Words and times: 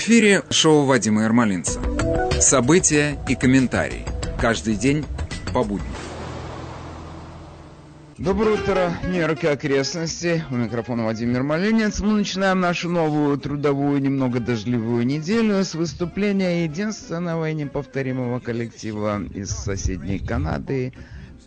В 0.00 0.02
эфире 0.02 0.42
шоу 0.48 0.86
Вадима 0.86 1.24
Ермолинца. 1.24 1.78
События 2.40 3.22
и 3.28 3.34
комментарии. 3.34 4.06
Каждый 4.40 4.74
день 4.74 5.04
по 5.52 5.62
будням. 5.62 5.92
Доброе 8.16 8.54
утро, 8.54 8.94
Нью-Йорк 9.04 9.44
и 9.44 9.48
окрестности. 9.48 10.42
У 10.50 10.54
микрофона 10.54 11.02
Владимир 11.02 11.42
Малинец. 11.42 12.00
Мы 12.00 12.12
начинаем 12.14 12.60
нашу 12.60 12.88
новую 12.88 13.36
трудовую, 13.36 14.00
немного 14.00 14.40
дождливую 14.40 15.04
неделю 15.04 15.62
с 15.62 15.74
выступления 15.74 16.64
единственного 16.64 17.50
и 17.50 17.54
неповторимого 17.54 18.40
коллектива 18.40 19.22
из 19.34 19.50
соседней 19.50 20.18
Канады 20.18 20.94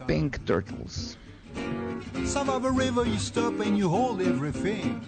Pink 0.08 0.40
Turtles. 0.46 1.18
Some 2.24 2.50
of 2.50 2.66
a 2.66 2.70
river 2.70 3.04
you 3.04 3.18
stop 3.18 3.60
and 3.62 3.76
you 3.76 3.90
hold 3.90 4.22
everything. 4.22 5.02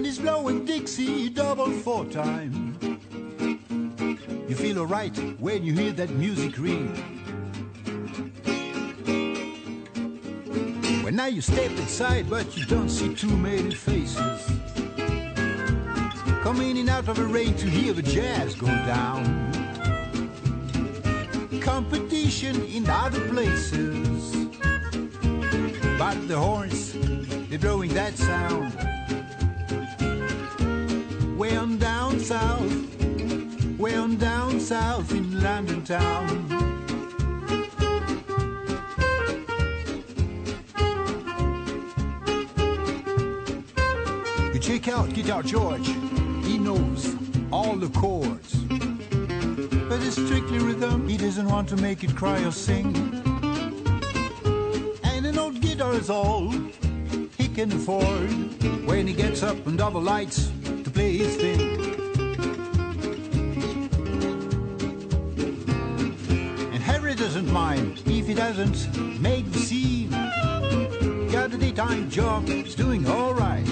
Band 0.00 0.08
is 0.08 0.18
blowing 0.18 0.64
Dixie 0.64 1.28
double 1.28 1.70
four 1.70 2.06
time. 2.06 2.74
You 4.48 4.54
feel 4.54 4.78
alright 4.78 5.14
when 5.38 5.62
you 5.62 5.74
hear 5.74 5.92
that 5.92 6.08
music 6.08 6.56
ring. 6.56 6.88
Well, 11.04 11.12
now 11.12 11.26
you 11.26 11.42
step 11.42 11.70
inside, 11.72 12.30
but 12.30 12.56
you 12.56 12.64
don't 12.64 12.88
see 12.88 13.14
too 13.14 13.36
many 13.36 13.74
faces. 13.74 14.50
Coming 16.42 16.70
in 16.70 16.76
and 16.78 16.88
out 16.88 17.06
of 17.06 17.16
the 17.16 17.26
rain 17.26 17.54
to 17.56 17.68
hear 17.68 17.92
the 17.92 18.00
jazz 18.00 18.54
go 18.54 18.68
down. 18.68 19.52
Competition 21.60 22.64
in 22.64 22.88
other 22.88 23.20
places. 23.28 24.46
But 25.98 26.26
the 26.26 26.38
horns, 26.38 26.94
they're 27.50 27.58
blowing 27.58 27.92
that 27.92 28.16
sound. 28.16 28.99
Way 31.40 31.56
on 31.56 31.78
down 31.78 32.20
south, 32.20 32.70
way 33.78 33.94
on 33.94 34.16
down 34.16 34.60
south 34.60 35.10
in 35.12 35.42
London 35.42 35.82
town. 35.82 36.28
You 44.52 44.60
check 44.60 44.88
out 44.88 45.14
Guitar 45.14 45.42
George, 45.42 45.88
he 46.44 46.58
knows 46.58 47.16
all 47.50 47.76
the 47.76 47.88
chords. 47.98 48.56
But 49.88 50.02
it's 50.02 50.16
strictly 50.22 50.58
rhythm, 50.58 51.08
he 51.08 51.16
doesn't 51.16 51.48
want 51.48 51.70
to 51.70 51.76
make 51.76 52.04
it 52.04 52.14
cry 52.14 52.44
or 52.44 52.52
sing. 52.52 52.94
And 55.04 55.24
an 55.24 55.38
old 55.38 55.58
guitar 55.62 55.94
is 55.94 56.10
all 56.10 56.50
he 57.38 57.48
can 57.48 57.72
afford 57.72 58.28
when 58.84 59.06
he 59.06 59.14
gets 59.14 59.42
up 59.42 59.56
under 59.66 59.88
the 59.88 60.00
lights 60.02 60.50
play 61.00 61.18
thing. 61.42 61.60
And 66.74 66.82
Harry 66.82 67.14
doesn't 67.14 67.50
mind 67.50 68.02
if 68.04 68.26
he 68.26 68.34
doesn't 68.34 68.78
make 69.20 69.50
the 69.50 69.58
scene. 69.58 70.10
Got 71.32 71.54
a 71.54 71.58
daytime 71.58 72.10
job, 72.10 72.46
he's 72.46 72.74
doing 72.74 73.06
alright. 73.08 73.66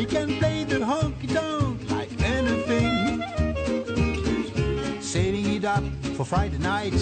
He 0.00 0.04
can 0.14 0.28
play 0.40 0.64
the 0.64 0.80
honky 0.90 1.28
tonk 1.32 1.88
like 1.90 2.10
anything. 2.36 3.22
Saving 5.00 5.46
it 5.54 5.64
up 5.64 5.84
for 6.16 6.24
Friday 6.24 6.58
night. 6.58 7.00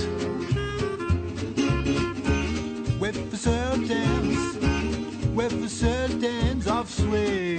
With 3.00 3.19
the 3.31 3.36
sultans, 3.36 4.34
with 5.34 5.61
the 5.61 5.69
sultans 5.69 6.67
of 6.69 6.89
swing. 6.89 7.59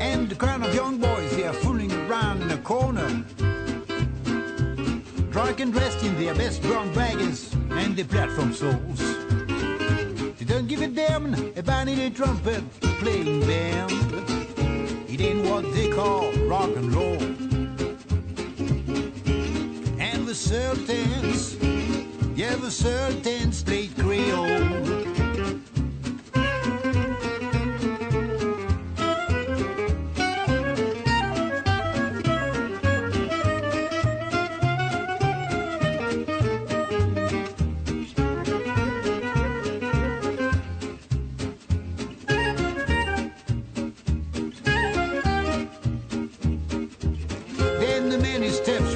And 0.00 0.28
the 0.30 0.34
crowd 0.34 0.62
of 0.62 0.74
young 0.74 0.98
boys, 0.98 1.36
they 1.36 1.44
are 1.44 1.52
fooling 1.52 1.92
around 1.92 2.40
in 2.40 2.48
the 2.48 2.58
corner. 2.58 3.08
Drunk 5.30 5.60
and 5.60 5.72
dressed 5.72 6.02
in 6.02 6.18
their 6.18 6.34
best 6.34 6.62
brown 6.62 6.94
wagons 6.94 7.54
and 7.70 7.94
the 7.94 8.04
platform 8.04 8.54
souls. 8.54 9.00
They 10.38 10.46
don't 10.46 10.66
give 10.66 10.80
a 10.80 10.88
damn 10.88 11.34
about 11.56 11.88
any 11.88 12.10
trumpet 12.10 12.62
playing 12.80 13.40
band. 13.40 13.92
It 15.06 15.20
ain't 15.20 15.44
what 15.44 15.70
they 15.74 15.90
call 15.90 16.32
rock 16.48 16.70
and 16.76 16.94
roll. 16.94 17.37
certain, 20.48 22.34
you 22.34 22.44
have 22.46 22.64
a 22.64 22.70
certain 22.70 23.47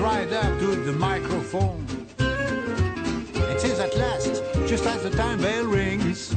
right 0.03 0.33
up 0.33 0.59
to 0.59 0.75
the 0.75 0.93
microphone 0.93 1.87
and 2.19 3.61
says 3.61 3.79
at 3.79 3.97
last, 3.97 4.43
just 4.67 4.85
as 4.85 5.05
the 5.05 5.11
time 5.11 5.41
bell 5.41 5.65
rings, 5.65 6.35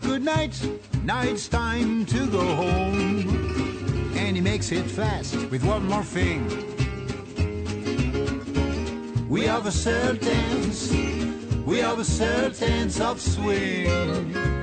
Good 0.00 0.22
night, 0.22 0.54
now 1.02 1.22
it's 1.22 1.48
time 1.48 2.06
to 2.06 2.26
go 2.28 2.44
home. 2.54 4.14
And 4.16 4.36
he 4.36 4.40
makes 4.40 4.70
it 4.70 4.84
fast 4.84 5.34
with 5.50 5.64
one 5.64 5.86
more 5.88 6.04
thing. 6.04 6.46
We 9.28 9.48
are 9.48 9.60
the 9.60 9.72
sultans, 9.72 10.92
we 11.66 11.82
are 11.82 11.96
the 11.96 12.04
sultans 12.04 13.00
of 13.00 13.20
swing. 13.20 14.59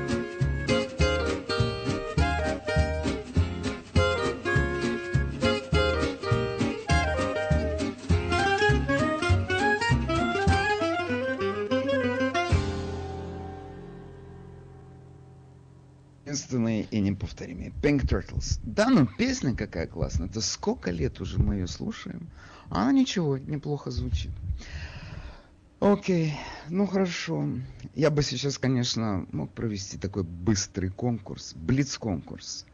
Неповторимые. 17.18 17.74
Pink 17.82 18.06
Turtles. 18.06 18.60
Да, 18.64 18.90
ну 18.90 19.08
песня 19.08 19.56
какая 19.56 19.88
классная. 19.88 20.28
Это 20.28 20.42
сколько 20.42 20.92
лет 20.92 21.20
уже 21.20 21.40
мы 21.40 21.56
ее 21.56 21.68
слушаем. 21.68 22.30
А 22.70 22.84
она 22.84 22.92
ничего, 22.92 23.38
неплохо 23.38 23.92
звучит. 23.92 24.32
Окей, 25.80 26.34
ну 26.70 26.88
хорошо. 26.88 27.48
Я 27.96 28.10
бы 28.10 28.24
сейчас, 28.24 28.58
конечно, 28.58 29.26
мог 29.32 29.52
провести 29.52 29.98
такой 29.98 30.24
быстрый 30.24 30.90
конкурс, 30.90 31.54
блиц-конкурс. 31.54 32.66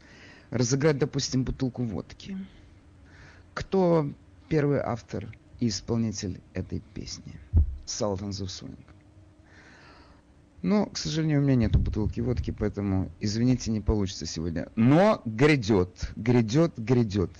Разыграть, 0.50 0.98
допустим, 0.98 1.44
бутылку 1.44 1.84
водки. 1.84 2.36
Кто 3.52 4.10
первый 4.48 4.80
автор 4.80 5.36
и 5.60 5.68
исполнитель 5.68 6.40
этой 6.54 6.80
песни? 6.94 7.34
Sultans 7.86 8.40
of 8.42 8.46
Swing. 8.46 8.78
Но, 10.64 10.86
к 10.86 10.96
сожалению, 10.96 11.40
у 11.40 11.42
меня 11.42 11.56
нету 11.56 11.78
бутылки 11.78 12.20
водки, 12.20 12.50
поэтому, 12.50 13.10
извините, 13.20 13.70
не 13.70 13.82
получится 13.82 14.24
сегодня. 14.24 14.70
Но 14.76 15.20
грядет, 15.26 16.10
грядет, 16.16 16.72
грядет 16.78 17.30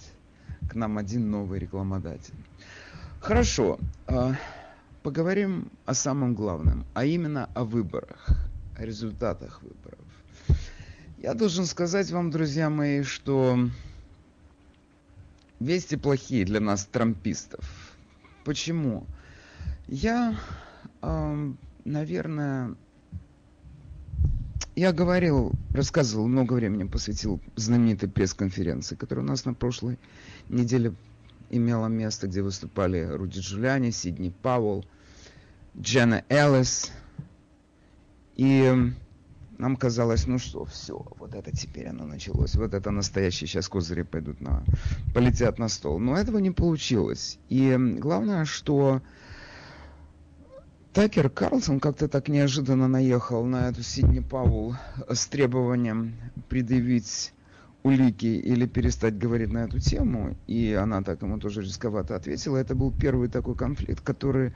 к 0.68 0.74
нам 0.74 0.98
один 0.98 1.30
новый 1.30 1.58
рекламодатель. 1.58 2.34
Хорошо, 3.20 3.78
а, 4.06 4.34
поговорим 5.02 5.70
о 5.86 5.94
самом 5.94 6.34
главном, 6.34 6.84
а 6.92 7.06
именно 7.06 7.48
о 7.54 7.64
выборах, 7.64 8.28
о 8.76 8.84
результатах 8.84 9.62
выборов. 9.62 10.60
Я 11.16 11.32
должен 11.32 11.64
сказать 11.64 12.10
вам, 12.10 12.30
друзья 12.30 12.68
мои, 12.68 13.04
что 13.04 13.58
вести 15.60 15.96
плохие 15.96 16.44
для 16.44 16.60
нас, 16.60 16.84
трампистов. 16.84 17.64
Почему? 18.44 19.06
Я, 19.88 20.38
наверное, 21.86 22.74
я 24.76 24.92
говорил, 24.92 25.52
рассказывал, 25.72 26.26
много 26.26 26.54
времени 26.54 26.84
посвятил 26.84 27.40
знаменитой 27.56 28.08
пресс-конференции, 28.08 28.96
которая 28.96 29.24
у 29.24 29.28
нас 29.28 29.44
на 29.44 29.54
прошлой 29.54 29.98
неделе 30.48 30.94
имела 31.50 31.86
место, 31.86 32.26
где 32.26 32.42
выступали 32.42 33.02
Руди 33.02 33.38
Джулиани, 33.38 33.90
Сидни 33.90 34.34
Пауэлл, 34.42 34.84
Дженна 35.78 36.24
Эллис. 36.28 36.90
И 38.36 38.92
нам 39.58 39.76
казалось, 39.76 40.26
ну 40.26 40.38
что, 40.38 40.64
все, 40.64 41.06
вот 41.18 41.34
это 41.34 41.52
теперь 41.52 41.86
оно 41.86 42.04
началось, 42.04 42.56
вот 42.56 42.74
это 42.74 42.90
настоящие 42.90 43.46
сейчас 43.46 43.68
козыри 43.68 44.02
пойдут 44.02 44.40
на, 44.40 44.64
полетят 45.14 45.58
на 45.60 45.68
стол. 45.68 46.00
Но 46.00 46.16
этого 46.16 46.38
не 46.38 46.50
получилось. 46.50 47.38
И 47.48 47.76
главное, 47.78 48.44
что 48.44 49.02
Такер 50.94 51.28
Карлсон 51.28 51.80
как-то 51.80 52.06
так 52.06 52.28
неожиданно 52.28 52.86
наехал 52.86 53.44
на 53.44 53.68
эту 53.68 53.82
Сидни 53.82 54.20
Паул 54.20 54.76
с 55.08 55.26
требованием 55.26 56.14
предъявить 56.48 57.32
улики 57.82 58.26
или 58.26 58.64
перестать 58.66 59.18
говорить 59.18 59.52
на 59.52 59.64
эту 59.64 59.80
тему, 59.80 60.36
и 60.46 60.72
она 60.72 61.02
так 61.02 61.20
ему 61.22 61.40
тоже 61.40 61.62
рисковато 61.62 62.14
ответила. 62.14 62.58
Это 62.58 62.76
был 62.76 62.92
первый 62.92 63.28
такой 63.28 63.56
конфликт, 63.56 64.02
который 64.02 64.54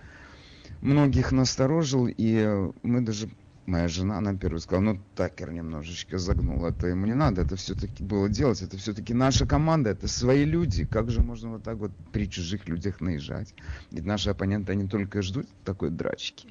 многих 0.81 1.33
насторожил, 1.33 2.07
и 2.07 2.71
мы 2.85 3.01
даже 3.01 3.29
моя 3.69 3.87
жена, 3.87 4.19
она 4.19 4.35
первая 4.35 4.61
сказала, 4.61 4.85
ну 4.85 5.01
Такер 5.15 5.53
немножечко 5.53 6.19
загнул, 6.19 6.65
это 6.65 6.87
ему 6.87 7.07
не 7.07 7.15
надо, 7.15 7.43
это 7.43 7.57
все-таки 7.57 8.03
было 8.03 8.29
делать, 8.29 8.63
это 8.63 8.79
все-таки 8.79 9.13
наша 9.15 9.47
команда, 9.47 9.91
это 9.91 10.09
свои 10.09 10.45
люди, 10.45 10.85
как 10.87 11.11
же 11.11 11.21
можно 11.21 11.51
вот 11.51 11.63
так 11.63 11.77
вот 11.77 11.93
при 12.13 12.29
чужих 12.29 12.67
людях 12.67 13.01
наезжать? 13.01 13.55
Ведь 13.91 14.07
наши 14.07 14.31
оппоненты, 14.31 14.73
они 14.73 14.89
только 14.89 15.23
ждут 15.23 15.47
такой 15.65 15.91
драчки. 15.91 16.49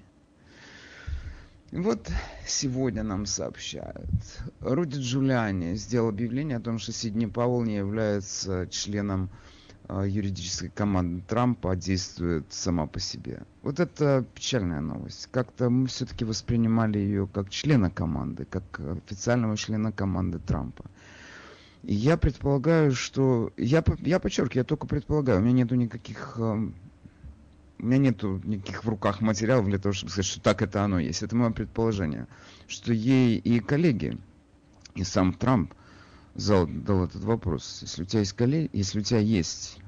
Вот 1.72 2.10
сегодня 2.46 3.04
нам 3.04 3.26
сообщают. 3.26 4.10
Руди 4.62 5.00
Джулиани 5.00 5.76
сделал 5.76 6.10
объявление 6.10 6.58
о 6.58 6.62
том, 6.62 6.80
что 6.80 6.94
Сидни 6.94 7.26
Пауэлл 7.26 7.64
не 7.64 7.76
является 7.76 8.68
членом 8.70 9.30
юридической 9.90 10.70
команды 10.70 11.24
Трампа, 11.28 11.72
а 11.72 11.76
действует 11.76 12.46
сама 12.50 12.88
по 12.88 13.00
себе. 13.00 13.44
Вот 13.62 13.80
это 13.80 14.26
печальная 14.36 14.82
новость. 14.82 15.28
Как-то 15.32 15.70
мы 15.70 15.88
все-таки 15.88 16.26
воспринимали 16.26 17.00
ее 17.00 17.28
как 17.28 17.50
члена 17.50 17.90
команды, 17.90 18.46
как 18.46 18.80
официального 18.80 19.56
члена 19.56 19.92
команды 19.92 20.40
Трампа. 20.40 20.86
И 21.84 21.94
я 21.94 22.18
предполагаю, 22.18 22.92
что... 22.92 23.54
Я, 23.56 23.84
я 24.00 24.20
подчеркиваю, 24.20 24.62
я 24.62 24.64
только 24.66 24.88
предполагаю, 24.88 25.40
у 25.40 25.44
меня 25.44 25.64
нету 25.64 25.76
никаких 25.76 26.36
э, 26.38 26.70
у 27.80 27.86
меня 27.86 27.98
нету 27.98 28.42
никаких 28.44 28.84
в 28.84 28.90
руках 28.90 29.22
материалов 29.22 29.66
для 29.68 29.78
того, 29.78 29.94
чтобы 29.94 30.12
сказать, 30.12 30.26
что 30.26 30.42
так 30.42 30.62
это 30.62 30.84
оно 30.84 31.00
есть. 31.00 31.22
Это 31.22 31.36
мое 31.36 31.52
предположение, 31.52 32.28
что 32.68 32.92
ей 32.92 33.38
и 33.38 33.60
коллеги, 33.60 34.18
и 34.96 35.04
сам 35.04 35.34
Трамп 35.34 35.74
задал 36.38 37.04
этот 37.04 37.24
вопрос. 37.24 37.80
Если 37.82 38.04
у 38.04 38.06
тебя 38.06 38.20
есть 38.20 38.34
коллеги, 38.34 38.70
если 38.72 39.00
у 39.00 39.04
тебя 39.04 39.20
есть 39.20 39.80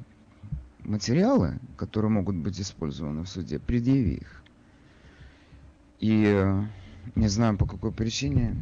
материалы, 0.83 1.59
которые 1.77 2.11
могут 2.11 2.35
быть 2.35 2.59
использованы 2.59 3.23
в 3.23 3.29
суде, 3.29 3.59
предъяви 3.59 4.15
их. 4.15 4.43
И 5.99 6.25
э, 6.25 6.63
не 7.15 7.27
знаю 7.27 7.57
по 7.57 7.67
какой 7.67 7.91
причине 7.91 8.55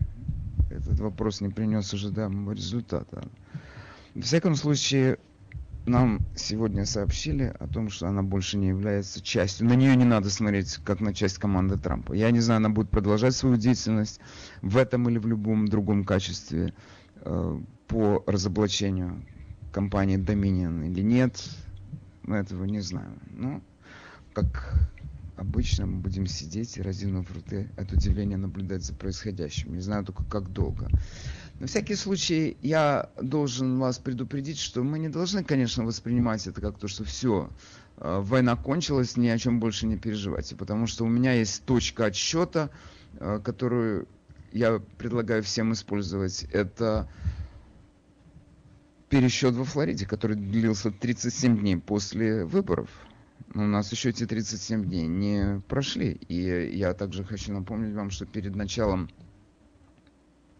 этот 0.69 0.99
вопрос 0.99 1.39
не 1.39 1.49
принес 1.49 1.93
ожидаемого 1.93 2.51
результата. 2.51 3.23
В 4.13 4.21
всяком 4.21 4.55
случае, 4.55 5.17
нам 5.85 6.19
сегодня 6.35 6.85
сообщили 6.85 7.53
о 7.59 7.67
том, 7.67 7.89
что 7.89 8.07
она 8.07 8.21
больше 8.21 8.57
не 8.57 8.67
является 8.67 9.21
частью. 9.21 9.67
На 9.67 9.73
нее 9.73 9.95
не 9.95 10.03
надо 10.03 10.29
смотреть 10.29 10.77
как 10.83 10.99
на 10.99 11.13
часть 11.13 11.37
команды 11.37 11.77
Трампа. 11.77 12.13
Я 12.13 12.31
не 12.31 12.41
знаю, 12.41 12.57
она 12.57 12.69
будет 12.69 12.89
продолжать 12.89 13.35
свою 13.35 13.55
деятельность 13.55 14.19
в 14.61 14.75
этом 14.75 15.07
или 15.07 15.17
в 15.17 15.27
любом 15.27 15.69
другом 15.69 16.03
качестве 16.03 16.73
э, 17.21 17.61
по 17.87 18.23
разоблачению 18.27 19.23
компании 19.71 20.17
Dominion 20.17 20.87
или 20.87 21.01
нет. 21.01 21.43
Мы 22.23 22.37
этого 22.37 22.65
не 22.65 22.81
знаем. 22.81 23.19
Но, 23.31 23.61
как 24.33 24.89
обычно, 25.37 25.85
мы 25.85 25.99
будем 25.99 26.27
сидеть 26.27 26.77
и, 26.77 26.81
разинув 26.81 27.29
рты, 27.31 27.69
от 27.77 27.91
удивления 27.91 28.37
наблюдать 28.37 28.83
за 28.83 28.93
происходящим. 28.93 29.73
Не 29.75 29.81
знаю 29.81 30.03
только, 30.03 30.23
как 30.25 30.51
долго. 30.51 30.89
На 31.59 31.67
всякий 31.67 31.95
случай 31.95 32.57
я 32.61 33.09
должен 33.21 33.79
вас 33.79 33.97
предупредить, 33.97 34.59
что 34.59 34.83
мы 34.83 34.99
не 34.99 35.09
должны, 35.09 35.43
конечно, 35.43 35.85
воспринимать 35.85 36.45
это 36.47 36.61
как 36.61 36.77
то, 36.77 36.87
что 36.87 37.03
все, 37.03 37.49
э, 37.97 38.19
война 38.21 38.55
кончилась, 38.55 39.17
ни 39.17 39.27
о 39.27 39.37
чем 39.37 39.59
больше 39.59 39.87
не 39.87 39.97
переживайте, 39.97 40.55
потому 40.55 40.85
что 40.87 41.05
у 41.05 41.07
меня 41.07 41.33
есть 41.33 41.63
точка 41.65 42.05
отсчета, 42.05 42.69
э, 43.19 43.39
которую 43.43 44.07
я 44.51 44.79
предлагаю 44.97 45.41
всем 45.43 45.73
использовать. 45.73 46.43
Это 46.51 47.07
пересчет 49.09 49.55
во 49.55 49.63
Флориде, 49.63 50.05
который 50.05 50.35
длился 50.35 50.91
37 50.91 51.59
дней 51.59 51.77
после 51.77 52.45
выборов. 52.45 52.89
У 53.53 53.61
нас 53.61 53.91
еще 53.91 54.09
эти 54.09 54.25
37 54.25 54.85
дней 54.85 55.07
не 55.07 55.61
прошли. 55.67 56.19
И 56.27 56.75
я 56.75 56.93
также 56.93 57.23
хочу 57.23 57.53
напомнить 57.53 57.95
вам, 57.95 58.09
что 58.09 58.25
перед 58.25 58.55
началом 58.55 59.09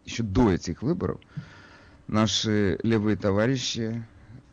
еще 0.04 0.22
до 0.22 0.50
этих 0.50 0.82
выборов 0.82 1.20
наши 2.06 2.78
левые 2.82 3.16
товарищи 3.16 4.04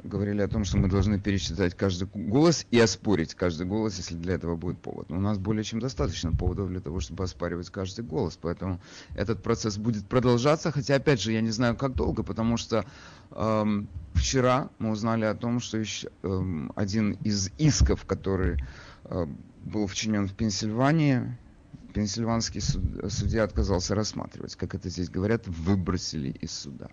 говорили 0.07 0.41
о 0.41 0.47
том, 0.47 0.63
что 0.63 0.77
мы 0.77 0.87
должны 0.87 1.19
пересчитать 1.19 1.75
каждый 1.75 2.07
голос 2.13 2.65
и 2.71 2.79
оспорить 2.79 3.33
каждый 3.33 3.65
голос, 3.65 3.97
если 3.97 4.15
для 4.15 4.35
этого 4.35 4.55
будет 4.55 4.79
повод. 4.79 5.09
Но 5.09 5.17
у 5.17 5.21
нас 5.21 5.37
более 5.37 5.63
чем 5.63 5.79
достаточно 5.79 6.31
поводов 6.31 6.69
для 6.69 6.79
того, 6.79 6.99
чтобы 6.99 7.23
оспаривать 7.23 7.69
каждый 7.69 8.05
голос. 8.05 8.37
Поэтому 8.41 8.79
этот 9.15 9.43
процесс 9.43 9.77
будет 9.77 10.07
продолжаться. 10.07 10.71
Хотя, 10.71 10.95
опять 10.95 11.21
же, 11.21 11.31
я 11.31 11.41
не 11.41 11.51
знаю, 11.51 11.75
как 11.75 11.95
долго, 11.95 12.23
потому 12.23 12.57
что 12.57 12.85
эм, 13.31 13.87
вчера 14.13 14.69
мы 14.79 14.91
узнали 14.91 15.25
о 15.25 15.35
том, 15.35 15.59
что 15.59 15.77
еще, 15.77 16.09
эм, 16.23 16.71
один 16.75 17.13
из 17.23 17.51
исков, 17.57 18.05
который 18.05 18.63
э, 19.05 19.27
был 19.63 19.87
вчинен 19.87 20.27
в 20.27 20.33
Пенсильвании, 20.33 21.37
пенсильванский 21.93 22.61
суд, 22.61 22.83
судья 23.09 23.43
отказался 23.43 23.95
рассматривать. 23.95 24.55
Как 24.55 24.75
это 24.75 24.89
здесь 24.89 25.09
говорят, 25.09 25.47
выбросили 25.47 26.29
из 26.29 26.51
суда. 26.51 26.89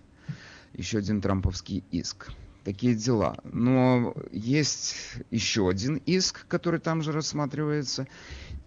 Еще 0.73 0.97
один 0.97 1.21
трамповский 1.21 1.83
иск. 1.91 2.31
Такие 2.63 2.95
дела. 2.95 3.37
Но 3.43 4.15
есть 4.31 4.95
еще 5.31 5.69
один 5.69 5.97
иск, 6.05 6.47
который 6.47 6.79
там 6.79 7.01
же 7.01 7.11
рассматривается. 7.11 8.07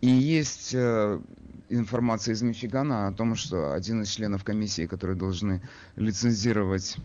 И 0.03 0.09
есть 0.09 0.75
э, 0.75 1.21
информация 1.71 2.35
из 2.35 2.43
Мичигана 2.43 3.09
о 3.09 3.13
том, 3.13 3.35
что 3.37 3.73
один 3.73 4.03
из 4.03 4.09
членов 4.09 4.45
комиссии, 4.45 4.87
которые 4.87 5.17
должны 5.17 5.63
лицензировать 5.97 6.99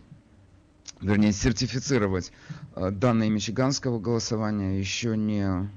вернее, 1.02 1.32
сертифицировать 1.32 2.32
э, 2.76 2.90
данные 2.90 3.30
мичиганского 3.30 3.98
голосования, 3.98 4.78
еще 4.78 5.16
не 5.16 5.68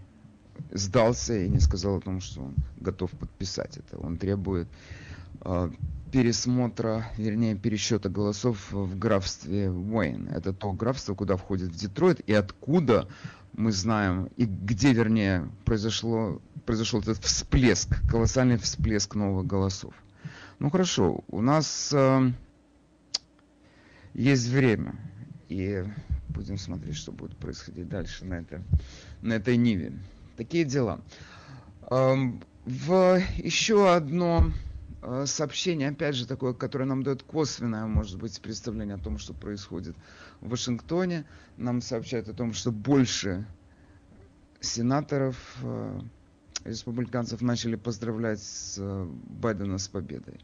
сдался 0.71 1.37
и 1.37 1.49
не 1.49 1.59
сказал 1.59 1.97
о 1.97 2.01
том, 2.01 2.21
что 2.21 2.41
он 2.43 2.55
готов 2.77 3.11
подписать 3.11 3.77
это. 3.77 3.97
Он 3.97 4.17
требует 4.17 4.67
э, 5.41 5.71
пересмотра, 6.15 7.11
вернее, 7.17 7.55
пересчета 7.55 8.07
голосов 8.07 8.71
в 8.71 8.97
графстве 8.97 9.69
Уэйн. 9.69 10.29
Это 10.29 10.53
то 10.53 10.71
графство, 10.71 11.13
куда 11.13 11.35
входит 11.35 11.71
в 11.71 11.75
Детройт, 11.75 12.21
и 12.21 12.31
откуда 12.31 13.09
мы 13.51 13.73
знаем, 13.73 14.29
и 14.37 14.45
где, 14.45 14.93
вернее, 14.93 15.49
произошло, 15.65 16.41
произошел 16.65 17.01
этот 17.01 17.21
всплеск, 17.21 17.89
колоссальный 18.09 18.57
всплеск 18.57 19.15
новых 19.15 19.45
голосов. 19.45 19.93
Ну 20.59 20.69
хорошо, 20.69 21.25
у 21.27 21.41
нас 21.41 21.91
э, 21.93 22.31
есть 24.13 24.47
время, 24.47 24.95
и 25.49 25.83
будем 26.29 26.57
смотреть, 26.57 26.95
что 26.95 27.11
будет 27.11 27.35
происходить 27.35 27.89
дальше 27.89 28.23
на, 28.23 28.35
это, 28.35 28.63
на 29.21 29.33
этой 29.33 29.57
ниве. 29.57 29.91
Такие 30.37 30.63
дела. 30.63 31.01
В 31.89 33.21
еще 33.35 33.93
одно 33.93 34.45
э, 34.45 34.64
сообщение, 35.25 35.89
опять 35.89 36.15
же, 36.15 36.27
такое, 36.27 36.53
которое 36.53 36.85
нам 36.85 37.03
дает 37.03 37.23
косвенное, 37.23 37.85
может 37.85 38.19
быть, 38.19 38.39
представление 38.41 38.95
о 38.95 38.99
том, 38.99 39.17
что 39.17 39.33
происходит 39.33 39.95
в 40.41 40.49
Вашингтоне. 40.49 41.25
Нам 41.57 41.81
сообщают 41.81 42.29
о 42.29 42.33
том, 42.33 42.53
что 42.53 42.71
больше 42.71 43.45
сенаторов, 44.59 45.57
э, 45.61 45.99
республиканцев 46.63 47.41
начали 47.41 47.75
поздравлять 47.75 48.41
с 48.41 48.77
э, 48.79 49.07
Байдена 49.27 49.77
с 49.77 49.87
победой. 49.87 50.39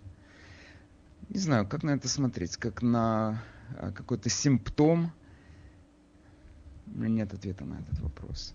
Не 1.30 1.40
знаю, 1.40 1.68
как 1.68 1.84
на 1.84 1.92
это 1.92 2.08
смотреть, 2.08 2.58
как 2.58 2.82
на 2.82 3.42
какой-то 3.96 4.30
симптом 4.30 5.12
у 6.88 7.00
меня 7.00 7.10
нет 7.24 7.34
ответа 7.34 7.64
на 7.64 7.76
этот 7.76 8.00
вопрос. 8.00 8.54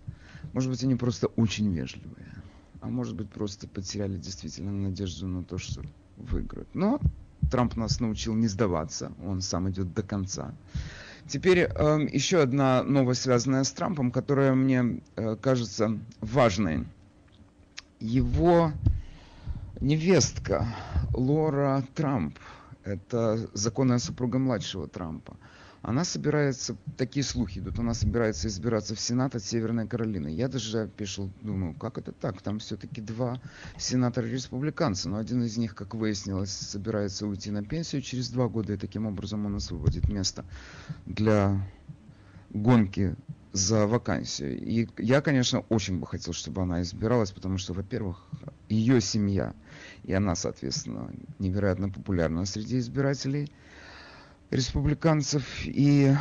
Может 0.53 0.69
быть, 0.69 0.83
они 0.83 0.95
просто 0.95 1.27
очень 1.27 1.73
вежливые. 1.73 2.35
А 2.81 2.87
может 2.87 3.15
быть, 3.15 3.29
просто 3.29 3.67
потеряли 3.67 4.17
действительно 4.17 4.71
надежду 4.71 5.27
на 5.27 5.43
то, 5.43 5.57
что 5.57 5.81
выиграют. 6.17 6.69
Но 6.73 6.99
Трамп 7.51 7.75
нас 7.75 7.99
научил 7.99 8.35
не 8.35 8.47
сдаваться. 8.47 9.11
Он 9.25 9.41
сам 9.41 9.69
идет 9.69 9.93
до 9.93 10.03
конца. 10.03 10.53
Теперь 11.27 11.59
э, 11.59 12.07
еще 12.11 12.41
одна 12.41 12.83
новость, 12.83 13.23
связанная 13.23 13.63
с 13.63 13.71
Трампом, 13.71 14.11
которая 14.11 14.53
мне 14.53 15.01
э, 15.15 15.35
кажется 15.35 15.99
важной. 16.21 16.85
Его 17.99 18.71
невестка 19.81 20.67
Лора 21.13 21.83
Трамп, 21.95 22.37
это 22.83 23.49
законная 23.53 23.99
супруга 23.99 24.39
младшего 24.39 24.87
Трампа, 24.87 25.35
она 25.87 26.03
собирается, 26.03 26.75
такие 26.97 27.23
слухи 27.23 27.59
идут, 27.59 27.79
она 27.79 27.93
собирается 27.93 28.49
избираться 28.49 28.93
в 28.93 28.99
Сенат 28.99 29.35
от 29.35 29.43
Северной 29.43 29.87
Каролины. 29.87 30.27
Я 30.27 30.49
даже 30.49 30.89
пишу, 30.97 31.31
думаю, 31.41 31.75
как 31.75 31.97
это 31.97 32.11
так? 32.11 32.41
Там 32.41 32.59
все-таки 32.59 32.99
два 32.99 33.39
сенатора-республиканца, 33.77 35.07
но 35.07 35.15
один 35.17 35.43
из 35.43 35.55
них, 35.55 35.75
как 35.75 35.95
выяснилось, 35.95 36.51
собирается 36.51 37.25
уйти 37.25 37.51
на 37.51 37.63
пенсию 37.63 38.01
через 38.01 38.29
два 38.29 38.49
года, 38.49 38.73
и 38.73 38.77
таким 38.77 39.05
образом 39.05 39.45
он 39.45 39.55
освободит 39.55 40.09
место 40.09 40.43
для 41.05 41.65
гонки 42.49 43.15
за 43.53 43.87
вакансию. 43.87 44.59
И 44.59 44.89
я, 44.97 45.21
конечно, 45.21 45.61
очень 45.69 45.99
бы 45.99 46.05
хотел, 46.05 46.33
чтобы 46.33 46.63
она 46.63 46.81
избиралась, 46.81 47.31
потому 47.31 47.57
что, 47.57 47.71
во-первых, 47.71 48.27
ее 48.67 48.99
семья, 48.99 49.53
и 50.03 50.11
она, 50.11 50.35
соответственно, 50.35 51.13
невероятно 51.39 51.87
популярна 51.87 52.43
среди 52.43 52.77
избирателей 52.77 53.49
республиканцев. 54.51 55.43
И 55.65 56.13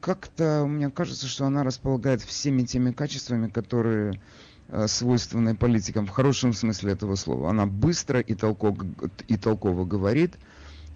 как-то 0.00 0.66
мне 0.66 0.90
кажется, 0.90 1.26
что 1.26 1.46
она 1.46 1.62
располагает 1.64 2.22
всеми 2.22 2.62
теми 2.62 2.92
качествами, 2.92 3.48
которые 3.48 4.20
э, 4.68 4.86
свойственны 4.88 5.56
политикам 5.56 6.06
в 6.06 6.10
хорошем 6.10 6.52
смысле 6.52 6.92
этого 6.92 7.14
слова. 7.14 7.50
Она 7.50 7.66
быстро 7.66 8.20
и 8.20 8.34
толково, 8.34 8.86
и 9.28 9.36
толково 9.36 9.84
говорит– 9.84 10.36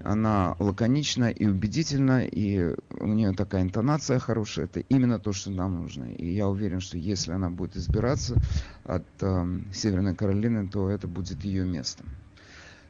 она 0.00 0.56
лаконична 0.58 1.30
и 1.30 1.46
убедительна, 1.46 2.24
и 2.24 2.74
у 3.00 3.06
нее 3.06 3.32
такая 3.32 3.62
интонация 3.62 4.18
хорошая. 4.18 4.66
Это 4.66 4.80
именно 4.80 5.18
то, 5.18 5.32
что 5.32 5.50
нам 5.50 5.82
нужно. 5.82 6.04
И 6.04 6.26
я 6.26 6.48
уверен, 6.48 6.80
что 6.80 6.98
если 6.98 7.32
она 7.32 7.50
будет 7.50 7.76
избираться 7.76 8.36
от 8.84 9.06
э, 9.20 9.60
Северной 9.72 10.14
Каролины, 10.14 10.68
то 10.68 10.88
это 10.90 11.08
будет 11.08 11.44
ее 11.44 11.64
место. 11.64 12.04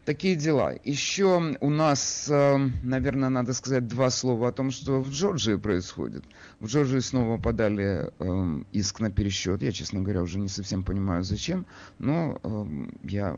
Такие 0.06 0.36
дела. 0.36 0.72
Еще 0.84 1.56
у 1.60 1.68
нас, 1.68 2.28
э, 2.30 2.58
наверное, 2.84 3.28
надо 3.28 3.52
сказать 3.52 3.88
два 3.88 4.10
слова 4.10 4.48
о 4.48 4.52
том, 4.52 4.70
что 4.70 5.02
в 5.02 5.10
Джорджии 5.10 5.56
происходит. 5.56 6.24
В 6.60 6.66
Джорджии 6.66 7.00
снова 7.00 7.38
подали 7.38 8.12
э, 8.20 8.62
иск 8.70 9.00
на 9.00 9.10
пересчет. 9.10 9.62
Я, 9.62 9.72
честно 9.72 10.02
говоря, 10.02 10.22
уже 10.22 10.38
не 10.38 10.46
совсем 10.46 10.84
понимаю, 10.84 11.24
зачем. 11.24 11.66
Но 11.98 12.38
э, 12.40 12.66
я 13.02 13.36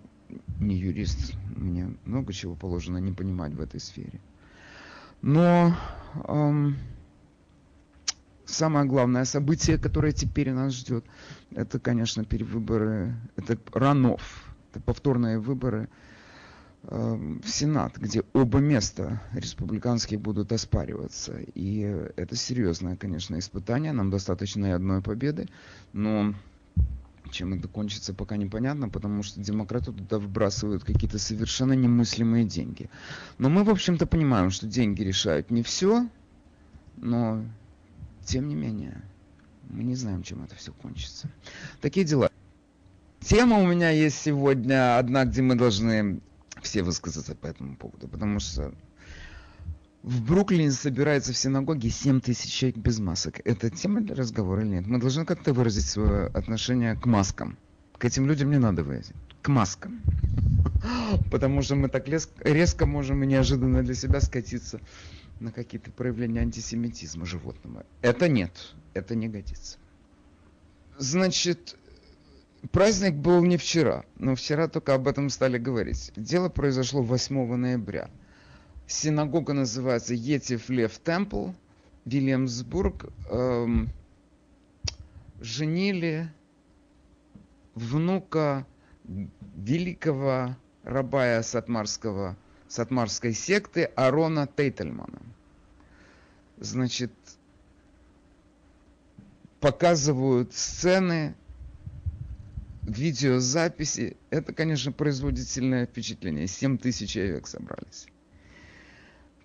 не 0.60 0.76
юрист, 0.76 1.32
мне 1.56 1.96
много 2.04 2.34
чего 2.34 2.54
положено 2.54 2.98
не 2.98 3.12
понимать 3.12 3.54
в 3.54 3.62
этой 3.62 3.80
сфере. 3.80 4.20
Но 5.22 5.74
эм, 6.28 6.76
самое 8.44 8.84
главное 8.84 9.24
событие, 9.24 9.78
которое 9.78 10.12
теперь 10.12 10.52
нас 10.52 10.74
ждет, 10.74 11.06
это, 11.50 11.80
конечно, 11.80 12.26
перевыборы, 12.26 13.14
это 13.36 13.56
ранов, 13.72 14.54
это 14.70 14.80
повторные 14.82 15.38
выборы 15.38 15.88
в 16.82 17.46
Сенат, 17.46 17.98
где 17.98 18.22
оба 18.32 18.58
места 18.58 19.20
республиканские 19.32 20.18
будут 20.18 20.52
оспариваться. 20.52 21.38
И 21.54 21.80
это 22.16 22.36
серьезное, 22.36 22.96
конечно, 22.96 23.38
испытание. 23.38 23.92
Нам 23.92 24.10
достаточно 24.10 24.66
и 24.66 24.70
одной 24.70 25.02
победы, 25.02 25.48
но 25.92 26.34
чем 27.30 27.52
это 27.52 27.68
кончится, 27.68 28.14
пока 28.14 28.36
непонятно, 28.36 28.88
потому 28.88 29.22
что 29.22 29.40
демократы 29.40 29.92
туда 29.92 30.18
выбрасывают 30.18 30.84
какие-то 30.84 31.18
совершенно 31.18 31.74
немыслимые 31.74 32.44
деньги. 32.44 32.88
Но 33.36 33.50
мы, 33.50 33.64
в 33.64 33.70
общем-то, 33.70 34.06
понимаем, 34.06 34.50
что 34.50 34.66
деньги 34.66 35.02
решают 35.02 35.50
не 35.50 35.62
все, 35.62 36.08
но, 36.96 37.44
тем 38.24 38.48
не 38.48 38.54
менее, 38.54 39.02
мы 39.68 39.82
не 39.82 39.94
знаем, 39.94 40.22
чем 40.22 40.44
это 40.44 40.54
все 40.54 40.72
кончится. 40.72 41.28
Такие 41.80 42.06
дела. 42.06 42.30
Тема 43.20 43.58
у 43.58 43.66
меня 43.66 43.90
есть 43.90 44.18
сегодня 44.18 44.96
одна, 44.96 45.24
где 45.24 45.42
мы 45.42 45.54
должны 45.54 46.20
все 46.62 46.82
высказаться 46.82 47.34
по 47.34 47.46
этому 47.46 47.76
поводу, 47.76 48.08
потому 48.08 48.40
что 48.40 48.72
в 50.02 50.22
Бруклине 50.22 50.70
собирается 50.70 51.32
в 51.32 51.36
синагоге 51.36 51.90
7 51.90 52.20
тысяч 52.20 52.52
человек 52.52 52.78
без 52.78 52.98
масок. 52.98 53.40
Это 53.44 53.68
тема 53.68 54.00
для 54.00 54.14
разговора 54.14 54.62
или 54.62 54.70
нет? 54.70 54.86
Мы 54.86 55.00
должны 55.00 55.24
как-то 55.24 55.52
выразить 55.52 55.86
свое 55.86 56.26
отношение 56.26 56.94
к 56.94 57.06
маскам. 57.06 57.58
К 57.98 58.04
этим 58.04 58.26
людям 58.26 58.50
не 58.50 58.58
надо 58.58 58.84
выразить. 58.84 59.16
К 59.42 59.48
маскам. 59.48 60.00
Потому 61.30 61.62
что 61.62 61.74
мы 61.74 61.88
так 61.88 62.06
резко 62.08 62.86
можем 62.86 63.24
и 63.24 63.26
неожиданно 63.26 63.82
для 63.82 63.94
себя 63.94 64.20
скатиться 64.20 64.80
на 65.40 65.50
какие-то 65.50 65.90
проявления 65.90 66.40
антисемитизма 66.40 67.26
животного. 67.26 67.84
Это 68.02 68.28
нет. 68.28 68.74
Это 68.94 69.14
не 69.14 69.28
годится. 69.28 69.78
Значит, 70.96 71.76
праздник 72.70 73.14
был 73.14 73.42
не 73.44 73.56
вчера, 73.56 74.04
но 74.18 74.34
вчера 74.34 74.68
только 74.68 74.94
об 74.94 75.08
этом 75.08 75.30
стали 75.30 75.58
говорить. 75.58 76.12
Дело 76.16 76.48
произошло 76.48 77.02
8 77.02 77.56
ноября– 77.56 78.10
Синагога 78.88 79.52
называется 79.52 80.14
Етив 80.14 80.70
Лев 80.70 80.98
Темпл, 80.98 81.50
Вильямсбург. 82.06 83.12
Эм, 83.30 83.90
женили 85.42 86.32
внука 87.74 88.66
великого 89.04 90.56
рабая 90.84 91.42
сатмарского, 91.42 92.34
сатмарской 92.66 93.34
секты 93.34 93.84
Арона 93.94 94.48
Тейтельмана. 94.48 95.20
Значит, 96.56 97.12
показывают 99.60 100.54
сцены, 100.54 101.34
видеозаписи. 102.88 104.16
Это, 104.30 104.52
конечно, 104.52 104.92
производит 104.92 105.48
сильное 105.48 105.86
впечатление. 105.86 106.46
7 106.46 106.78
тысяч 106.78 107.10
человек 107.10 107.46
собрались 107.46 108.06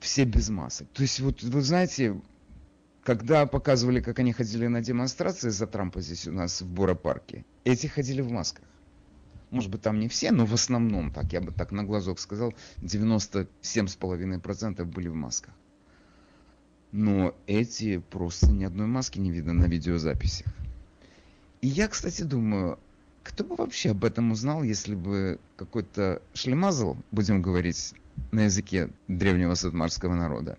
все 0.03 0.25
без 0.25 0.49
масок. 0.49 0.87
То 0.93 1.01
есть 1.01 1.19
вот 1.21 1.41
вы 1.41 1.61
знаете, 1.61 2.21
когда 3.03 3.45
показывали, 3.45 4.01
как 4.01 4.19
они 4.19 4.33
ходили 4.33 4.67
на 4.67 4.81
демонстрации 4.81 5.49
за 5.49 5.65
Трампа 5.65 6.01
здесь 6.01 6.27
у 6.27 6.31
нас 6.31 6.61
в 6.61 6.67
Бора-парке, 6.67 7.45
эти 7.63 7.87
ходили 7.87 8.21
в 8.21 8.29
масках. 8.29 8.65
Может 9.49 9.71
быть, 9.71 9.81
там 9.81 9.99
не 9.99 10.09
все, 10.09 10.31
но 10.31 10.45
в 10.45 10.53
основном, 10.53 11.11
так 11.11 11.31
я 11.31 11.39
бы 11.39 11.51
так 11.51 11.71
на 11.71 11.83
глазок 11.83 12.19
сказал, 12.19 12.53
97,5% 12.81 14.83
были 14.85 15.07
в 15.07 15.15
масках. 15.15 15.53
Но 16.91 17.35
эти 17.47 17.99
просто 17.99 18.51
ни 18.51 18.65
одной 18.65 18.87
маски 18.87 19.19
не 19.19 19.31
видно 19.31 19.53
на 19.53 19.65
видеозаписях. 19.65 20.47
И 21.61 21.67
я, 21.67 21.87
кстати, 21.87 22.23
думаю, 22.23 22.77
кто 23.23 23.43
бы 23.43 23.55
вообще 23.55 23.91
об 23.91 24.03
этом 24.05 24.31
узнал, 24.31 24.63
если 24.63 24.95
бы 24.95 25.39
какой-то 25.55 26.21
шлемазл, 26.33 26.97
будем 27.11 27.41
говорить 27.41 27.93
на 28.31 28.45
языке 28.45 28.89
древнего 29.07 29.55
сатмарского 29.55 30.13
народа, 30.13 30.57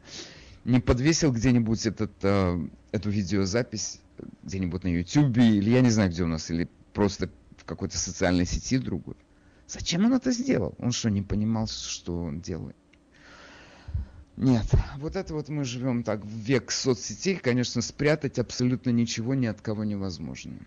не 0.65 0.81
подвесил 0.81 1.33
где-нибудь 1.33 1.87
этот, 1.87 2.13
э, 2.23 2.69
эту 2.91 3.11
видеозапись 3.11 4.01
где-нибудь 4.43 4.85
на 4.85 4.89
YouTube, 4.89 5.37
или 5.37 5.71
я 5.71 5.81
не 5.83 5.91
знаю, 5.91 6.11
где 6.11 6.23
у 6.23 6.27
нас, 6.27 6.51
или 6.51 6.69
просто 6.93 7.29
в 7.59 7.65
какой-то 7.65 7.99
социальной 7.99 8.47
сети 8.47 8.79
другой. 8.79 9.17
Зачем 9.67 10.05
он 10.05 10.15
это 10.15 10.31
сделал? 10.31 10.75
Он 10.79 10.93
что, 10.93 11.11
не 11.11 11.23
понимал, 11.23 11.67
что 11.67 12.25
он 12.25 12.41
делает? 12.41 12.77
Нет, 14.37 14.67
вот 14.99 15.17
это 15.17 15.33
вот 15.35 15.49
мы 15.49 15.65
живем 15.65 16.03
так 16.03 16.25
в 16.25 16.29
век 16.29 16.71
соцсетей, 16.73 17.37
конечно, 17.37 17.83
спрятать 17.83 18.39
абсолютно 18.39 18.91
ничего 18.91 19.35
ни 19.35 19.47
от 19.47 19.61
кого 19.61 19.85
невозможно. 19.85 20.59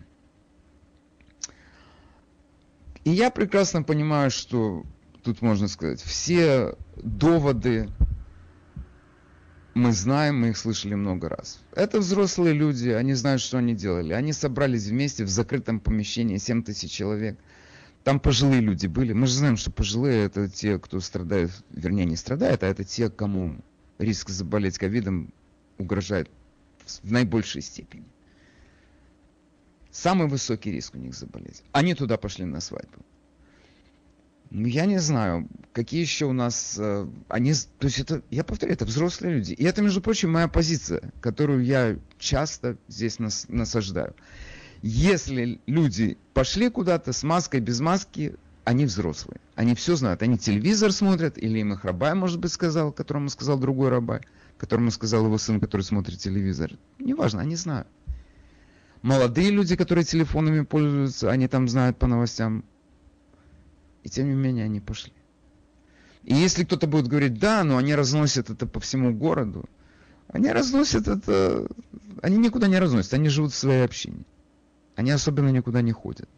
И 3.08 3.10
я 3.10 3.30
прекрасно 3.30 3.82
понимаю, 3.82 4.30
что 4.30 4.84
тут 5.22 5.40
можно 5.40 5.66
сказать, 5.66 6.02
все 6.02 6.74
доводы 6.96 7.88
мы 9.72 9.92
знаем, 9.92 10.40
мы 10.40 10.50
их 10.50 10.58
слышали 10.58 10.92
много 10.92 11.30
раз. 11.30 11.58
Это 11.72 12.00
взрослые 12.00 12.52
люди, 12.52 12.90
они 12.90 13.14
знают, 13.14 13.40
что 13.40 13.56
они 13.56 13.74
делали. 13.74 14.12
Они 14.12 14.34
собрались 14.34 14.88
вместе 14.88 15.24
в 15.24 15.30
закрытом 15.30 15.80
помещении, 15.80 16.36
7 16.36 16.62
тысяч 16.62 16.90
человек. 16.90 17.38
Там 18.04 18.20
пожилые 18.20 18.60
люди 18.60 18.88
были. 18.88 19.14
Мы 19.14 19.26
же 19.26 19.32
знаем, 19.32 19.56
что 19.56 19.70
пожилые 19.70 20.26
это 20.26 20.46
те, 20.46 20.78
кто 20.78 21.00
страдает, 21.00 21.50
вернее 21.70 22.04
не 22.04 22.16
страдает, 22.16 22.62
а 22.62 22.66
это 22.66 22.84
те, 22.84 23.08
кому 23.08 23.56
риск 23.96 24.28
заболеть 24.28 24.76
ковидом 24.76 25.32
угрожает 25.78 26.28
в 27.02 27.10
наибольшей 27.10 27.62
степени. 27.62 28.04
Самый 29.90 30.28
высокий 30.28 30.70
риск 30.70 30.94
у 30.94 30.98
них 30.98 31.14
заболеть. 31.14 31.62
Они 31.72 31.94
туда 31.94 32.16
пошли 32.16 32.44
на 32.44 32.60
свадьбу. 32.60 33.04
Ну, 34.50 34.66
я 34.66 34.86
не 34.86 34.98
знаю, 34.98 35.48
какие 35.72 36.00
еще 36.00 36.26
у 36.26 36.32
нас... 36.32 36.76
Э, 36.78 37.06
они, 37.28 37.52
то 37.52 37.86
есть 37.86 37.98
это, 37.98 38.22
я 38.30 38.44
повторяю, 38.44 38.74
это 38.74 38.86
взрослые 38.86 39.34
люди. 39.34 39.52
И 39.52 39.64
это, 39.64 39.82
между 39.82 40.00
прочим, 40.00 40.32
моя 40.32 40.48
позиция, 40.48 41.12
которую 41.20 41.64
я 41.64 41.98
часто 42.18 42.78
здесь 42.88 43.18
нас, 43.18 43.44
насаждаю. 43.48 44.14
Если 44.80 45.60
люди 45.66 46.16
пошли 46.32 46.70
куда-то 46.70 47.12
с 47.12 47.22
маской, 47.24 47.60
без 47.60 47.80
маски, 47.80 48.36
они 48.64 48.86
взрослые. 48.86 49.40
Они 49.54 49.74
все 49.74 49.96
знают. 49.96 50.22
Они 50.22 50.38
телевизор 50.38 50.92
смотрят, 50.92 51.36
или 51.36 51.58
им 51.58 51.72
их 51.72 51.84
рабай, 51.84 52.14
может 52.14 52.38
быть, 52.38 52.52
сказал, 52.52 52.92
которому 52.92 53.28
сказал 53.28 53.58
другой 53.58 53.90
рабай, 53.90 54.20
которому 54.56 54.90
сказал 54.90 55.26
его 55.26 55.36
сын, 55.36 55.60
который 55.60 55.82
смотрит 55.82 56.20
телевизор. 56.20 56.72
Неважно, 56.98 57.42
они 57.42 57.56
знают. 57.56 57.88
Молодые 59.02 59.50
люди, 59.50 59.76
которые 59.76 60.04
телефонами 60.04 60.62
пользуются, 60.62 61.30
они 61.30 61.46
там 61.48 61.68
знают 61.68 61.98
по 61.98 62.06
новостям, 62.06 62.64
и 64.02 64.08
тем 64.08 64.28
не 64.28 64.34
менее 64.34 64.64
они 64.64 64.80
пошли. 64.80 65.12
И 66.24 66.34
если 66.34 66.64
кто-то 66.64 66.86
будет 66.86 67.06
говорить, 67.06 67.38
да, 67.38 67.64
но 67.64 67.76
они 67.76 67.94
разносят 67.94 68.50
это 68.50 68.66
по 68.66 68.80
всему 68.80 69.14
городу, 69.14 69.64
они 70.28 70.50
разносят 70.50 71.08
это, 71.08 71.66
они 72.22 72.36
никуда 72.38 72.66
не 72.66 72.78
разносят, 72.78 73.14
они 73.14 73.28
живут 73.28 73.52
в 73.52 73.56
своей 73.56 73.84
общине. 73.84 74.24
Они 74.96 75.10
особенно 75.12 75.50
никуда 75.50 75.80
не 75.80 75.92
ходят. 75.92 76.28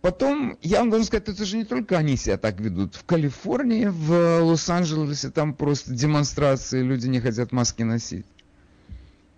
Потом, 0.00 0.58
я 0.62 0.80
вам 0.80 0.90
должен 0.90 1.06
сказать, 1.06 1.28
это 1.28 1.44
же 1.44 1.58
не 1.58 1.64
только 1.64 1.96
они 1.96 2.16
себя 2.16 2.38
так 2.38 2.58
ведут. 2.58 2.96
В 2.96 3.04
Калифорнии, 3.04 3.86
в 3.86 4.40
Лос-Анджелесе 4.42 5.30
там 5.30 5.54
просто 5.54 5.94
демонстрации, 5.94 6.82
люди 6.82 7.06
не 7.06 7.20
хотят 7.20 7.52
маски 7.52 7.82
носить. 7.82 8.26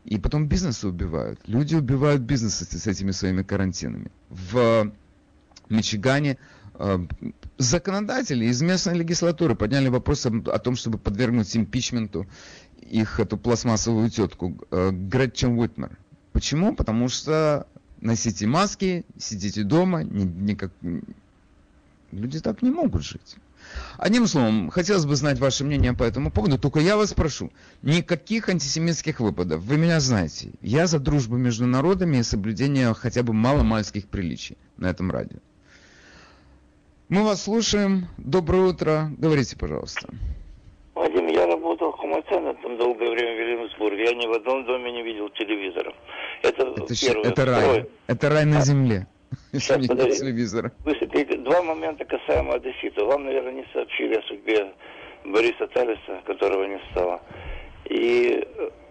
И 0.05 0.19
потом 0.19 0.49
бизнесы 0.49 0.89
убивают. 0.89 1.41
Люди 1.47 1.75
убивают 1.77 2.23
бизнесы 2.23 2.65
с 2.65 2.87
этими 2.87 3.13
своими 3.13 3.43
карантинами. 3.43 4.11
В 4.31 4.93
Мичигане 5.69 6.39
э, 6.75 7.07
законодатели 7.59 8.47
из 8.47 8.61
местной 8.63 8.95
легислатуры 8.99 9.55
подняли 9.55 9.89
вопрос 9.89 10.27
о 10.27 10.59
том, 10.59 10.75
чтобы 10.75 10.99
подвергнуть 10.99 11.57
импичменту 11.57 12.27
их 12.81 13.21
эту 13.21 13.37
пластмассовую 13.39 14.11
тетку 14.11 14.57
э, 14.71 14.91
Гретчен 14.91 15.59
Уитмер. 15.59 15.97
Почему? 16.33 16.75
Потому 16.75 17.09
что 17.09 17.67
носите 18.01 18.47
маски, 18.47 19.05
сидите 19.19 19.63
дома, 19.63 20.03
ни, 20.03 20.25
никак... 20.25 20.73
люди 22.11 22.41
так 22.41 22.63
не 22.63 22.71
могут 22.71 23.05
жить. 23.05 23.37
Одним 23.99 24.27
словом, 24.27 24.71
хотелось 24.71 25.07
бы 25.07 25.15
знать 25.17 25.39
ваше 25.39 25.65
мнение 25.65 25.93
по 25.93 26.05
этому 26.05 26.31
поводу, 26.31 26.59
только 26.59 26.81
я 26.81 26.97
вас 26.97 27.15
прошу, 27.15 27.51
никаких 27.83 28.49
антисемитских 28.49 29.21
выпадов. 29.21 29.61
Вы 29.61 29.77
меня 29.77 30.01
знаете. 30.01 30.51
Я 30.61 30.87
за 30.87 30.99
дружбу 30.99 31.37
между 31.37 31.67
народами 31.67 32.19
и 32.19 32.23
соблюдение 32.23 32.95
хотя 32.95 33.23
бы 33.23 33.33
маломальских 33.33 34.09
приличий 34.09 34.57
на 34.77 34.87
этом 34.87 35.11
радио. 35.11 35.39
Мы 37.09 37.25
вас 37.25 37.43
слушаем. 37.43 38.07
Доброе 38.17 38.63
утро. 38.63 39.11
Говорите, 39.19 39.57
пожалуйста. 39.57 40.09
Вадим, 40.95 41.27
я 41.27 41.47
работал 41.47 41.93
коммерсантом 41.93 42.79
долгое 42.79 43.11
время 43.11 43.35
в 43.35 43.39
Вильямсбурге. 43.39 44.05
Я 44.05 44.15
ни 44.15 44.27
в 44.27 44.33
одном 44.33 44.65
доме 44.65 44.93
не 44.93 45.03
видел 45.03 45.29
телевизора. 45.31 45.93
Это, 46.43 46.63
это, 46.63 46.95
первое. 46.99 47.31
это 47.31 47.45
рай. 47.45 47.87
Это 48.07 48.29
рай 48.31 48.45
на 48.47 48.63
земле. 48.63 49.07
Еще 49.53 49.77
не 49.77 49.89
нет 49.89 50.17
телевизора. 50.17 50.73
Высветите 50.85 51.37
два 51.39 51.63
момента 51.63 52.05
касаемо 52.05 52.55
одессита. 52.55 53.05
Вам, 53.05 53.25
наверное, 53.25 53.53
не 53.53 53.67
сообщили 53.73 54.15
о 54.15 54.23
судьбе 54.23 54.73
Бориса 55.25 55.67
Талиса, 55.69 56.23
которого 56.25 56.65
не 56.65 56.81
стало. 56.91 57.21
И 57.87 58.47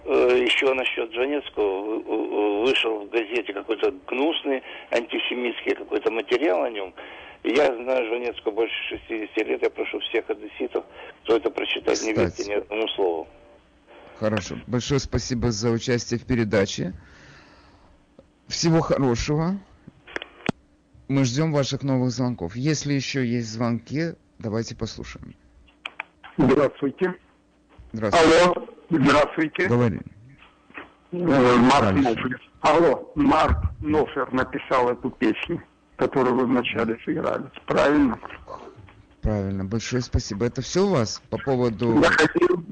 э, 0.05 0.43
еще 0.43 0.73
насчет 0.73 1.13
Жванецкого 1.13 2.61
вышел 2.63 3.05
в 3.05 3.09
газете 3.09 3.53
какой-то 3.53 3.93
гнусный 4.07 4.61
антисемитский 4.91 5.75
какой-то 5.75 6.11
материал 6.11 6.63
о 6.63 6.69
нем. 6.69 6.93
Я 7.43 7.73
знаю 7.75 8.07
Жванецкого 8.07 8.51
больше 8.51 8.75
60 9.07 9.37
лет. 9.47 9.63
Я 9.63 9.69
прошу 9.69 9.99
всех 9.99 10.29
одесситов, 10.29 10.85
кто 11.23 11.37
это 11.37 11.49
прочитать, 11.49 11.95
Кстати. 11.95 12.09
не 12.09 12.13
верьте 12.13 12.45
ни 12.45 12.53
одному 12.53 12.87
слову. 12.89 13.27
Хорошо. 14.19 14.57
Большое 14.67 14.99
спасибо 14.99 15.51
за 15.51 15.71
участие 15.71 16.19
в 16.19 16.25
передаче. 16.27 16.93
Всего 18.47 18.81
хорошего. 18.81 19.55
Мы 21.11 21.25
ждем 21.25 21.51
ваших 21.51 21.83
новых 21.83 22.11
звонков. 22.11 22.55
Если 22.55 22.93
еще 22.93 23.25
есть 23.25 23.51
звонки, 23.51 24.13
давайте 24.39 24.77
послушаем. 24.77 25.35
Здравствуйте. 26.37 27.15
Здравствуйте. 27.91 28.43
Алло, 28.45 28.67
здравствуйте. 28.89 29.67
Говори. 29.67 29.99
Э, 31.11 31.17
Марк 31.17 31.97
Нофер. 31.97 32.41
Алло, 32.61 33.11
Марк 33.15 33.57
Нофер 33.81 34.31
написал 34.31 34.89
эту 34.89 35.09
песню, 35.09 35.61
которую 35.97 36.37
вы 36.37 36.45
вначале 36.45 36.97
сыграли. 37.03 37.43
Правильно? 37.65 38.17
Правильно. 39.21 39.65
Большое 39.65 40.01
спасибо. 40.01 40.45
Это 40.45 40.61
все 40.61 40.85
у 40.85 40.91
вас 40.91 41.21
по 41.29 41.37
поводу... 41.39 41.99
Я 41.99 42.09
хотел... 42.09 42.63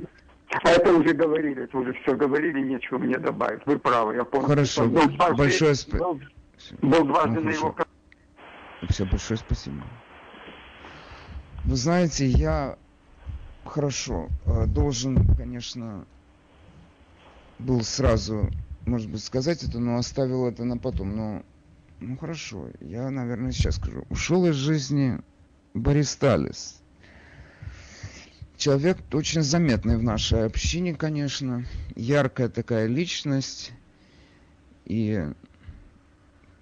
А 0.63 0.69
это 0.69 0.93
уже 0.93 1.13
говорили, 1.13 1.65
это 1.65 1.77
уже 1.77 1.91
все 1.91 2.15
говорили, 2.15 2.61
нечего 2.61 2.99
мне 2.99 3.17
добавить. 3.17 3.65
Вы 3.65 3.77
правы, 3.77 4.15
я 4.15 4.23
помню. 4.23 4.47
Хорошо. 4.47 4.87
Большое 5.35 5.75
спасибо. 5.75 6.13
Был, 6.13 6.21
был 6.81 7.03
дважды 7.03 7.41
ну, 7.41 7.45
на 7.45 7.49
его 7.49 7.75
все, 8.87 9.05
большое 9.05 9.37
спасибо. 9.37 9.83
Вы 11.65 11.75
знаете, 11.75 12.25
я 12.27 12.77
хорошо 13.65 14.29
э, 14.45 14.65
должен, 14.65 15.35
конечно, 15.35 16.05
был 17.59 17.83
сразу, 17.83 18.49
может 18.85 19.09
быть, 19.09 19.23
сказать 19.23 19.63
это, 19.63 19.79
но 19.79 19.97
оставил 19.97 20.47
это 20.47 20.63
на 20.63 20.77
потом. 20.77 21.15
Но, 21.15 21.43
ну 21.99 22.17
хорошо, 22.17 22.69
я, 22.79 23.09
наверное, 23.09 23.51
сейчас 23.51 23.75
скажу. 23.75 24.05
Ушел 24.09 24.45
из 24.45 24.55
жизни 24.55 25.19
Борис 25.73 26.15
Талис. 26.15 26.81
Человек 28.57 28.97
очень 29.13 29.41
заметный 29.41 29.97
в 29.97 30.03
нашей 30.03 30.45
общине, 30.45 30.93
конечно. 30.93 31.65
Яркая 31.95 32.49
такая 32.49 32.87
личность. 32.87 33.71
И 34.85 35.23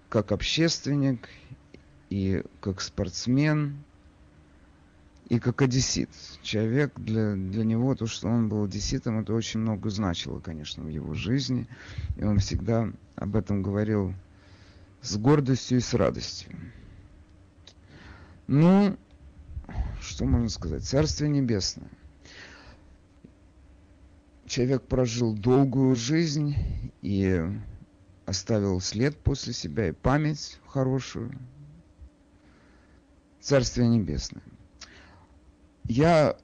как 0.09 0.31
общественник, 0.31 1.27
и 2.09 2.43
как 2.61 2.81
спортсмен, 2.81 3.77
и 5.29 5.39
как 5.39 5.61
одессит. 5.61 6.09
Человек, 6.41 6.93
для, 6.95 7.35
для 7.35 7.65
него 7.65 7.95
то, 7.95 8.07
что 8.07 8.27
он 8.27 8.47
был 8.47 8.63
одесситом, 8.63 9.19
это 9.19 9.33
очень 9.33 9.59
много 9.59 9.89
значило, 9.89 10.39
конечно, 10.39 10.83
в 10.83 10.89
его 10.89 11.13
жизни. 11.13 11.67
И 12.15 12.23
он 12.23 12.39
всегда 12.39 12.89
об 13.15 13.35
этом 13.35 13.61
говорил 13.61 14.13
с 15.01 15.17
гордостью 15.17 15.79
и 15.79 15.81
с 15.81 15.93
радостью. 15.93 16.55
Ну, 18.47 18.95
что 19.99 20.25
можно 20.25 20.47
сказать? 20.49 20.83
Царствие 20.83 21.29
небесное. 21.29 21.89
Человек 24.45 24.83
прожил 24.83 25.33
долгую 25.33 25.93
жизнь 25.97 26.55
и 27.01 27.43
оставил 28.25 28.79
след 28.79 29.17
после 29.17 29.51
себя 29.51 29.89
и 29.89 29.91
память 29.91 30.57
хорошую, 30.67 31.37
Царствие 33.47 33.87
Небесное. 33.87 34.43
Я 35.85 36.35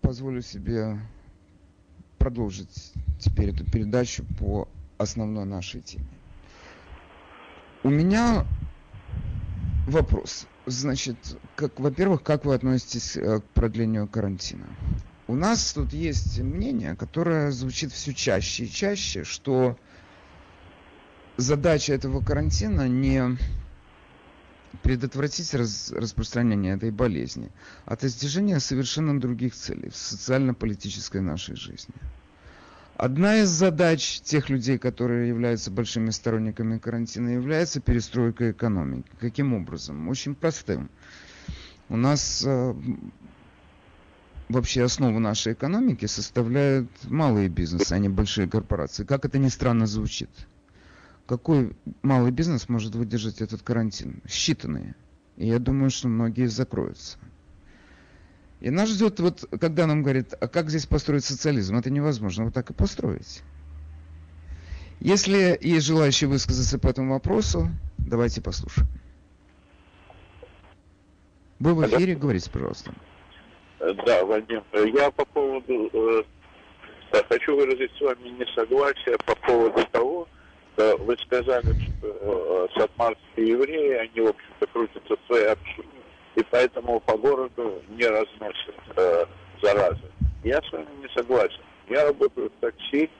позволю 0.00 0.42
себе 0.42 0.98
продолжить 2.18 2.92
теперь 3.20 3.50
эту 3.50 3.64
передачу 3.64 4.24
по 4.40 4.66
основной 4.98 5.44
нашей 5.44 5.80
теме. 5.80 6.08
У 7.84 7.88
меня 7.88 8.44
вопрос. 9.86 10.48
Значит, 10.66 11.38
как, 11.54 11.78
во-первых, 11.78 12.24
как 12.24 12.44
вы 12.44 12.56
относитесь 12.56 13.16
э, 13.16 13.38
к 13.38 13.44
продлению 13.54 14.08
карантина? 14.08 14.66
У 15.28 15.36
нас 15.36 15.72
тут 15.72 15.92
есть 15.92 16.40
мнение, 16.40 16.96
которое 16.96 17.52
звучит 17.52 17.92
все 17.92 18.12
чаще 18.12 18.64
и 18.64 18.70
чаще, 18.72 19.22
что 19.22 19.78
задача 21.36 21.92
этого 21.94 22.24
карантина 22.24 22.88
не 22.88 23.38
предотвратить 24.82 25.54
раз, 25.54 25.92
распространение 25.92 26.74
этой 26.74 26.90
болезни 26.90 27.50
от 27.84 28.00
достижения 28.00 28.58
совершенно 28.60 29.20
других 29.20 29.54
целей 29.54 29.90
в 29.90 29.96
социально-политической 29.96 31.20
нашей 31.20 31.56
жизни. 31.56 31.94
Одна 32.96 33.38
из 33.38 33.48
задач 33.48 34.20
тех 34.20 34.48
людей, 34.48 34.78
которые 34.78 35.28
являются 35.28 35.70
большими 35.70 36.10
сторонниками 36.10 36.78
карантина, 36.78 37.30
является 37.30 37.80
перестройка 37.80 38.52
экономики. 38.52 39.10
Каким 39.18 39.54
образом? 39.54 40.08
Очень 40.08 40.34
простым. 40.34 40.90
У 41.88 41.96
нас 41.96 42.44
э, 42.46 42.74
вообще 44.48 44.84
основу 44.84 45.18
нашей 45.18 45.54
экономики 45.54 46.06
составляют 46.06 46.88
малые 47.04 47.48
бизнесы, 47.48 47.92
а 47.92 47.98
не 47.98 48.08
большие 48.08 48.48
корпорации. 48.48 49.04
Как 49.04 49.24
это 49.24 49.38
ни 49.38 49.48
странно 49.48 49.86
звучит 49.86 50.30
какой 51.26 51.76
малый 52.02 52.30
бизнес 52.30 52.68
может 52.68 52.94
выдержать 52.94 53.40
этот 53.40 53.62
карантин? 53.62 54.22
Считанные. 54.26 54.94
И 55.36 55.46
я 55.46 55.58
думаю, 55.58 55.90
что 55.90 56.08
многие 56.08 56.46
закроются. 56.46 57.18
И 58.60 58.70
нас 58.70 58.90
ждет, 58.90 59.18
вот, 59.18 59.44
когда 59.60 59.86
нам 59.86 60.02
говорят, 60.02 60.34
а 60.40 60.46
как 60.46 60.70
здесь 60.70 60.86
построить 60.86 61.24
социализм? 61.24 61.76
Это 61.76 61.90
невозможно 61.90 62.44
вот 62.44 62.54
так 62.54 62.70
и 62.70 62.74
построить. 62.74 63.42
Если 65.00 65.58
есть 65.60 65.86
желающие 65.86 66.28
высказаться 66.28 66.78
по 66.78 66.86
этому 66.86 67.14
вопросу, 67.14 67.68
давайте 67.98 68.40
послушаем. 68.40 68.88
Вы 71.58 71.74
в 71.74 71.84
эфире, 71.86 72.14
говорите, 72.14 72.50
пожалуйста. 72.50 72.94
Да, 73.80 74.24
Вадим, 74.24 74.62
я 74.72 75.10
по 75.10 75.24
поводу, 75.24 75.90
э, 75.92 76.22
хочу 77.28 77.56
выразить 77.56 77.90
с 77.96 78.00
вами 78.00 78.28
несогласие 78.28 79.16
по 79.26 79.34
поводу 79.34 79.84
того, 79.90 80.28
вы 80.76 81.16
сказали, 81.18 81.74
что 81.74 82.06
э, 82.06 82.68
сатмарские 82.78 83.48
евреи, 83.48 83.92
они, 83.94 84.20
в 84.20 84.30
общем-то, 84.30 84.66
крутятся 84.68 85.16
в 85.16 85.26
своей 85.26 85.46
общине, 85.46 85.86
и 86.34 86.42
поэтому 86.50 87.00
по 87.00 87.16
городу 87.16 87.82
не 87.90 88.06
разносят 88.06 88.74
э, 88.96 89.26
заразы. 89.62 90.10
Я 90.44 90.60
с 90.62 90.72
вами 90.72 90.88
не 91.00 91.08
согласен. 91.14 91.60
Я 91.88 92.04
работаю 92.06 92.50
в 92.50 92.60
такси, 92.60 93.10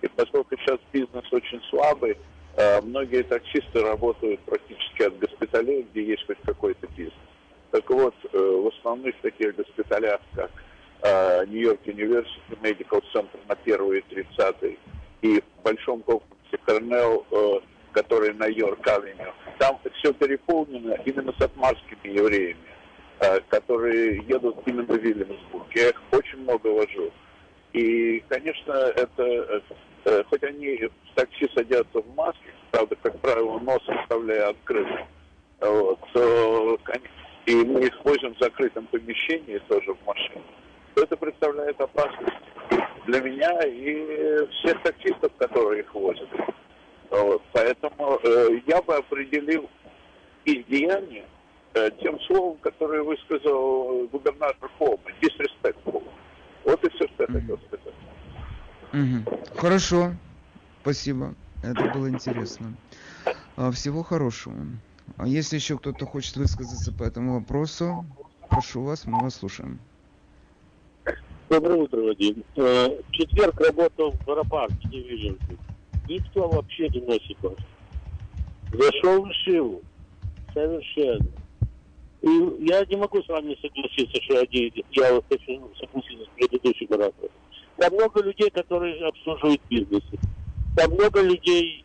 и 0.00 0.08
поскольку 0.08 0.56
сейчас 0.58 0.78
бизнес 0.92 1.24
очень 1.32 1.60
слабый, 1.70 2.16
э, 2.56 2.80
многие 2.82 3.22
таксисты 3.22 3.82
работают 3.82 4.40
практически 4.40 5.02
от 5.02 5.18
госпиталей, 5.18 5.86
где 5.90 6.04
есть 6.04 6.26
хоть 6.26 6.38
какой-то 6.44 6.86
бизнес. 6.88 7.14
Так 7.70 7.88
вот, 7.90 8.14
э, 8.32 8.38
в 8.38 8.68
основных 8.68 9.16
таких 9.22 9.56
госпиталях, 9.56 10.20
как 10.34 10.50
э, 11.02 11.46
Нью-Йорк 11.46 11.80
University 11.86 12.60
Medical 12.60 13.02
Center 13.12 13.38
на 13.48 13.54
1 13.54 13.92
и 13.94 14.00
30 14.02 14.78
и 15.22 15.40
в 15.40 15.62
большом 15.62 16.02
комплексе 16.52 16.58
Корнел, 16.64 17.26
э, 17.30 17.60
который 17.92 18.32
на 18.34 18.46
Йорк-Авеню, 18.46 19.32
там 19.58 19.78
все 19.98 20.12
переполнено 20.12 20.94
именно 21.04 21.32
сатмарскими 21.38 22.08
евреями, 22.08 22.56
э, 23.20 23.40
которые 23.48 24.18
едут 24.28 24.56
именно 24.66 24.94
в 24.94 24.98
Вильямсбург. 24.98 25.66
Я 25.74 25.90
их 25.90 26.02
очень 26.10 26.38
много 26.38 26.68
вожу. 26.68 27.10
И, 27.72 28.22
конечно, 28.28 28.72
это, 28.72 29.62
э, 30.04 30.24
хоть 30.28 30.42
они 30.42 30.76
в 30.76 31.14
такси 31.14 31.48
садятся 31.54 32.00
в 32.00 32.14
маске, 32.14 32.52
правда, 32.70 32.96
как 33.02 33.18
правило, 33.20 33.58
нос 33.60 33.82
оставляя 33.86 34.50
открытым, 34.50 35.06
вот, 35.60 36.00
то, 36.12 36.78
и 37.46 37.54
мы 37.54 37.86
их 37.86 38.04
возим 38.04 38.34
в 38.34 38.38
закрытом 38.38 38.86
помещении 38.86 39.58
тоже 39.68 39.94
в 39.94 40.06
машине, 40.06 40.42
то 40.94 41.02
это 41.02 41.16
представляет 41.16 41.80
опасность 41.80 42.36
для 43.06 43.20
меня 43.20 43.60
и 43.62 44.46
всех 44.52 44.82
таксистов, 44.82 45.32
которые 45.38 45.82
их 45.82 45.94
возят. 45.94 46.28
Вот, 47.10 47.42
поэтому 47.52 48.18
э, 48.22 48.60
я 48.66 48.80
бы 48.80 48.94
определил 48.96 49.68
их 50.44 50.66
деяние 50.66 51.26
э, 51.74 51.90
тем 52.00 52.18
словом, 52.20 52.56
которое 52.58 53.02
высказал 53.02 54.06
губернатор 54.08 54.70
Хома, 54.78 54.98
disrespectful. 55.20 56.02
Вот 56.64 56.82
и 56.84 56.90
все, 56.90 57.06
что 57.08 57.24
я 57.24 57.26
хотел 57.26 57.58
сказать. 57.66 57.94
Угу. 58.92 59.58
Хорошо, 59.58 60.12
спасибо. 60.80 61.34
Это 61.62 61.84
было 61.90 62.08
интересно. 62.08 62.74
А, 63.56 63.70
всего 63.70 64.02
хорошего. 64.02 64.56
А 65.16 65.26
если 65.26 65.56
еще 65.56 65.78
кто-то 65.78 66.06
хочет 66.06 66.36
высказаться 66.36 66.92
по 66.92 67.04
этому 67.04 67.40
вопросу, 67.40 68.06
прошу 68.48 68.82
вас, 68.82 69.04
мы 69.04 69.20
вас 69.20 69.34
слушаем. 69.34 69.80
Доброе 71.52 71.82
утро, 71.82 72.00
Вадим. 72.00 72.42
Э, 72.56 72.88
четверг 73.10 73.60
работал 73.60 74.12
в 74.12 74.30
аэропорте, 74.30 74.88
не 74.90 75.00
вижу. 75.02 75.36
Никто 76.08 76.48
вообще 76.48 76.88
не 76.88 77.02
носит. 77.02 77.36
Зашел 78.72 79.26
в 79.26 79.32
Шиву. 79.44 79.82
Совершенно. 80.54 81.26
И 82.22 82.28
я 82.60 82.82
не 82.86 82.96
могу 82.96 83.22
с 83.22 83.28
вами 83.28 83.54
согласиться, 83.60 84.22
что 84.22 84.40
они, 84.40 84.72
я 84.92 85.12
вот 85.12 85.26
хочу 85.28 85.60
согласиться 85.78 86.24
с 86.24 86.28
предыдущим 86.36 86.86
оратором. 86.90 87.30
Там 87.76 87.92
много 87.92 88.22
людей, 88.22 88.48
которые 88.48 89.06
обслуживают 89.06 89.60
бизнесы. 89.68 90.18
Там 90.74 90.92
много 90.92 91.20
людей, 91.20 91.84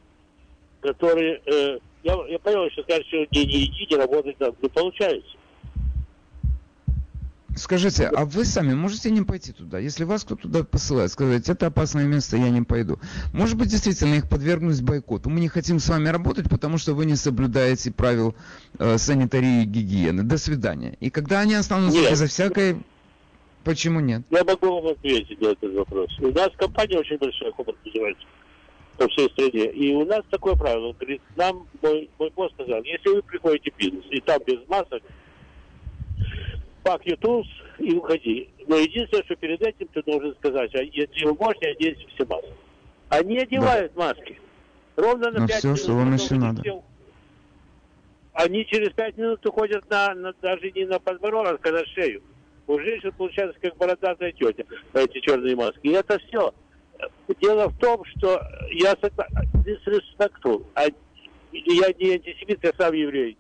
которые... 0.80 1.41
Э, 1.45 1.77
я, 2.03 2.15
я 2.30 2.39
понял, 2.39 2.71
что 2.71 2.84
скажут, 2.84 3.06
что 3.08 3.17
не, 3.17 3.45
не 3.45 3.65
иди, 3.65 3.86
не 3.89 4.34
там. 4.36 4.56
Не 4.62 4.69
получается. 4.69 5.37
Скажите, 7.58 8.08
а 8.08 8.26
вы 8.26 8.46
сами 8.46 8.74
можете 8.74 9.10
не 9.10 9.22
пойти 9.22 9.52
туда? 9.52 9.80
Если 9.80 10.04
вас 10.04 10.24
кто 10.24 10.36
туда 10.36 10.63
посылает, 10.63 11.12
сказать, 11.12 11.50
это 11.50 11.67
опасное 11.67 12.06
место, 12.06 12.38
я 12.38 12.50
не 12.50 12.62
пойду. 12.62 13.00
Может 13.34 13.58
быть, 13.58 13.70
действительно 13.70 14.15
их 14.15 14.30
подвергнуть 14.30 14.82
бойкоту. 14.82 15.30
Мы 15.30 15.39
не 15.39 15.48
хотим 15.48 15.80
с 15.80 15.89
вами 15.89 16.10
работать, 16.10 16.50
потому 16.50 16.78
что 16.78 16.93
вы 16.93 17.06
не 17.06 17.15
соблюдаете 17.15 17.91
правил 17.91 18.36
э, 18.80 18.98
санитарии 18.98 19.63
и 19.63 19.65
гигиены. 19.65 20.24
До 20.24 20.38
свидания. 20.38 20.98
И 21.00 21.10
когда 21.10 21.39
они 21.39 21.56
останутся 21.56 22.00
нет. 22.00 22.12
безо 22.12 22.28
всякой... 22.28 22.78
Почему 23.63 24.00
нет? 24.00 24.22
Я 24.30 24.46
могу 24.46 24.80
вам 24.80 24.88
ответить 24.93 25.41
на 25.41 25.48
этот 25.48 25.74
вопрос. 25.74 26.10
У 26.20 26.28
нас 26.32 26.50
компания 26.58 26.98
очень 26.98 27.17
большая, 27.17 27.52
Хобарт 27.52 27.78
называется, 27.84 28.26
по 28.98 29.10
всей 29.10 29.30
стране. 29.32 29.72
И 29.72 29.93
у 29.93 30.06
нас 30.06 30.24
такое 30.30 30.56
правило. 30.56 30.93
Говорит, 30.93 31.22
нам, 31.36 31.67
мой, 31.82 32.10
мой 32.17 32.32
босс 32.34 32.54
сказал, 32.54 32.82
если 32.84 33.10
вы 33.10 33.22
приходите 33.24 33.72
в 33.72 33.78
бизнес, 33.78 34.06
и 34.10 34.22
там 34.22 34.39
без 34.48 34.65
масок, 34.70 35.04
your 37.06 37.19
tools 37.19 37.47
и 37.80 37.93
уходи. 37.95 38.50
Но 38.67 38.78
единственное, 38.78 39.23
что 39.23 39.36
перед 39.36 39.62
этим 39.62 39.88
ты 39.93 40.04
должен 40.04 40.36
сказать, 40.36 40.73
а 40.76 40.84
если 40.84 41.26
вы 41.26 41.34
можете, 41.36 41.69
оденьте 41.69 42.06
все 42.15 42.26
маски. 42.26 42.50
Они 43.10 43.38
одевают 43.38 43.93
да. 43.95 44.08
маски. 44.08 44.39
Ровно 44.95 45.32
на 45.32 45.41
Но 45.41 45.47
5 45.47 45.58
все, 45.58 45.67
минут. 45.67 45.80
что 45.80 45.91
вам 45.93 46.13
еще 46.13 46.36
надо. 46.36 46.63
Сел. 46.63 46.84
Они 48.34 48.65
через 48.65 48.91
5 48.93 49.17
минут 49.17 49.45
уходят 49.45 49.89
на, 49.89 50.13
на, 50.13 50.34
даже 50.41 50.71
не 50.71 50.86
на 50.86 51.00
подбородок, 51.00 51.65
а 51.65 51.71
на 51.71 51.86
шею. 51.86 52.21
У 52.67 52.80
женщин 52.80 53.12
получается 53.17 53.58
как 53.62 53.78
бородатая 53.78 54.32
тетя, 54.34 54.63
эти 54.93 55.19
черные 55.21 55.56
маски. 55.56 55.80
И 55.84 55.91
это 55.91 56.19
все. 56.19 56.54
Дело 57.41 57.69
в 57.69 57.78
том, 57.78 58.04
что 58.06 58.41
я 58.71 58.93
disrespectful. 58.93 60.65
А 60.76 60.84
я 61.52 61.93
не 62.00 62.13
антисемит, 62.13 62.60
я 62.63 62.73
сам 62.78 62.93
еврей. 62.93 63.38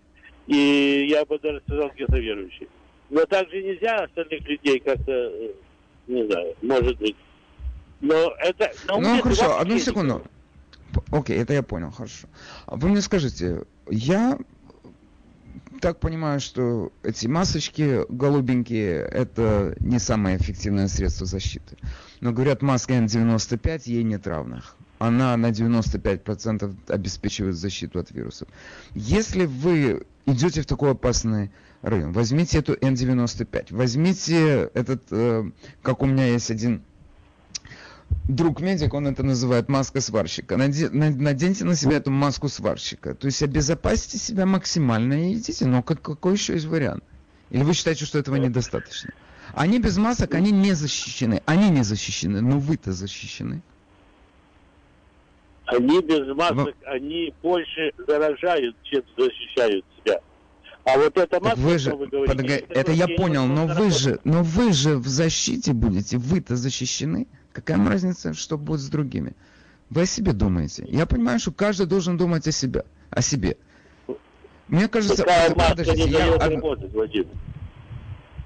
И 0.47 1.07
я 1.09 1.25
бы 1.25 1.37
даже 1.39 1.61
сказал 1.67 1.89
где-то 1.89 2.17
верующий. 2.17 2.67
Но 3.09 3.25
также 3.25 3.61
нельзя 3.61 4.03
остальных 4.03 4.47
людей 4.47 4.79
как-то, 4.79 5.11
э, 5.11 5.51
не 6.07 6.25
знаю, 6.25 6.55
может 6.61 6.97
быть. 6.97 7.15
Но 8.01 8.33
это... 8.39 8.71
Но 8.87 8.99
ну, 8.99 9.21
хорошо, 9.21 9.59
одну 9.59 9.79
секунду. 9.79 10.23
Окей, 11.11 11.37
это 11.37 11.53
я 11.53 11.63
понял, 11.63 11.91
хорошо. 11.91 12.27
А 12.65 12.75
вы 12.75 12.89
мне 12.89 13.01
скажите, 13.01 13.63
я 13.89 14.37
так 15.79 15.99
понимаю, 15.99 16.39
что 16.39 16.91
эти 17.03 17.27
масочки 17.27 18.01
голубенькие– 18.09 18.95
это 19.11 19.75
не 19.79 19.99
самое 19.99 20.37
эффективное 20.37 20.87
средство 20.87 21.25
защиты. 21.25 21.77
Но 22.19 22.31
говорят, 22.31 22.61
маска 22.61 22.93
N95, 22.93 23.83
ей 23.85 24.03
нет 24.03 24.25
равных. 24.27 24.75
Она 24.99 25.37
на 25.37 25.51
95% 25.51 26.75
обеспечивает 26.87 27.55
защиту 27.55 27.99
от 27.99 28.11
вирусов. 28.11 28.47
Если 28.95 29.45
вы 29.45 30.05
идете 30.25 30.61
в 30.61 30.65
такой 30.65 30.91
опасный 30.91 31.51
район. 31.81 32.11
Возьмите 32.11 32.59
эту 32.59 32.73
N95, 32.73 33.67
возьмите 33.75 34.69
этот, 34.73 35.03
э, 35.11 35.51
как 35.81 36.01
у 36.01 36.05
меня 36.05 36.27
есть 36.27 36.51
один 36.51 36.83
друг 38.27 38.61
медик, 38.61 38.93
он 38.93 39.07
это 39.07 39.23
называет 39.23 39.69
маска 39.69 40.01
сварщика. 40.01 40.57
наденьте 40.57 41.65
на 41.65 41.75
себя 41.75 41.97
эту 41.97 42.11
маску 42.11 42.49
сварщика. 42.49 43.15
То 43.15 43.27
есть 43.27 43.41
обезопасьте 43.43 44.17
себя 44.17 44.45
максимально 44.45 45.29
и 45.29 45.33
идите. 45.33 45.65
Но 45.65 45.83
как, 45.83 46.01
какой 46.01 46.33
еще 46.33 46.53
есть 46.53 46.65
вариант? 46.65 47.03
Или 47.49 47.63
вы 47.63 47.73
считаете, 47.73 48.05
что 48.05 48.19
этого 48.19 48.35
недостаточно? 48.35 49.11
Они 49.53 49.79
без 49.79 49.97
масок, 49.97 50.33
они 50.33 50.51
не 50.51 50.73
защищены. 50.73 51.41
Они 51.45 51.69
не 51.69 51.83
защищены, 51.83 52.41
но 52.41 52.59
вы-то 52.59 52.91
защищены. 52.91 53.61
Они 55.65 56.01
без 56.01 56.33
масок, 56.33 56.75
они 56.85 57.33
больше 57.41 57.91
заражают, 58.07 58.75
чем 58.83 59.03
защищают 59.17 59.85
себя. 59.97 60.19
А 60.87 60.97
вот 60.97 61.17
эта 61.17 61.41
маска, 61.41 61.59
вы 61.59 61.77
же, 61.77 61.93
вы 61.93 62.07
говорите, 62.07 62.33
подога... 62.33 62.53
это, 62.53 62.73
это 62.73 62.91
я 62.93 63.09
понял, 63.09 63.45
но 63.45 63.67
вы 63.67 63.91
же, 63.91 64.21
но 64.23 64.41
вы 64.41 64.71
же 64.71 64.95
в 64.97 65.05
защите 65.07 65.73
будете, 65.73 66.17
вы-то 66.17 66.55
защищены. 66.55 67.27
Какая 67.51 67.77
вам 67.77 67.89
разница, 67.89 68.33
что 68.33 68.57
будет 68.57 68.79
с 68.79 68.87
другими? 68.87 69.33
Вы 69.89 70.03
о 70.03 70.05
себе 70.05 70.31
думаете. 70.31 70.85
Я 70.87 71.05
понимаю, 71.05 71.39
что 71.39 71.51
каждый 71.51 71.87
должен 71.87 72.15
думать 72.15 72.47
о 72.47 72.53
себе, 72.53 72.85
о 73.09 73.21
себе. 73.21 73.57
Мне 74.69 74.87
кажется, 74.87 75.17
Такая 75.17 75.53
маска 75.55 75.75
подождите, 75.75 76.05
не 76.05 76.11
я... 76.11 76.37
работать, 76.37 76.93
Вадим. 76.93 77.27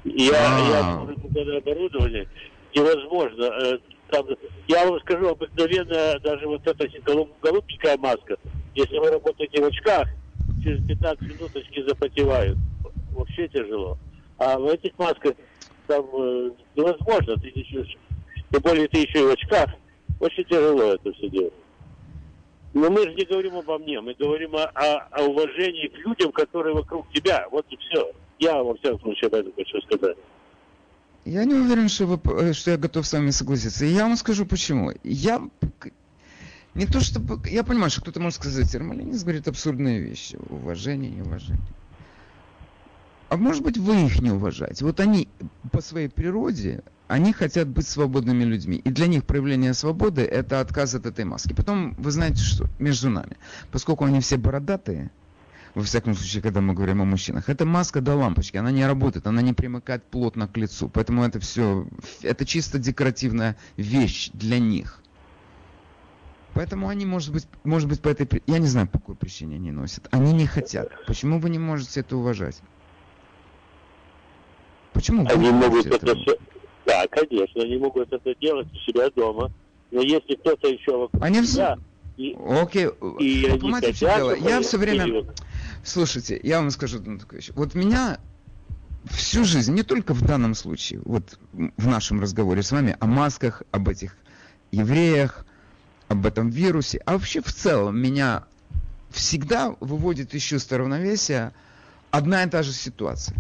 Я, 0.04 0.34
я 0.34 0.80
а. 0.80 1.58
оборудование 1.58 2.28
невозможно. 2.74 3.44
Э, 3.44 3.78
там, 4.10 4.26
я 4.68 4.88
вам 4.88 5.00
скажу, 5.02 5.28
обыкновенно 5.30 6.20
даже 6.24 6.48
вот 6.48 6.66
эта 6.66 6.88
голубенькая 7.42 7.98
маска, 7.98 8.38
если 8.74 8.98
вы 8.98 9.12
работаете 9.12 9.62
в 9.62 9.66
очках, 9.68 10.08
через 10.64 10.86
15 10.86 11.22
минут 11.22 11.56
очки 11.56 11.84
запотевают. 11.88 12.58
Вообще 13.12 13.48
тяжело. 13.48 13.98
А 14.38 14.58
в 14.58 14.68
этих 14.68 14.98
масках 14.98 15.34
там 15.88 16.06
э, 16.14 16.52
невозможно. 16.76 17.36
Ты 17.38 17.48
еще, 17.54 17.86
тем 18.50 18.62
более 18.62 18.88
ты 18.88 19.00
еще 19.00 19.20
и 19.20 19.26
в 19.26 19.32
очках. 19.32 19.70
Очень 20.20 20.46
тяжело 20.46 20.94
это 20.94 21.12
все 21.14 21.30
делать. 21.30 21.54
Но 22.74 22.90
мы 22.90 23.04
же 23.04 23.14
не 23.16 23.26
говорим 23.26 23.58
обо 23.58 23.78
мне, 23.80 24.00
мы 24.00 24.14
говорим 24.14 24.56
о, 24.56 24.64
о, 24.64 25.08
о 25.12 25.24
уважении 25.24 25.88
к 25.88 25.98
людям, 26.06 26.32
которые 26.32 26.74
вокруг 26.74 27.12
тебя. 27.12 27.46
Вот 27.52 27.66
и 27.70 27.78
все. 27.78 28.12
Я 28.40 28.64
во 28.64 28.76
всяком 28.76 29.02
случае 29.02 29.28
об 29.28 29.34
этом 29.34 29.54
хочу 29.56 29.82
сказать. 29.82 30.18
Я 31.26 31.44
не 31.44 31.54
уверен, 31.54 31.90
что, 31.90 32.06
вы, 32.06 32.20
э, 32.40 32.54
что 32.54 32.72
я 32.72 32.78
готов 32.78 33.06
с 33.06 33.14
вами 33.14 33.30
согласиться. 33.32 33.86
И 33.86 33.90
я 33.90 34.04
вам 34.04 34.16
скажу 34.16 34.46
почему. 34.46 34.92
Я 35.04 35.42
не 36.74 36.86
то 36.86 37.00
чтобы... 37.00 37.40
Я 37.50 37.64
понимаю, 37.64 37.90
что 37.90 38.02
кто-то 38.02 38.20
может 38.20 38.40
сказать, 38.40 38.74
Ермолинец 38.74 39.24
говорит 39.24 39.48
абсурдные 39.48 40.00
вещи. 40.00 40.38
Уважение, 40.50 41.10
неуважение. 41.10 41.62
А 43.30 43.38
может 43.38 43.64
быть, 43.64 43.78
вы 43.78 44.06
их 44.06 44.22
не 44.22 44.32
уважаете. 44.32 44.84
Вот 44.84 45.00
они 45.00 45.30
по 45.72 45.82
своей 45.82 46.10
природе, 46.10 46.84
они 47.08 47.34
хотят 47.34 47.68
быть 47.68 47.88
свободными 47.88 48.44
людьми. 48.44 48.78
И 48.78 48.90
для 48.90 49.08
них 49.08 49.26
проявление 49.26 49.74
свободы– 49.74 50.22
это 50.24 50.60
отказ 50.60 50.96
от 50.96 51.06
этой 51.06 51.26
маски. 51.26 51.54
Потом, 51.54 51.94
вы 51.98 52.12
знаете 52.12 52.42
что, 52.42 52.68
между 52.80 53.10
нами, 53.10 53.38
поскольку 53.72 54.06
они 54.06 54.20
все 54.20 54.38
бородатые, 54.38 55.12
во 55.76 55.84
всяком 55.84 56.16
случае, 56.16 56.42
когда 56.42 56.62
мы 56.62 56.74
говорим 56.74 57.02
о 57.02 57.06
мужчинах, 57.06 57.50
эта 57.50 57.66
маска 57.66 58.02
до 58.02 58.16
лампочки, 58.16 58.58
она 58.58 58.72
не 58.72 58.86
работает, 58.86 59.28
она 59.28 59.42
не 59.42 59.54
примыкает 59.54 60.04
плотно 60.04 60.48
к 60.48 60.58
лицу. 60.58 60.90
Поэтому 60.90 61.24
это 61.24 61.40
все, 61.40 61.88
это 62.22 62.46
чисто 62.46 62.80
декоративная 62.80 63.58
вещь 63.78 64.30
для 64.34 64.60
них. 64.60 65.01
Поэтому 66.62 66.90
они, 66.90 67.08
может 67.08 67.34
быть, 67.34 67.48
может 67.64 67.90
быть, 67.90 68.02
по 68.02 68.10
этой... 68.10 68.44
Я 68.46 68.60
не 68.60 68.68
знаю, 68.68 68.88
по 68.88 69.00
какой 69.00 69.16
причине 69.16 69.56
они 69.56 69.72
носят. 69.72 70.08
Они 70.12 70.32
не 70.32 70.46
хотят. 70.46 70.92
Почему 71.08 71.40
вы 71.40 71.50
не 71.50 71.58
можете 71.58 72.02
это 72.02 72.16
уважать? 72.16 72.62
Почему 74.94 75.28
они 75.28 75.50
могут 75.50 75.88
это... 75.88 76.12
это... 76.12 76.38
Да, 76.86 77.08
конечно, 77.10 77.64
они 77.64 77.78
могут 77.78 78.14
это 78.14 78.36
делать 78.40 78.68
у 78.72 78.76
себя 78.76 79.10
дома. 79.10 79.52
Но 79.90 80.02
если 80.02 80.36
кто-то 80.36 80.68
еще 80.68 80.96
вокруг 80.96 81.24
они 81.24 81.44
себя... 81.44 81.80
И... 82.18 82.38
Окей, 82.48 82.90
и 83.20 83.50
вы 83.50 83.58
понимаете, 83.58 83.94
что 83.94 84.16
дело? 84.16 84.36
Я 84.36 84.62
все 84.62 84.78
время... 84.78 85.26
Слушайте, 85.84 86.40
я 86.44 86.60
вам 86.60 86.70
скажу 86.70 87.00
одну 87.00 87.18
такую 87.18 87.42
вещь. 87.42 87.50
Вот 87.56 87.74
меня 87.74 88.20
всю 89.06 89.46
жизнь, 89.46 89.74
не 89.74 89.82
только 89.82 90.14
в 90.14 90.22
данном 90.22 90.54
случае, 90.54 91.02
вот 91.06 91.40
в 91.54 91.88
нашем 91.88 92.22
разговоре 92.22 92.62
с 92.62 92.72
вами 92.72 92.98
о 93.00 93.08
масках, 93.08 93.64
об 93.72 93.90
этих 93.90 94.16
евреях, 94.70 95.48
об 96.12 96.26
этом 96.26 96.50
вирусе, 96.50 97.02
а 97.06 97.14
вообще 97.14 97.42
в 97.42 97.54
целом 97.54 97.98
меня 97.98 98.44
всегда 99.12 99.76
выводит 99.80 100.34
из 100.34 100.42
чувства 100.42 100.80
равновесия 100.80 101.54
одна 102.12 102.44
и 102.44 102.50
та 102.50 102.64
же 102.64 102.74
ситуация. 102.74 103.38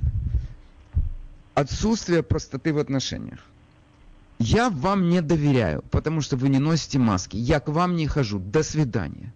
Отсутствие 1.54 2.24
простоты 2.24 2.74
в 2.74 2.78
отношениях. 2.78 3.40
Я 4.40 4.70
вам 4.70 5.10
не 5.10 5.22
доверяю, 5.22 5.84
потому 5.92 6.22
что 6.22 6.38
вы 6.38 6.48
не 6.48 6.60
носите 6.60 6.98
маски. 6.98 7.36
Я 7.36 7.60
к 7.60 7.68
вам 7.68 7.98
не 7.98 8.08
хожу. 8.08 8.40
До 8.40 8.64
свидания. 8.64 9.34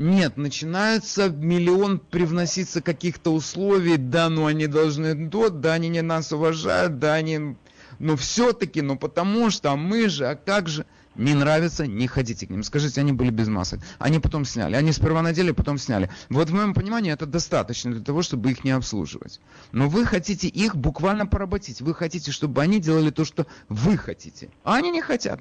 Нет, 0.00 0.36
начинается 0.36 1.28
миллион 1.28 2.00
привноситься 2.00 2.82
каких-то 2.82 3.32
условий, 3.32 3.96
да, 3.96 4.28
ну 4.28 4.46
они 4.46 4.66
должны 4.66 5.30
то, 5.30 5.50
да, 5.50 5.74
они 5.74 5.88
не 5.88 6.02
нас 6.02 6.32
уважают, 6.32 6.98
да, 6.98 7.14
они, 7.14 7.56
но 7.98 8.16
все-таки, 8.16 8.82
ну 8.82 8.96
потому 8.98 9.50
что, 9.50 9.72
а 9.72 9.76
мы 9.76 10.08
же, 10.08 10.26
а 10.26 10.34
как 10.34 10.68
же, 10.68 10.84
не 11.16 11.34
нравится, 11.34 11.86
не 11.86 12.06
ходите 12.06 12.46
к 12.46 12.50
ним. 12.50 12.62
Скажите, 12.62 13.00
они 13.00 13.12
были 13.12 13.30
без 13.30 13.48
масок. 13.48 13.80
Они 13.98 14.18
потом 14.20 14.44
сняли. 14.44 14.76
Они 14.76 14.92
сперва 14.92 15.22
надели, 15.22 15.50
потом 15.50 15.76
сняли. 15.76 16.08
Вот 16.28 16.50
в 16.50 16.54
моем 16.54 16.72
понимании 16.72 17.12
это 17.12 17.26
достаточно 17.26 17.92
для 17.92 18.02
того, 18.02 18.22
чтобы 18.22 18.50
их 18.50 18.64
не 18.64 18.70
обслуживать. 18.70 19.40
Но 19.72 19.88
вы 19.88 20.06
хотите 20.06 20.46
их 20.46 20.76
буквально 20.76 21.26
поработить. 21.26 21.80
Вы 21.80 21.94
хотите, 21.94 22.30
чтобы 22.30 22.62
они 22.62 22.80
делали 22.80 23.10
то, 23.10 23.24
что 23.24 23.46
вы 23.68 23.96
хотите. 23.96 24.50
А 24.62 24.76
они 24.76 24.90
не 24.90 25.02
хотят. 25.02 25.40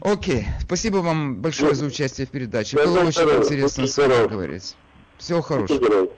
Окей, 0.00 0.46
спасибо 0.60 0.96
вам 0.98 1.36
большое 1.36 1.74
за 1.74 1.86
участие 1.86 2.26
в 2.26 2.30
передаче. 2.30 2.76
Было 2.76 3.00
очень 3.00 3.22
интересно 3.22 3.86
с 3.86 3.96
вами 3.96 4.28
говорить. 4.28 4.76
Всего 5.18 5.42
хорошего. 5.42 6.08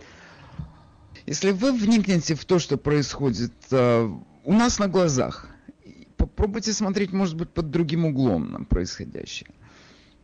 Если 1.26 1.52
вы 1.52 1.72
вникнете 1.72 2.34
в 2.34 2.44
то, 2.44 2.58
что 2.58 2.76
происходит 2.76 3.52
э, 3.70 4.10
у 4.44 4.52
нас 4.52 4.78
на 4.78 4.88
глазах, 4.88 5.48
попробуйте 6.34 6.72
смотреть, 6.72 7.12
может 7.12 7.36
быть, 7.36 7.50
под 7.50 7.70
другим 7.70 8.04
углом 8.06 8.52
на 8.52 8.64
происходящее. 8.64 9.50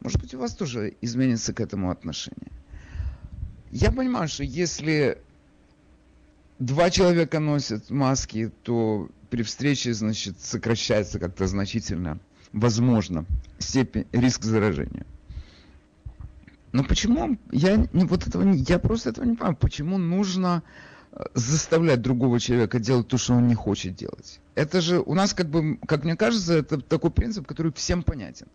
Может 0.01 0.21
быть, 0.21 0.35
у 0.35 0.39
вас 0.39 0.55
тоже 0.55 0.95
изменится 1.01 1.53
к 1.53 1.61
этому 1.61 1.91
отношение. 1.91 2.51
Я 3.71 3.93
понимаю, 3.93 4.29
что 4.29 4.43
если 4.43 5.19
два 6.59 6.91
человека 6.91 7.39
носят 7.39 7.91
маски, 7.91 8.51
то 8.63 9.09
при 9.31 9.43
встрече, 9.43 9.93
значит, 9.95 10.41
сокращается 10.41 11.19
как-то 11.19 11.47
значительно 11.47 12.19
возможно, 12.53 13.25
степень, 13.59 14.07
риск 14.13 14.45
заражения. 14.45 15.07
Но 16.73 16.85
почему, 16.85 17.37
я 17.51 17.77
не, 17.93 18.05
вот 18.05 18.27
этого 18.27 18.49
я 18.53 18.79
просто 18.79 19.11
этого 19.11 19.25
не 19.25 19.35
понимаю, 19.35 19.57
почему 19.57 19.99
нужно 19.99 20.63
заставлять 21.35 22.03
другого 22.03 22.39
человека 22.39 22.79
делать 22.79 23.09
то, 23.09 23.19
что 23.19 23.35
он 23.35 23.49
не 23.49 23.55
хочет 23.55 23.95
делать. 23.97 24.41
Это 24.55 24.81
же 24.81 25.01
у 25.01 25.15
нас, 25.15 25.35
как 25.35 25.49
бы, 25.49 25.79
как 25.87 26.05
мне 26.05 26.17
кажется, 26.17 26.55
это 26.55 26.81
такой 26.81 27.11
принцип, 27.11 27.47
который 27.47 27.73
всем 27.73 28.03
понятен. 28.03 28.47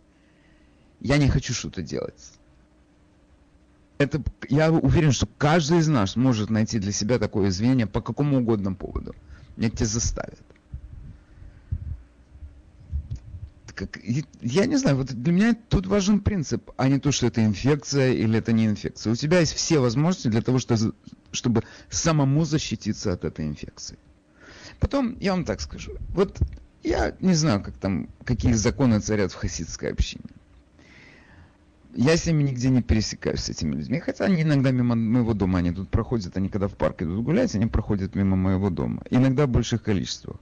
Я 1.00 1.18
не 1.18 1.28
хочу 1.28 1.52
что-то 1.52 1.82
делать. 1.82 2.32
Это, 3.98 4.22
я 4.48 4.70
уверен, 4.70 5.12
что 5.12 5.26
каждый 5.38 5.78
из 5.78 5.88
нас 5.88 6.16
может 6.16 6.50
найти 6.50 6.78
для 6.78 6.92
себя 6.92 7.18
такое 7.18 7.48
извинение 7.48 7.86
по 7.86 8.00
какому 8.00 8.38
угодно 8.38 8.74
поводу. 8.74 9.14
Меня 9.56 9.70
тебя 9.70 9.86
заставят. 9.86 10.40
как, 13.76 14.00
я 14.40 14.66
не 14.66 14.76
знаю, 14.76 14.96
вот 14.96 15.08
для 15.08 15.32
меня 15.32 15.56
тут 15.68 15.86
важен 15.86 16.20
принцип, 16.20 16.70
а 16.78 16.88
не 16.88 16.98
то, 16.98 17.12
что 17.12 17.26
это 17.26 17.44
инфекция 17.44 18.12
или 18.12 18.38
это 18.38 18.52
не 18.52 18.66
инфекция. 18.66 19.12
У 19.12 19.16
тебя 19.16 19.40
есть 19.40 19.52
все 19.52 19.78
возможности 19.78 20.28
для 20.28 20.40
того, 20.40 20.58
что, 20.58 20.76
чтобы 21.32 21.62
самому 21.90 22.44
защититься 22.44 23.12
от 23.12 23.24
этой 23.24 23.46
инфекции. 23.46 23.98
Потом, 24.80 25.16
я 25.20 25.32
вам 25.32 25.44
так 25.44 25.60
скажу, 25.60 25.92
вот 26.10 26.38
я 26.82 27.14
не 27.20 27.34
знаю, 27.34 27.62
как 27.62 27.76
там, 27.76 28.08
какие 28.24 28.52
законы 28.52 29.00
царят 29.00 29.32
в 29.32 29.36
хасидской 29.36 29.92
общине. 29.92 30.24
Я 31.94 32.16
с 32.16 32.26
ними 32.26 32.42
нигде 32.42 32.68
не 32.68 32.82
пересекаюсь, 32.82 33.40
с 33.40 33.48
этими 33.48 33.74
людьми. 33.74 34.00
Хотя 34.00 34.26
они 34.26 34.42
иногда 34.42 34.70
мимо 34.70 34.94
моего 34.94 35.32
дома, 35.32 35.60
они 35.60 35.72
тут 35.72 35.88
проходят, 35.88 36.36
они 36.36 36.50
когда 36.50 36.68
в 36.68 36.74
парк 36.74 37.00
идут 37.00 37.24
гулять, 37.24 37.54
они 37.54 37.66
проходят 37.66 38.14
мимо 38.14 38.36
моего 38.36 38.68
дома. 38.68 39.02
Иногда 39.08 39.46
в 39.46 39.48
больших 39.48 39.82
количествах. 39.82 40.36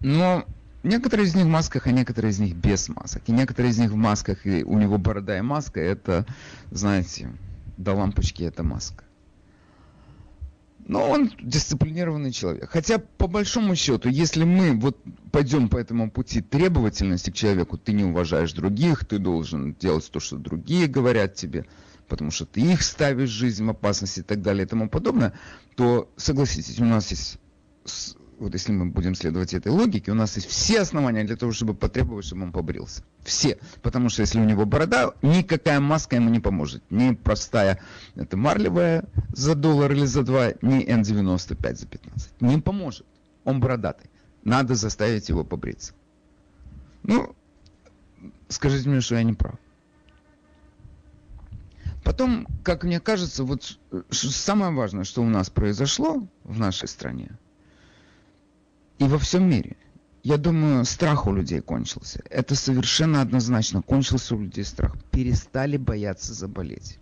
Но 0.00 0.46
Некоторые 0.86 1.26
из 1.26 1.34
них 1.34 1.46
в 1.46 1.48
масках, 1.48 1.88
а 1.88 1.90
некоторые 1.90 2.30
из 2.30 2.38
них 2.38 2.54
без 2.54 2.88
масок. 2.88 3.20
И 3.26 3.32
некоторые 3.32 3.72
из 3.72 3.78
них 3.78 3.90
в 3.90 3.96
масках, 3.96 4.46
и 4.46 4.62
у 4.62 4.78
него 4.78 4.98
борода 4.98 5.36
и 5.36 5.40
маска, 5.40 5.80
это, 5.80 6.24
знаете, 6.70 7.28
до 7.76 7.94
лампочки 7.94 8.42
это 8.42 8.62
маска. 8.62 9.04
Но 10.88 11.10
он 11.10 11.32
дисциплинированный 11.42 12.30
человек. 12.30 12.70
Хотя, 12.70 12.98
по 12.98 13.26
большому 13.26 13.74
счету, 13.74 14.08
если 14.08 14.44
мы 14.44 14.72
вот 14.78 14.96
пойдем 15.32 15.68
по 15.68 15.78
этому 15.78 16.10
пути 16.10 16.40
требовательности 16.40 17.30
к 17.30 17.34
человеку, 17.34 17.76
ты 17.76 17.92
не 17.92 18.04
уважаешь 18.04 18.52
других, 18.52 19.04
ты 19.04 19.18
должен 19.18 19.74
делать 19.74 20.08
то, 20.10 20.20
что 20.20 20.36
другие 20.36 20.86
говорят 20.86 21.34
тебе, 21.34 21.66
потому 22.06 22.30
что 22.30 22.46
ты 22.46 22.60
их 22.60 22.82
ставишь 22.82 23.30
жизнь 23.30 23.64
в 23.64 23.70
опасность 23.70 24.18
и 24.18 24.22
так 24.22 24.42
далее 24.42 24.64
и 24.64 24.68
тому 24.68 24.88
подобное, 24.88 25.32
то, 25.74 26.08
согласитесь, 26.16 26.78
у 26.78 26.84
нас 26.84 27.10
есть 27.10 27.38
вот 28.38 28.52
если 28.52 28.72
мы 28.72 28.86
будем 28.86 29.14
следовать 29.14 29.54
этой 29.54 29.68
логике, 29.68 30.12
у 30.12 30.14
нас 30.14 30.36
есть 30.36 30.48
все 30.48 30.80
основания 30.80 31.24
для 31.24 31.36
того, 31.36 31.52
чтобы 31.52 31.74
потребовать, 31.74 32.26
чтобы 32.26 32.42
он 32.42 32.52
побрился. 32.52 33.02
Все. 33.24 33.58
Потому 33.82 34.08
что 34.08 34.22
если 34.22 34.38
у 34.38 34.44
него 34.44 34.66
борода, 34.66 35.12
никакая 35.22 35.80
маска 35.80 36.16
ему 36.16 36.28
не 36.28 36.40
поможет. 36.40 36.82
Ни 36.90 37.14
простая, 37.14 37.80
это 38.14 38.36
марлевая 38.36 39.04
за 39.32 39.54
доллар 39.54 39.92
или 39.92 40.04
за 40.04 40.22
два, 40.22 40.50
ни 40.60 40.86
N95 40.86 41.76
за 41.76 41.86
15. 41.86 42.40
Не 42.40 42.58
поможет. 42.58 43.06
Он 43.44 43.60
бородатый. 43.60 44.10
Надо 44.44 44.74
заставить 44.74 45.28
его 45.28 45.42
побриться. 45.42 45.94
Ну, 47.02 47.34
скажите 48.48 48.88
мне, 48.88 49.00
что 49.00 49.14
я 49.14 49.22
не 49.22 49.32
прав. 49.32 49.54
Потом, 52.04 52.46
как 52.62 52.84
мне 52.84 53.00
кажется, 53.00 53.44
вот 53.44 53.78
самое 54.10 54.72
важное, 54.72 55.04
что 55.04 55.22
у 55.22 55.28
нас 55.28 55.50
произошло 55.50 56.28
в 56.44 56.58
нашей 56.58 56.86
стране– 56.86 57.30
и 58.98 59.04
во 59.04 59.18
всем 59.18 59.48
мире. 59.48 59.76
Я 60.22 60.38
думаю, 60.38 60.84
страх 60.84 61.26
у 61.26 61.32
людей 61.32 61.60
кончился. 61.60 62.20
Это 62.30 62.56
совершенно 62.56 63.20
однозначно. 63.20 63.80
Кончился 63.80 64.34
у 64.34 64.40
людей 64.40 64.64
страх. 64.64 64.96
Перестали 65.12 65.76
бояться 65.76 66.34
заболеть. 66.34 66.98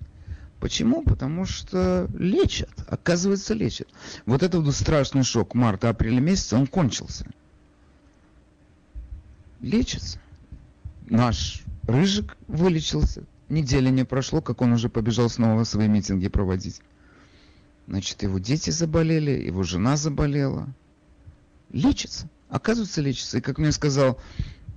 Почему? 0.61 1.03
Потому 1.03 1.47
что 1.47 2.07
лечат. 2.19 2.71
Оказывается, 2.87 3.55
лечат. 3.55 3.89
Вот 4.27 4.43
этот 4.43 4.65
вот 4.65 4.75
страшный 4.75 5.23
шок 5.23 5.55
марта-апреля 5.55 6.21
месяца, 6.21 6.57
он 6.57 6.67
кончился. 6.67 7.27
Лечится. 9.63 10.19
Наш 11.07 11.63
Рыжик 11.85 12.37
вылечился. 12.47 13.25
Недели 13.49 13.89
не 13.89 14.05
прошло, 14.05 14.43
как 14.43 14.61
он 14.61 14.73
уже 14.73 14.91
побежал 14.91 15.31
снова 15.31 15.65
свои 15.65 15.89
митинги 15.89 16.29
проводить. 16.29 16.83
Значит, 17.87 18.23
его 18.23 18.39
дети 18.39 18.69
заболели, 18.69 19.31
его 19.31 19.63
жена 19.63 19.97
заболела 19.97 20.69
лечится. 21.75 22.29
Оказывается, 22.49 23.03
лечится. 23.03 23.39
И 23.39 23.41
как 23.41 23.59
мне 23.59 23.73
сказал 23.73 24.19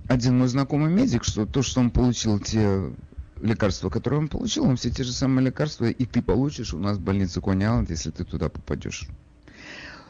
один 0.08 0.38
мой 0.38 0.48
знакомый 0.48 0.92
медик, 0.92 1.24
что 1.24 1.46
то, 1.46 1.62
что 1.62 1.80
он 1.80 1.90
получил 1.90 2.40
те 2.40 2.92
лекарства, 3.40 3.88
которые 3.88 4.20
он 4.20 4.28
получил, 4.28 4.64
он 4.64 4.76
все 4.76 4.90
те 4.90 5.04
же 5.04 5.12
самые 5.12 5.46
лекарства, 5.46 5.86
и 5.86 6.04
ты 6.04 6.22
получишь 6.22 6.74
у 6.74 6.78
нас 6.78 6.98
в 6.98 7.00
больнице 7.00 7.40
Кони 7.40 7.88
если 7.88 8.10
ты 8.10 8.24
туда 8.24 8.48
попадешь. 8.48 9.06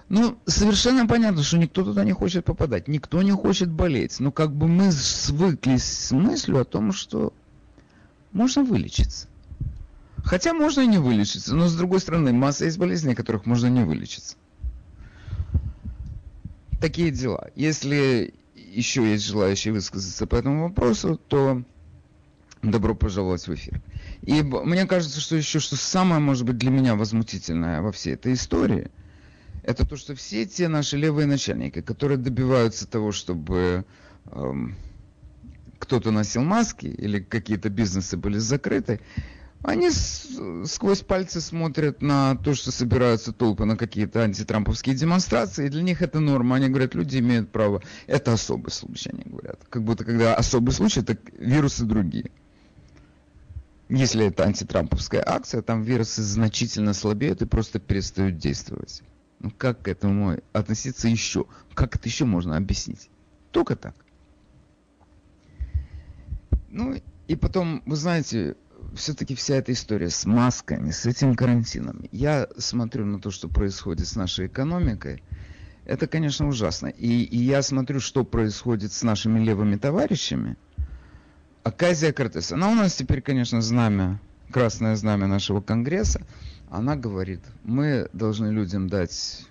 Ну, 0.09 0.39
совершенно 0.47 1.07
понятно, 1.07 1.43
что 1.43 1.59
никто 1.59 1.85
туда 1.85 2.03
не 2.05 2.13
хочет 2.13 2.47
попадать, 2.47 2.89
никто 2.89 3.21
не 3.21 3.33
хочет 3.33 3.71
болеть. 3.71 4.19
Но 4.21 4.33
как 4.33 4.55
бы 4.55 4.67
мы 4.67 4.91
свыклись 4.91 5.85
с 5.85 6.13
мыслью 6.13 6.63
о 6.63 6.65
том, 6.65 6.93
что 6.93 7.35
можно 8.33 8.65
вылечиться. 8.65 9.29
Хотя 10.25 10.55
можно 10.55 10.81
и 10.81 10.87
не 10.87 10.97
вылечиться, 10.97 11.55
но 11.55 11.69
с 11.69 11.77
другой 11.77 12.01
стороны, 12.01 12.33
масса 12.33 12.65
есть 12.65 12.79
болезней, 12.79 13.15
которых 13.15 13.45
можно 13.45 13.67
не 13.67 13.85
вылечиться 13.85 14.37
такие 16.81 17.11
дела. 17.11 17.51
Если 17.55 18.35
еще 18.55 19.11
есть 19.11 19.25
желающие 19.25 19.73
высказаться 19.73 20.27
по 20.27 20.37
этому 20.37 20.69
вопросу, 20.69 21.17
то 21.17 21.63
добро 22.63 22.95
пожаловать 22.95 23.47
в 23.47 23.55
эфир. 23.55 23.81
И 24.23 24.43
мне 24.43 24.87
кажется, 24.87 25.21
что 25.21 25.37
еще 25.37 25.61
что 25.61 25.77
самое, 25.77 26.21
может 26.21 26.45
быть, 26.45 26.59
для 26.59 26.71
меня 26.71 26.97
возмутительное 26.97 27.83
во 27.83 27.93
всей 27.93 28.15
этой 28.15 28.33
истории, 28.33 28.91
это 29.63 29.87
то, 29.87 29.97
что 29.97 30.15
все 30.15 30.47
те 30.47 30.69
наши 30.69 30.97
левые 30.97 31.27
начальники, 31.27 31.83
которые 31.83 32.19
добиваются 32.19 32.87
того, 32.87 33.13
чтобы 33.13 33.85
эм, 34.27 34.77
кто-то 35.79 36.11
носил 36.11 36.43
маски 36.43 36.87
или 36.87 37.21
какие-то 37.21 37.69
бизнесы 37.69 38.17
были 38.17 38.39
закрыты, 38.39 39.01
они 39.63 39.91
сквозь 39.91 41.03
пальцы 41.03 41.41
смотрят 41.41 42.01
на 42.01 42.37
то, 42.37 42.55
что 42.55 42.71
собираются 42.71 43.33
толпы 43.33 43.65
на 43.65 43.77
какие-то 43.77 44.23
антитрамповские 44.23 44.95
демонстрации, 44.95 45.67
и 45.67 45.69
для 45.69 45.83
них 45.83 46.01
это 46.01 46.21
норма. 46.21 46.57
Они 46.57 46.69
говорят, 46.69 46.95
люди 46.95 47.19
имеют 47.19 47.51
право. 47.51 47.83
Это 48.07 48.33
особый 48.33 48.71
случай, 48.71 49.11
они 49.13 49.25
говорят. 49.25 49.61
Как 49.69 49.83
будто 49.83 50.05
когда 50.05 50.35
особый 50.35 50.73
случай, 50.73 51.03
так 51.03 51.19
вирусы 51.37 51.85
другие. 51.85 52.31
если 53.89 54.27
это 54.27 54.45
антитрамповская 54.45 55.25
акция, 55.27 55.63
там 55.63 55.83
вирусы 55.83 56.23
значительно 56.23 56.95
слабеют 56.95 57.43
и 57.43 57.47
просто 57.47 57.81
перестают 57.81 58.39
действовать. 58.39 59.03
Ну 59.41 59.51
как 59.51 59.83
к 59.83 59.89
этому 59.89 60.39
относиться 60.53 61.09
еще? 61.09 61.47
Как 61.75 61.97
это 61.97 62.09
еще 62.09 62.25
можно 62.25 62.57
объяснить? 62.57 63.09
Только 63.51 63.75
так. 63.77 63.95
Ну 66.69 66.97
и 67.27 67.37
потом, 67.37 67.83
вы 67.87 67.97
знаете, 67.97 68.57
все-таки 68.95 69.35
вся 69.35 69.57
эта 69.57 69.73
история 69.73 70.11
с 70.11 70.25
масками, 70.27 70.91
с 70.91 71.07
этим 71.07 71.35
карантином. 71.35 72.05
Я 72.13 72.49
смотрю 72.59 73.05
на 73.07 73.21
то, 73.21 73.31
что 73.31 73.49
происходит 73.49 74.09
с 74.09 74.17
нашей 74.17 74.47
экономикой. 74.47 75.23
Это, 75.85 76.07
конечно, 76.07 76.49
ужасно. 76.49 76.89
И, 76.89 77.23
и 77.23 77.39
я 77.39 77.63
смотрю, 77.63 78.01
что 78.01 78.25
происходит 78.25 78.93
с 78.93 79.03
нашими 79.03 79.43
левыми 79.43 79.77
товарищами. 79.77 80.57
Аказия 81.63 82.13
Кортес, 82.13 82.53
она 82.53 82.71
у 82.71 82.75
нас 82.75 82.95
теперь, 82.95 83.21
конечно, 83.21 83.61
знамя, 83.61 84.21
красное 84.51 84.97
знамя 84.97 85.27
нашего 85.27 85.61
Конгресса. 85.61 86.27
Она 86.71 86.97
говорит, 86.97 87.41
мы 87.65 88.09
должны 88.13 88.49
людям 88.49 88.89
дать 88.89 89.47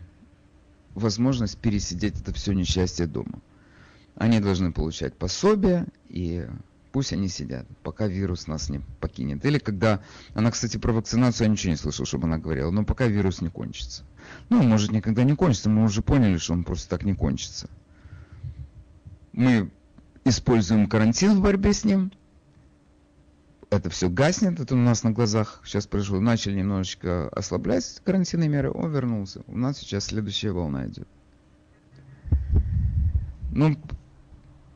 возможность 0.93 1.57
пересидеть 1.57 2.21
это 2.21 2.33
все 2.33 2.53
несчастье 2.53 3.07
дома. 3.07 3.39
Они 4.15 4.39
должны 4.39 4.71
получать 4.71 5.15
пособие 5.15 5.85
и 6.09 6.47
пусть 6.97 7.13
они 7.13 7.27
сидят, 7.27 7.67
пока 7.83 8.07
вирус 8.07 8.47
нас 8.47 8.69
не 8.69 8.79
покинет. 8.99 9.45
Или 9.45 9.59
когда, 9.59 10.01
она, 10.33 10.49
кстати, 10.49 10.77
про 10.77 10.91
вакцинацию 10.91 11.45
я 11.45 11.51
ничего 11.51 11.69
не 11.69 11.77
слышал, 11.77 12.07
чтобы 12.07 12.23
она 12.23 12.39
говорила, 12.39 12.71
но 12.71 12.83
пока 12.83 13.05
вирус 13.05 13.39
не 13.39 13.49
кончится. 13.49 14.03
Ну, 14.49 14.63
может, 14.63 14.91
никогда 14.91 15.23
не 15.23 15.35
кончится, 15.35 15.69
мы 15.69 15.83
уже 15.83 16.01
поняли, 16.01 16.37
что 16.37 16.53
он 16.53 16.63
просто 16.63 16.89
так 16.89 17.03
не 17.05 17.13
кончится. 17.13 17.69
Мы 19.31 19.69
используем 20.25 20.89
карантин 20.89 21.35
в 21.35 21.43
борьбе 21.43 21.71
с 21.71 21.83
ним. 21.83 22.11
Это 23.69 23.91
все 23.91 24.09
гаснет, 24.09 24.59
это 24.59 24.73
у 24.73 24.79
нас 24.79 25.03
на 25.03 25.11
глазах 25.11 25.61
сейчас 25.65 25.85
произошло. 25.85 26.19
Начали 26.19 26.57
немножечко 26.57 27.29
ослаблять 27.29 28.01
карантинные 28.05 28.49
меры, 28.49 28.71
он 28.71 28.91
вернулся. 28.91 29.43
У 29.45 29.55
нас 29.55 29.77
сейчас 29.77 30.05
следующая 30.05 30.51
волна 30.51 30.87
идет. 30.87 31.07
Ну, 33.51 33.77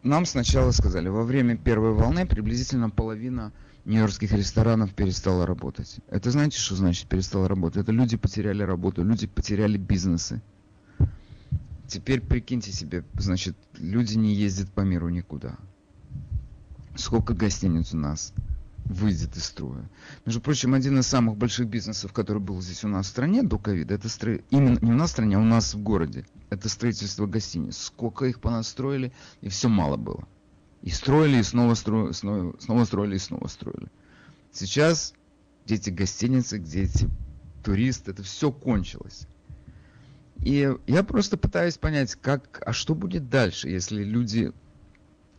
нам 0.03 0.25
сначала 0.25 0.71
сказали, 0.71 1.09
во 1.09 1.23
время 1.23 1.57
первой 1.57 1.93
волны 1.93 2.25
приблизительно 2.25 2.89
половина 2.89 3.51
нью-йоркских 3.85 4.31
ресторанов 4.31 4.93
перестала 4.93 5.45
работать. 5.45 5.97
Это 6.09 6.31
знаете, 6.31 6.57
что 6.57 6.75
значит 6.75 7.07
перестала 7.07 7.47
работать? 7.47 7.83
Это 7.83 7.91
люди 7.91 8.17
потеряли 8.17 8.63
работу, 8.63 9.03
люди 9.03 9.27
потеряли 9.27 9.77
бизнесы. 9.77 10.41
Теперь 11.87 12.21
прикиньте 12.21 12.71
себе, 12.71 13.03
значит, 13.15 13.57
люди 13.77 14.15
не 14.15 14.33
ездят 14.33 14.71
по 14.71 14.81
миру 14.81 15.09
никуда. 15.09 15.57
Сколько 16.95 17.33
гостиниц 17.33 17.93
у 17.93 17.97
нас 17.97 18.33
выйдет 18.85 19.35
из 19.37 19.45
строя. 19.45 19.89
Между 20.25 20.41
прочим, 20.41 20.73
один 20.73 20.99
из 20.99 21.07
самых 21.07 21.37
больших 21.37 21.67
бизнесов, 21.67 22.13
который 22.13 22.41
был 22.41 22.61
здесь 22.61 22.83
у 22.83 22.87
нас 22.87 23.05
в 23.05 23.09
стране 23.09 23.43
до 23.43 23.57
ковида, 23.57 23.95
это 23.95 24.09
стро... 24.09 24.39
именно 24.49 24.77
не 24.81 24.91
у 24.91 24.95
нас 24.95 25.09
в 25.09 25.13
стране, 25.13 25.37
а 25.37 25.39
у 25.39 25.45
нас 25.45 25.73
в 25.73 25.81
городе. 25.81 26.25
Это 26.49 26.69
строительство 26.69 27.25
гостиниц. 27.25 27.77
Сколько 27.77 28.25
их 28.25 28.41
понастроили, 28.41 29.13
и 29.41 29.49
все 29.49 29.69
мало 29.69 29.97
было. 29.97 30.27
И 30.81 30.89
строили, 30.89 31.37
и 31.37 31.43
снова, 31.43 31.75
стро... 31.75 32.11
снова, 32.11 32.55
снова 32.59 32.85
строили, 32.85 33.15
и 33.15 33.19
снова 33.19 33.47
строили. 33.47 33.87
Сейчас 34.51 35.13
где 35.65 35.75
эти 35.75 35.89
гостиницы, 35.89 36.57
где 36.57 36.83
эти 36.83 37.09
туристы, 37.63 38.11
это 38.11 38.23
все 38.23 38.51
кончилось. 38.51 39.27
И 40.37 40.73
я 40.87 41.03
просто 41.03 41.37
пытаюсь 41.37 41.77
понять, 41.77 42.15
как, 42.15 42.63
а 42.65 42.73
что 42.73 42.95
будет 42.95 43.29
дальше, 43.29 43.69
если 43.69 44.03
люди, 44.03 44.51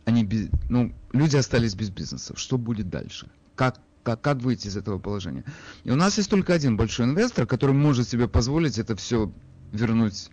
они 0.05 0.23
без, 0.23 0.49
ну, 0.69 0.93
люди 1.11 1.35
остались 1.35 1.75
без 1.75 1.89
бизнеса, 1.89 2.33
что 2.35 2.57
будет 2.57 2.89
дальше? 2.89 3.29
Как, 3.55 3.79
как, 4.03 4.21
как 4.21 4.37
выйти 4.39 4.67
из 4.67 4.77
этого 4.77 4.99
положения? 4.99 5.43
И 5.83 5.91
у 5.91 5.95
нас 5.95 6.17
есть 6.17 6.29
только 6.29 6.53
один 6.53 6.77
большой 6.77 7.05
инвестор, 7.05 7.45
который 7.45 7.75
может 7.75 8.07
себе 8.09 8.27
позволить 8.27 8.77
это 8.79 8.95
все 8.95 9.31
вернуть 9.71 10.29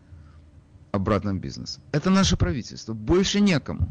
обратно 0.93 1.35
в 1.35 1.39
бизнес. 1.39 1.79
Это 1.93 2.11
наше 2.11 2.37
правительство. 2.37 2.95
Больше 2.95 3.41
некому. 3.41 3.89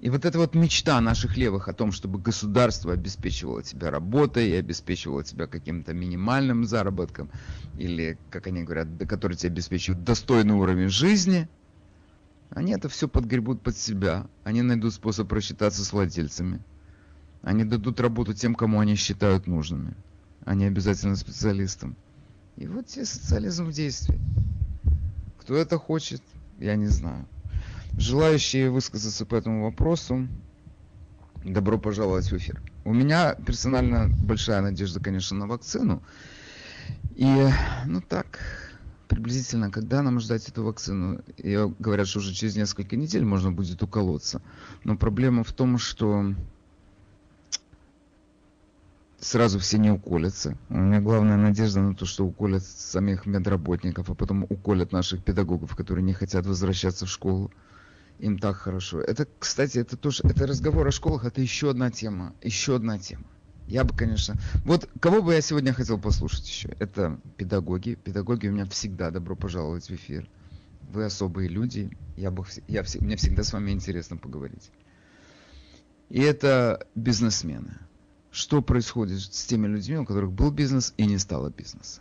И 0.00 0.10
вот 0.10 0.24
эта 0.24 0.38
вот 0.38 0.54
мечта 0.54 1.00
наших 1.00 1.36
левых 1.36 1.66
о 1.66 1.72
том, 1.72 1.90
чтобы 1.90 2.20
государство 2.20 2.92
обеспечивало 2.92 3.64
тебя 3.64 3.90
работой 3.90 4.48
и 4.50 4.54
обеспечивало 4.54 5.24
тебя 5.24 5.48
каким-то 5.48 5.92
минимальным 5.92 6.64
заработком, 6.64 7.30
или, 7.76 8.16
как 8.30 8.46
они 8.46 8.62
говорят, 8.62 8.86
который 9.08 9.36
тебе 9.36 9.50
обеспечивает 9.50 10.04
достойный 10.04 10.54
уровень 10.54 10.88
жизни, 10.88 11.48
они 12.50 12.72
это 12.72 12.88
все 12.88 13.08
подгребут 13.08 13.62
под 13.62 13.76
себя. 13.76 14.26
Они 14.44 14.62
найдут 14.62 14.94
способ 14.94 15.30
рассчитаться 15.32 15.84
с 15.84 15.92
владельцами. 15.92 16.62
Они 17.42 17.64
дадут 17.64 18.00
работу 18.00 18.34
тем, 18.34 18.54
кому 18.54 18.80
они 18.80 18.96
считают 18.96 19.46
нужными, 19.46 19.94
не 20.46 20.64
обязательно 20.64 21.14
специалистам. 21.14 21.96
И 22.56 22.66
вот 22.66 22.86
тебе 22.86 23.04
социализм 23.04 23.66
в 23.66 23.72
действии. 23.72 24.18
Кто 25.38 25.54
это 25.54 25.78
хочет, 25.78 26.22
я 26.58 26.74
не 26.74 26.88
знаю. 26.88 27.26
Желающие 27.96 28.70
высказаться 28.70 29.24
по 29.24 29.36
этому 29.36 29.64
вопросу, 29.64 30.26
добро 31.44 31.78
пожаловать 31.78 32.30
в 32.30 32.36
эфир. 32.36 32.60
У 32.84 32.92
меня 32.92 33.34
персонально 33.34 34.08
большая 34.08 34.60
надежда, 34.60 35.00
конечно, 35.00 35.36
на 35.36 35.46
вакцину. 35.46 36.02
И, 37.14 37.48
ну 37.86 38.00
так, 38.00 38.40
приблизительно, 39.08 39.70
когда 39.70 40.02
нам 40.02 40.20
ждать 40.20 40.48
эту 40.48 40.64
вакцину? 40.64 41.20
И 41.36 41.56
говорят, 41.78 42.06
что 42.06 42.18
уже 42.20 42.32
через 42.32 42.56
несколько 42.56 42.96
недель 42.96 43.24
можно 43.24 43.50
будет 43.50 43.82
уколоться. 43.82 44.40
Но 44.84 44.96
проблема 44.96 45.42
в 45.42 45.52
том, 45.52 45.78
что 45.78 46.34
сразу 49.18 49.58
все 49.58 49.78
не 49.78 49.90
уколятся. 49.90 50.56
У 50.68 50.76
меня 50.76 51.00
главная 51.00 51.36
надежда 51.36 51.80
на 51.80 51.94
то, 51.94 52.06
что 52.06 52.24
уколят 52.24 52.64
самих 52.64 53.26
медработников, 53.26 54.10
а 54.10 54.14
потом 54.14 54.44
уколят 54.48 54.92
наших 54.92 55.24
педагогов, 55.24 55.74
которые 55.74 56.04
не 56.04 56.12
хотят 56.12 56.46
возвращаться 56.46 57.06
в 57.06 57.10
школу 57.10 57.50
им 58.18 58.38
так 58.38 58.56
хорошо. 58.56 59.00
Это, 59.00 59.26
кстати, 59.38 59.78
это 59.78 59.96
тоже, 59.96 60.22
это 60.24 60.46
разговор 60.46 60.86
о 60.86 60.92
школах, 60.92 61.24
это 61.24 61.40
еще 61.40 61.70
одна 61.70 61.90
тема, 61.90 62.34
еще 62.42 62.76
одна 62.76 62.98
тема. 62.98 63.24
Я 63.68 63.84
бы, 63.84 63.94
конечно, 63.94 64.34
вот 64.64 64.88
кого 64.98 65.20
бы 65.20 65.34
я 65.34 65.42
сегодня 65.42 65.74
хотел 65.74 65.98
послушать 65.98 66.48
еще? 66.48 66.74
Это 66.78 67.20
педагоги. 67.36 67.96
Педагоги 68.02 68.48
у 68.48 68.52
меня 68.52 68.64
всегда 68.64 69.10
добро 69.10 69.36
пожаловать 69.36 69.90
в 69.90 69.94
эфир. 69.94 70.26
Вы 70.90 71.04
особые 71.04 71.50
люди. 71.50 71.90
Я 72.16 72.30
бы, 72.30 72.46
я, 72.66 72.82
мне 73.00 73.16
всегда 73.16 73.44
с 73.44 73.52
вами 73.52 73.72
интересно 73.72 74.16
поговорить. 74.16 74.70
И 76.08 76.20
это 76.20 76.86
бизнесмены. 76.94 77.74
Что 78.30 78.62
происходит 78.62 79.20
с 79.20 79.44
теми 79.44 79.66
людьми, 79.66 79.98
у 79.98 80.06
которых 80.06 80.32
был 80.32 80.50
бизнес 80.50 80.94
и 80.96 81.04
не 81.04 81.18
стало 81.18 81.50
бизнеса? 81.50 82.00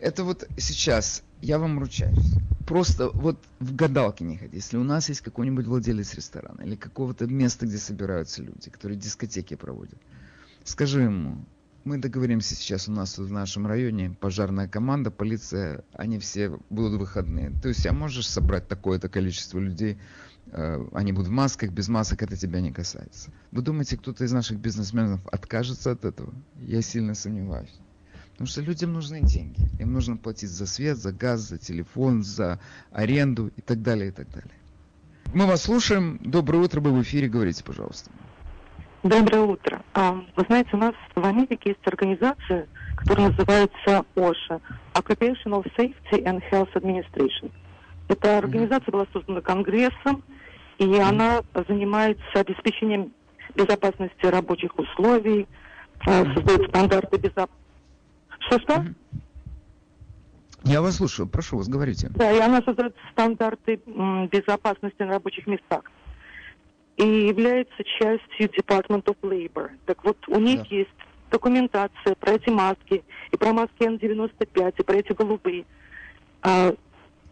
Это 0.00 0.24
вот 0.24 0.48
сейчас, 0.56 1.22
я 1.42 1.58
вам 1.58 1.78
ручаюсь, 1.78 2.34
просто 2.66 3.10
вот 3.10 3.38
в 3.60 3.74
гадалки 3.76 4.22
не 4.22 4.38
ходи. 4.38 4.56
Если 4.56 4.78
у 4.78 4.82
нас 4.82 5.10
есть 5.10 5.20
какой-нибудь 5.20 5.66
владелец 5.66 6.14
ресторана 6.14 6.62
или 6.62 6.74
какого-то 6.74 7.26
места, 7.26 7.66
где 7.66 7.76
собираются 7.76 8.42
люди, 8.42 8.70
которые 8.70 8.98
дискотеки 8.98 9.54
проводят, 9.54 9.98
скажи 10.64 11.02
ему, 11.02 11.44
мы 11.84 11.98
договоримся 11.98 12.54
сейчас 12.54 12.88
у 12.88 12.92
нас 12.92 13.18
в 13.18 13.30
нашем 13.30 13.66
районе, 13.66 14.16
пожарная 14.20 14.68
команда, 14.68 15.10
полиция, 15.10 15.84
они 15.92 16.18
все 16.18 16.58
будут 16.70 16.98
выходные. 16.98 17.50
То 17.62 17.68
есть, 17.68 17.86
а 17.86 17.92
можешь 17.92 18.28
собрать 18.28 18.68
такое-то 18.68 19.08
количество 19.08 19.58
людей, 19.58 19.98
э, 20.46 20.86
они 20.92 21.12
будут 21.12 21.28
в 21.28 21.32
масках, 21.32 21.70
без 21.70 21.88
масок, 21.88 22.22
это 22.22 22.36
тебя 22.36 22.60
не 22.60 22.72
касается. 22.72 23.30
Вы 23.50 23.62
думаете, 23.62 23.96
кто-то 23.96 24.24
из 24.24 24.32
наших 24.32 24.58
бизнесменов 24.58 25.20
откажется 25.26 25.90
от 25.90 26.04
этого? 26.04 26.32
Я 26.60 26.82
сильно 26.82 27.14
сомневаюсь. 27.14 27.74
Потому 28.32 28.46
что 28.46 28.60
людям 28.62 28.92
нужны 28.92 29.20
деньги. 29.20 29.68
Им 29.78 29.92
нужно 29.92 30.16
платить 30.16 30.50
за 30.50 30.66
свет, 30.66 30.98
за 30.98 31.12
газ, 31.12 31.40
за 31.40 31.58
телефон, 31.58 32.22
за 32.22 32.60
аренду 32.90 33.52
и 33.56 33.60
так 33.60 33.82
далее, 33.82 34.08
и 34.08 34.12
так 34.12 34.28
далее. 34.30 34.52
Мы 35.34 35.46
вас 35.46 35.62
слушаем. 35.62 36.18
Доброе 36.22 36.58
утро, 36.58 36.80
вы 36.80 36.92
в 36.92 37.02
эфире. 37.02 37.28
Говорите, 37.28 37.62
пожалуйста. 37.64 38.10
Доброе 39.02 39.42
утро. 39.42 39.82
А, 39.94 40.12
вы 40.36 40.44
знаете, 40.46 40.70
у 40.74 40.76
нас 40.76 40.94
в 41.16 41.24
Америке 41.24 41.70
есть 41.70 41.86
организация, 41.86 42.68
которая 42.94 43.30
называется 43.30 44.04
OSHA, 44.14 44.60
Occupational 44.94 45.66
Safety 45.76 46.22
and 46.22 46.40
Health 46.52 46.72
Administration. 46.74 47.50
Эта 48.06 48.38
организация 48.38 48.92
была 48.92 49.06
создана 49.12 49.40
Конгрессом, 49.40 50.22
и 50.78 50.96
она 50.98 51.42
занимается 51.66 52.22
обеспечением 52.34 53.12
безопасности 53.56 54.24
рабочих 54.24 54.78
условий, 54.78 55.48
а, 56.06 56.24
создает 56.34 56.68
стандарты 56.68 57.16
безопасности 57.18 57.62
что-что? 58.46 58.84
Я 60.64 60.80
вас 60.80 60.96
слушаю, 60.96 61.26
прошу 61.26 61.56
вас, 61.56 61.68
говорите. 61.68 62.08
Да, 62.14 62.30
и 62.30 62.38
она 62.38 62.62
создает 62.62 62.94
стандарты 63.12 63.80
безопасности 64.30 65.02
на 65.02 65.14
рабочих 65.14 65.46
местах 65.46 65.82
и 66.96 67.26
является 67.28 67.84
частью 67.84 68.48
Department 68.48 69.04
of 69.04 69.16
Labor. 69.22 69.70
Так 69.86 70.04
вот, 70.04 70.16
у 70.28 70.38
них 70.38 70.60
да. 70.60 70.76
есть 70.76 70.90
документация 71.30 72.14
про 72.16 72.32
эти 72.32 72.50
маски, 72.50 73.02
и 73.30 73.36
про 73.36 73.52
маски 73.52 73.80
N95, 73.80 74.74
и 74.78 74.82
про 74.82 74.96
эти 74.96 75.12
голубые. 75.12 75.64
А, 76.42 76.74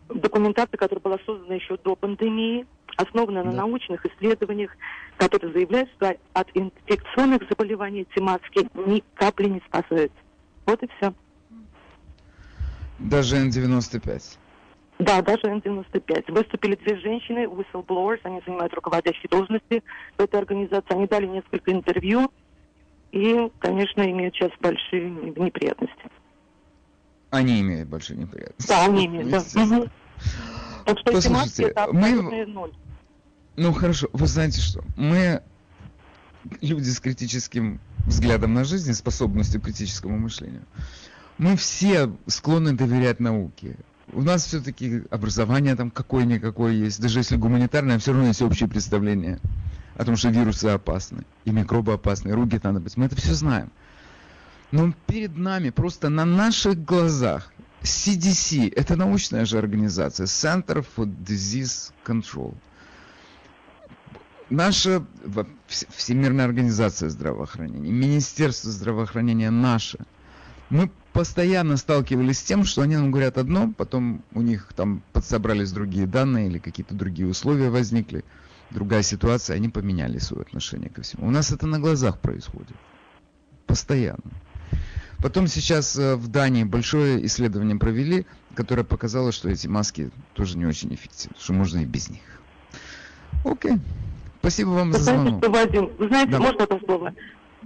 документация, 0.08 0.78
которая 0.78 1.02
была 1.02 1.18
создана 1.26 1.54
еще 1.54 1.76
до 1.84 1.94
пандемии, 1.94 2.66
основана 2.96 3.44
на 3.44 3.52
научных 3.52 4.04
исследованиях, 4.06 4.70
которые 5.16 5.52
заявляют, 5.52 5.90
что 5.96 6.16
от 6.32 6.48
инфекционных 6.54 7.42
заболеваний 7.48 8.06
эти 8.10 8.22
маски 8.22 8.68
ни 8.74 9.02
капли 9.14 9.48
не 9.48 9.62
спасают. 9.66 10.12
Вот 10.66 10.82
и 10.82 10.88
все. 10.96 11.14
Даже 12.98 13.36
N95? 13.36 14.38
Да, 15.00 15.22
даже 15.22 15.42
N95. 15.44 16.30
Выступили 16.30 16.76
две 16.76 16.98
женщины, 16.98 17.44
whistleblowers, 17.44 18.20
они 18.24 18.42
занимают 18.44 18.74
руководящие 18.74 19.28
должности 19.30 19.82
в 20.18 20.20
этой 20.20 20.38
организации. 20.38 20.92
Они 20.92 21.06
дали 21.06 21.26
несколько 21.26 21.72
интервью 21.72 22.30
и, 23.10 23.50
конечно, 23.60 24.02
имеют 24.02 24.34
сейчас 24.34 24.50
большие 24.60 25.10
неприятности. 25.10 26.10
Они 27.30 27.62
имеют 27.62 27.88
большие 27.88 28.18
неприятности. 28.18 28.68
Да, 28.68 28.84
они 28.84 29.06
имеют, 29.06 29.30
да. 29.30 29.38
Угу. 29.38 29.88
Так 30.84 30.98
что 30.98 31.12
Послушайте, 31.12 31.62
это 31.64 31.88
мы... 31.92 32.46
ноль. 32.46 32.72
Ну 33.56 33.72
хорошо, 33.72 34.08
вы 34.12 34.26
знаете 34.26 34.60
что? 34.60 34.84
Мы 34.96 35.42
люди 36.60 36.88
с 36.90 37.00
критическим 37.00 37.80
взглядом 38.06 38.52
на 38.52 38.64
жизнь, 38.64 38.92
способностью 38.92 39.62
к 39.62 39.64
критическому 39.64 40.18
мышлению. 40.18 40.62
Мы 41.38 41.56
все 41.56 42.12
склонны 42.26 42.74
доверять 42.74 43.18
науке. 43.18 43.76
У 44.12 44.22
нас 44.22 44.44
все-таки 44.44 45.02
образование 45.10 45.76
там 45.76 45.90
какое-никакое 45.90 46.72
есть. 46.72 47.00
Даже 47.00 47.20
если 47.20 47.36
гуманитарное, 47.36 47.98
все 47.98 48.12
равно 48.12 48.28
есть 48.28 48.42
общее 48.42 48.68
представление 48.68 49.38
о 49.96 50.04
том, 50.04 50.16
что 50.16 50.30
вирусы 50.30 50.66
опасны, 50.66 51.24
и 51.44 51.50
микробы 51.50 51.92
опасны, 51.92 52.30
и 52.30 52.32
руки 52.32 52.58
надо 52.62 52.80
быть. 52.80 52.96
Мы 52.96 53.06
это 53.06 53.16
все 53.16 53.34
знаем. 53.34 53.70
Но 54.72 54.92
перед 55.06 55.36
нами, 55.36 55.70
просто 55.70 56.08
на 56.08 56.24
наших 56.24 56.84
глазах, 56.84 57.52
CDC, 57.82 58.72
это 58.74 58.96
научная 58.96 59.44
же 59.44 59.58
организация, 59.58 60.26
Center 60.26 60.86
for 60.96 61.06
Disease 61.06 61.92
Control. 62.04 62.54
Наша 64.48 65.04
Всемирная 65.68 66.44
организация 66.44 67.08
здравоохранения, 67.08 67.92
Министерство 67.92 68.70
здравоохранения 68.70 69.50
наше. 69.50 69.98
Мы 70.68 70.90
постоянно 71.12 71.76
сталкивались 71.76 72.38
с 72.38 72.42
тем, 72.42 72.64
что 72.64 72.82
они 72.82 72.96
нам 72.96 73.10
говорят 73.10 73.38
одно, 73.38 73.72
потом 73.76 74.22
у 74.32 74.42
них 74.42 74.72
там 74.74 75.02
подсобрались 75.12 75.72
другие 75.72 76.06
данные 76.06 76.48
или 76.48 76.58
какие-то 76.58 76.94
другие 76.94 77.28
условия 77.28 77.70
возникли, 77.70 78.24
другая 78.70 79.02
ситуация, 79.02 79.56
они 79.56 79.68
поменяли 79.68 80.18
свое 80.18 80.42
отношение 80.42 80.90
ко 80.90 81.02
всему. 81.02 81.26
У 81.26 81.30
нас 81.30 81.50
это 81.52 81.66
на 81.66 81.78
глазах 81.78 82.18
происходит. 82.20 82.76
Постоянно. 83.66 84.22
Потом 85.18 85.48
сейчас 85.48 85.98
э, 85.98 86.16
в 86.16 86.28
Дании 86.28 86.64
большое 86.64 87.24
исследование 87.26 87.76
провели, 87.76 88.26
которое 88.54 88.84
показало, 88.84 89.32
что 89.32 89.50
эти 89.50 89.66
маски 89.66 90.10
тоже 90.32 90.56
не 90.56 90.64
очень 90.64 90.94
эффективны, 90.94 91.36
что 91.38 91.52
можно 91.52 91.80
и 91.80 91.84
без 91.84 92.08
них. 92.08 92.22
Окей. 93.44 93.78
Спасибо 94.40 94.70
вам 94.70 94.92
вы 94.92 94.98
за 94.98 95.04
звонок. 95.04 95.44
Знаете, 95.44 95.48
Вадим, 95.50 95.90
вы 95.98 96.08
знаете, 96.08 96.32
да. 96.32 96.38
можно 96.38 96.64
одно 96.64 96.80
слово? 96.80 97.14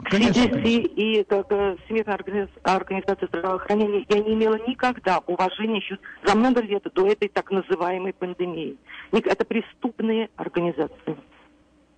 Конечно, 0.02 0.42
CDC 0.42 0.50
конечно. 0.50 0.92
и 0.96 1.24
как 1.24 1.46
э, 1.50 1.76
Всемирная 1.84 2.48
организация 2.64 3.28
здравоохранения 3.28 4.04
я 4.08 4.20
не 4.20 4.34
имела 4.34 4.58
никогда 4.66 5.20
уважения 5.26 5.76
еще 5.76 5.98
за 6.24 6.34
много 6.34 6.60
лет 6.62 6.82
до 6.94 7.06
этой 7.06 7.28
так 7.28 7.50
называемой 7.50 8.12
пандемии. 8.12 8.76
Это 9.12 9.44
преступные 9.44 10.30
организации. 10.36 11.16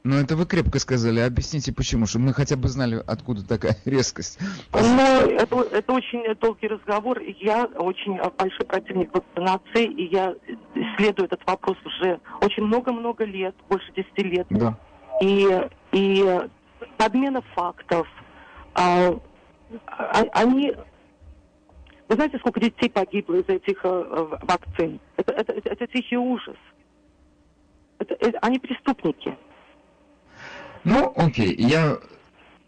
Ну, 0.06 0.14
это 0.14 0.36
вы 0.36 0.46
крепко 0.46 0.78
сказали. 0.78 1.18
Объясните, 1.18 1.72
почему, 1.72 2.06
чтобы 2.06 2.26
мы 2.26 2.32
хотя 2.32 2.56
бы 2.56 2.68
знали, 2.68 3.02
откуда 3.04 3.44
такая 3.44 3.76
резкость. 3.84 4.38
Ну, 4.72 5.02
это, 5.30 5.56
это 5.72 5.92
очень 5.92 6.32
долгий 6.36 6.68
разговор. 6.68 7.18
Я 7.40 7.64
очень 7.64 8.16
большой 8.38 8.66
противник 8.66 9.12
вакцинации, 9.12 9.84
и 9.84 10.14
я 10.14 10.32
исследую 10.76 11.26
этот 11.26 11.40
вопрос 11.44 11.76
уже 11.84 12.20
очень 12.40 12.62
много-много 12.62 13.24
лет, 13.24 13.56
больше 13.68 13.92
10 13.96 14.18
лет. 14.18 14.46
Да. 14.50 14.78
И, 15.20 15.48
и 15.90 16.40
подмена 16.96 17.42
фактов, 17.54 18.06
а, 18.74 19.18
а, 19.86 20.24
они... 20.32 20.74
Вы 22.08 22.14
знаете, 22.14 22.38
сколько 22.38 22.60
детей 22.60 22.88
погибло 22.88 23.34
из 23.34 23.48
этих 23.48 23.84
а, 23.84 24.38
вакцин? 24.42 25.00
Это, 25.16 25.32
это, 25.32 25.52
это, 25.52 25.68
это 25.70 25.86
тихий 25.86 26.16
ужас. 26.16 26.56
Это, 27.98 28.14
это, 28.14 28.38
они 28.42 28.58
преступники. 28.58 29.36
Ну, 30.84 31.12
окей, 31.16 31.54
я 31.58 31.98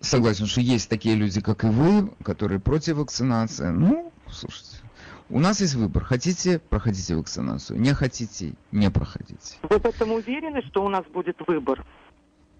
согласен, 0.00 0.46
что 0.46 0.60
есть 0.60 0.88
такие 0.88 1.14
люди, 1.14 1.40
как 1.40 1.64
и 1.64 1.68
вы, 1.68 2.08
которые 2.24 2.58
против 2.58 2.96
вакцинации. 2.96 3.68
Ну, 3.68 4.12
слушайте, 4.28 4.78
у 5.30 5.40
нас 5.40 5.60
есть 5.60 5.74
выбор. 5.74 6.04
Хотите, 6.04 6.58
проходите 6.58 7.14
вакцинацию. 7.14 7.78
Не 7.78 7.92
хотите, 7.92 8.54
не 8.72 8.90
проходите. 8.90 9.56
Вы 9.62 9.78
в 9.78 9.84
этом 9.84 10.12
уверены, 10.12 10.62
что 10.62 10.84
у 10.84 10.88
нас 10.88 11.04
будет 11.12 11.36
выбор? 11.46 11.84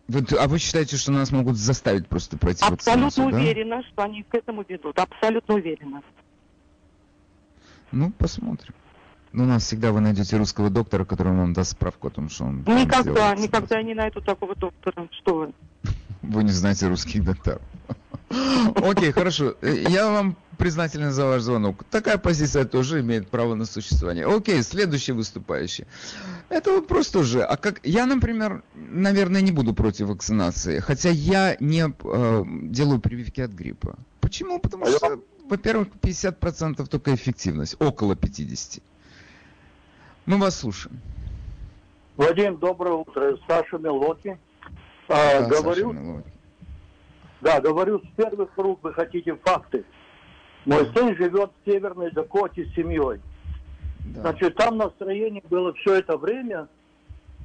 Вы, 0.08 0.24
а 0.38 0.48
вы 0.48 0.58
считаете, 0.58 0.96
что 0.96 1.12
нас 1.12 1.30
могут 1.30 1.56
заставить 1.56 2.08
просто 2.08 2.38
пройти 2.38 2.64
Абсолютно 2.64 3.04
вакцинацию? 3.04 3.26
Абсолютно 3.26 3.40
уверена, 3.40 3.76
да? 3.76 3.82
что 3.82 4.02
они 4.04 4.22
к 4.22 4.34
этому 4.34 4.64
ведут. 4.66 4.98
Абсолютно 4.98 5.54
уверена. 5.54 6.02
Ну, 7.92 8.10
посмотрим. 8.12 8.74
Ну, 9.32 9.44
у 9.44 9.46
нас 9.46 9.64
всегда 9.64 9.92
вы 9.92 10.00
найдете 10.00 10.38
русского 10.38 10.70
доктора, 10.70 11.04
который 11.04 11.34
вам 11.34 11.52
даст 11.52 11.72
справку 11.72 12.08
о 12.08 12.10
том, 12.10 12.30
что 12.30 12.44
он... 12.44 12.60
Никогда, 12.60 13.36
никогда 13.36 13.76
я 13.76 13.82
не 13.82 13.94
найду 13.94 14.22
такого 14.22 14.54
доктора. 14.54 15.08
Что 15.10 15.34
вы? 15.34 15.52
Вы 16.22 16.44
не 16.44 16.52
знаете 16.52 16.88
русских 16.88 17.22
докторов. 17.24 17.60
Окей, 18.76 19.12
хорошо. 19.12 19.56
Я 19.60 20.10
вам 20.10 20.36
признателен 20.58 21.12
за 21.12 21.24
ваш 21.24 21.42
звонок. 21.42 21.84
Такая 21.90 22.18
позиция 22.18 22.64
тоже 22.64 23.00
имеет 23.00 23.28
право 23.28 23.54
на 23.54 23.64
существование. 23.64 24.26
Окей, 24.26 24.62
следующий 24.62 25.12
выступающий. 25.12 25.86
Это 26.50 26.72
вопрос 26.72 27.08
тоже. 27.08 27.42
А 27.42 27.56
как 27.56 27.80
я, 27.84 28.06
например, 28.06 28.62
наверное, 28.74 29.40
не 29.40 29.52
буду 29.52 29.72
против 29.72 30.08
вакцинации, 30.08 30.80
хотя 30.80 31.10
я 31.10 31.56
не 31.60 31.86
э, 31.88 32.44
делаю 32.46 33.00
прививки 33.00 33.40
от 33.40 33.52
гриппа. 33.52 33.96
Почему? 34.20 34.58
Потому 34.58 34.86
что, 34.86 35.20
во-первых, 35.48 35.88
50% 36.02 36.86
только 36.86 37.14
эффективность, 37.14 37.76
около 37.78 38.16
50. 38.16 38.82
Мы 40.26 40.36
вас 40.36 40.58
слушаем. 40.58 41.00
Владимир, 42.16 42.56
доброе 42.56 42.94
утро. 42.94 43.38
Саша 43.46 43.78
Мелоки. 43.78 44.36
А, 45.08 45.40
да, 45.40 45.48
говорю, 45.48 45.92
Мелоки. 45.92 46.32
да, 47.40 47.60
говорю 47.60 48.00
с 48.00 48.16
первых 48.16 48.50
рук, 48.56 48.80
вы 48.82 48.92
хотите 48.92 49.36
факты. 49.36 49.84
Мой 50.68 50.86
сын 50.94 51.16
живет 51.16 51.50
в 51.50 51.70
Северной 51.70 52.10
Дакоте 52.10 52.66
с 52.66 52.74
семьей. 52.74 53.20
Да. 54.04 54.20
Значит, 54.20 54.54
там 54.56 54.76
настроение 54.76 55.42
было 55.48 55.72
все 55.72 55.94
это 55.94 56.18
время, 56.18 56.68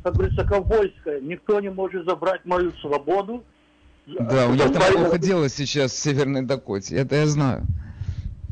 как 0.04 0.16
говорится, 0.16 0.46
ковбойское. 0.46 1.22
Никто 1.22 1.62
не 1.62 1.70
может 1.70 2.04
забрать 2.06 2.44
мою 2.44 2.74
свободу. 2.74 3.46
Да, 4.06 4.50
у 4.50 4.54
них 4.56 4.74
там 4.74 4.84
плохо 4.92 5.18
дело 5.18 5.48
сейчас 5.48 5.94
в 5.94 6.00
Северной 6.00 6.42
Дакоте, 6.42 6.98
это 6.98 7.16
я 7.16 7.26
знаю. 7.26 7.62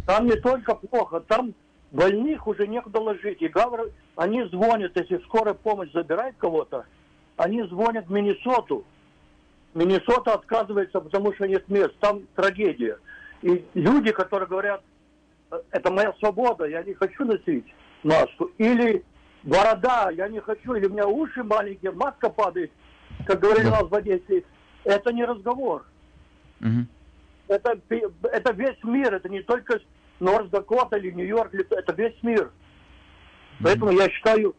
Там 0.08 0.28
не 0.28 0.38
только 0.38 0.74
плохо, 0.76 1.20
там 1.20 1.54
больных 1.92 2.48
уже 2.48 2.66
некуда 2.66 3.02
ложить. 3.02 3.42
И 3.42 3.50
Гавр, 3.50 3.92
они 4.16 4.46
звонят, 4.46 4.94
если 4.96 5.18
скорая 5.26 5.54
помощь 5.54 5.92
забирает 5.92 6.36
кого-то, 6.38 6.86
они 7.36 7.64
звонят 7.64 8.08
в 8.08 8.12
Миннесоту. 8.12 8.86
Миннесота 9.74 10.36
отказывается, 10.36 11.02
потому 11.02 11.34
что 11.34 11.46
нет 11.46 11.68
мест. 11.68 11.94
Там 12.00 12.22
трагедия. 12.36 12.98
И 13.42 13.66
люди, 13.74 14.12
которые 14.12 14.48
говорят, 14.48 14.82
это 15.72 15.92
моя 15.92 16.14
свобода, 16.20 16.66
я 16.66 16.84
не 16.84 16.94
хочу 16.94 17.26
носить 17.26 17.66
маску. 18.04 18.52
Или 18.58 19.04
борода, 19.44 20.10
я 20.12 20.28
не 20.28 20.40
хочу, 20.40 20.74
или 20.76 20.86
у 20.86 20.92
меня 20.92 21.08
уши 21.08 21.44
маленькие, 21.44 21.92
маска 21.92 22.30
падает, 22.30 22.72
как 23.26 23.40
говорили 23.40 23.66
да. 23.66 23.70
у 23.70 23.82
нас 23.82 23.92
в 23.92 23.96
Одессе. 23.96 24.44
Это 24.84 25.14
не 25.14 25.26
разговор. 25.26 25.86
Угу. 26.62 26.86
Это, 27.48 27.80
это 28.24 28.54
весь 28.54 28.84
мир, 28.84 29.14
это 29.14 29.30
не 29.30 29.42
только 29.42 29.80
Норс-Дакота 30.20 30.98
или 30.98 31.12
Нью-Йорк, 31.12 31.54
это 31.54 31.94
весь 31.94 32.22
мир. 32.24 32.52
Поэтому 33.62 33.92
я 33.92 34.10
считаю, 34.10 34.56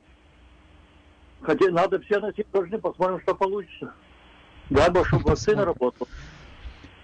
хотя 1.41 1.71
надо 1.71 2.01
все 2.01 2.21
носить 2.21 2.47
должны, 2.53 2.79
посмотрим, 2.79 3.21
что 3.21 3.35
получится. 3.35 3.95
Дай 4.71 4.91
Бог, 4.91 5.07
чтобы 5.09 5.25
вакцина 5.25 5.65
работала. 5.65 6.09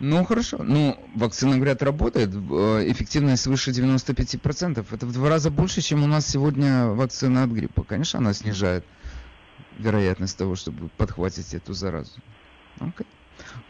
Ну, 0.00 0.24
хорошо. 0.24 0.58
Ну, 0.62 0.96
вакцина, 1.14 1.56
говорят, 1.56 1.82
работает. 1.82 2.30
Э, 2.32 2.84
эффективность 2.90 3.46
выше 3.46 3.72
95%. 3.72 4.86
Это 4.90 5.06
в 5.06 5.12
два 5.12 5.28
раза 5.28 5.50
больше, 5.50 5.80
чем 5.80 6.04
у 6.04 6.06
нас 6.06 6.26
сегодня 6.26 6.86
вакцина 6.86 7.42
от 7.42 7.50
гриппа. 7.50 7.82
Конечно, 7.82 8.20
она 8.20 8.32
снижает 8.32 8.84
вероятность 9.78 10.36
того, 10.36 10.54
чтобы 10.54 10.88
подхватить 10.96 11.52
эту 11.54 11.72
заразу. 11.72 12.12
Okay. 12.78 13.06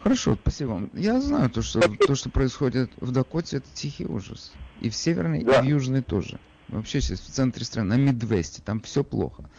Хорошо, 0.01 0.37
спасибо 0.39 0.69
вам. 0.69 0.89
Я 0.93 1.19
знаю 1.19 1.49
то, 1.49 1.61
что 1.61 1.79
то, 1.79 2.15
что 2.15 2.29
происходит 2.29 2.91
в 2.97 3.11
Дакоте, 3.11 3.57
это 3.57 3.67
тихий 3.73 4.05
ужас. 4.05 4.51
И 4.81 4.89
в 4.89 4.95
Северной, 4.95 5.43
да. 5.43 5.59
и 5.59 5.61
в 5.61 5.65
Южной 5.65 6.01
тоже. 6.01 6.39
Вообще 6.67 7.01
сейчас 7.01 7.19
в 7.21 7.29
центре 7.29 7.65
страны, 7.65 7.95
на 7.95 7.99
Мидвесте, 7.99 8.61
там 8.63 8.81
все 8.81 9.03
плохо. 9.03 9.49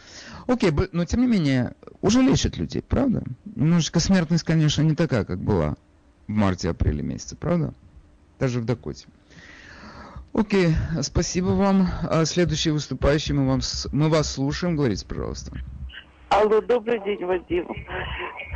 Окей, 0.47 0.71
но 0.93 1.03
тем 1.03 1.21
не 1.21 1.27
менее, 1.27 1.75
уже 2.01 2.21
лечат 2.21 2.57
людей, 2.57 2.81
правда? 2.81 3.23
Немножечко 3.43 3.99
смертность, 3.99 4.43
конечно, 4.43 4.81
не 4.81 4.95
такая, 4.95 5.25
как 5.25 5.39
была 5.39 5.75
в 6.31 6.35
марте-апреле 6.35 7.03
месяце, 7.03 7.35
правда? 7.35 7.73
Даже 8.39 8.59
в 8.59 8.65
Дакоте. 8.65 9.07
Окей, 10.33 10.69
спасибо 11.01 11.47
вам. 11.47 11.87
А 12.09 12.25
следующий 12.25 12.71
выступающий, 12.71 13.33
мы, 13.33 13.47
вам, 13.47 13.59
мы 13.91 14.09
вас 14.09 14.31
слушаем. 14.33 14.75
Говорите, 14.75 15.05
пожалуйста. 15.05 15.51
Алло, 16.29 16.61
добрый 16.61 17.03
день, 17.03 17.25
Вадим. 17.25 17.67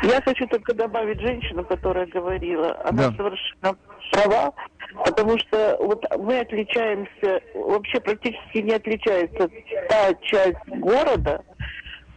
Я 0.01 0.21
хочу 0.21 0.47
только 0.47 0.73
добавить 0.73 1.19
женщину, 1.19 1.65
которая 1.65 2.07
говорила. 2.07 2.79
Она 2.85 3.09
да. 3.09 3.15
совершенно 3.17 3.77
права, 4.11 4.53
потому 5.05 5.37
что 5.39 5.77
вот 5.81 6.05
мы 6.17 6.39
отличаемся, 6.39 7.41
вообще 7.53 7.99
практически 7.99 8.59
не 8.59 8.73
отличается 8.73 9.49
та 9.89 10.13
часть 10.21 10.65
города, 10.67 11.43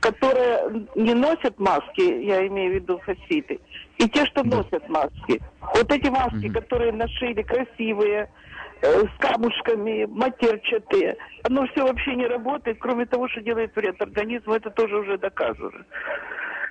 которая 0.00 0.86
не 0.94 1.14
носит 1.14 1.58
маски, 1.58 2.24
я 2.24 2.46
имею 2.46 2.72
в 2.72 2.74
виду 2.76 2.98
хасиды, 2.98 3.60
и 3.98 4.08
те, 4.08 4.24
что 4.26 4.42
да. 4.42 4.58
носят 4.58 4.88
маски. 4.88 5.40
Вот 5.60 5.90
эти 5.90 6.08
маски, 6.08 6.46
угу. 6.46 6.54
которые 6.54 6.92
нашили 6.92 7.42
красивые, 7.42 8.28
Э, 8.80 9.02
с 9.02 9.18
камушками, 9.18 10.04
матерчатые. 10.04 11.16
Оно 11.42 11.66
все 11.68 11.82
вообще 11.82 12.14
не 12.14 12.26
работает, 12.26 12.78
кроме 12.78 13.06
того, 13.06 13.28
что 13.28 13.40
делает 13.40 13.74
вред 13.74 14.00
организму, 14.00 14.54
это 14.54 14.70
тоже 14.70 14.98
уже 14.98 15.18
доказано. 15.18 15.84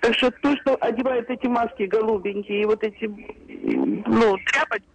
Так 0.01 0.13
что 0.13 0.31
то, 0.31 0.55
что 0.57 0.77
одевают 0.79 1.29
эти 1.29 1.47
маски 1.47 1.83
голубенькие 1.83 2.61
и 2.61 2.65
вот 2.65 2.81
эти, 2.81 3.07
ну, 3.07 4.37
тряпочки, 4.37 4.87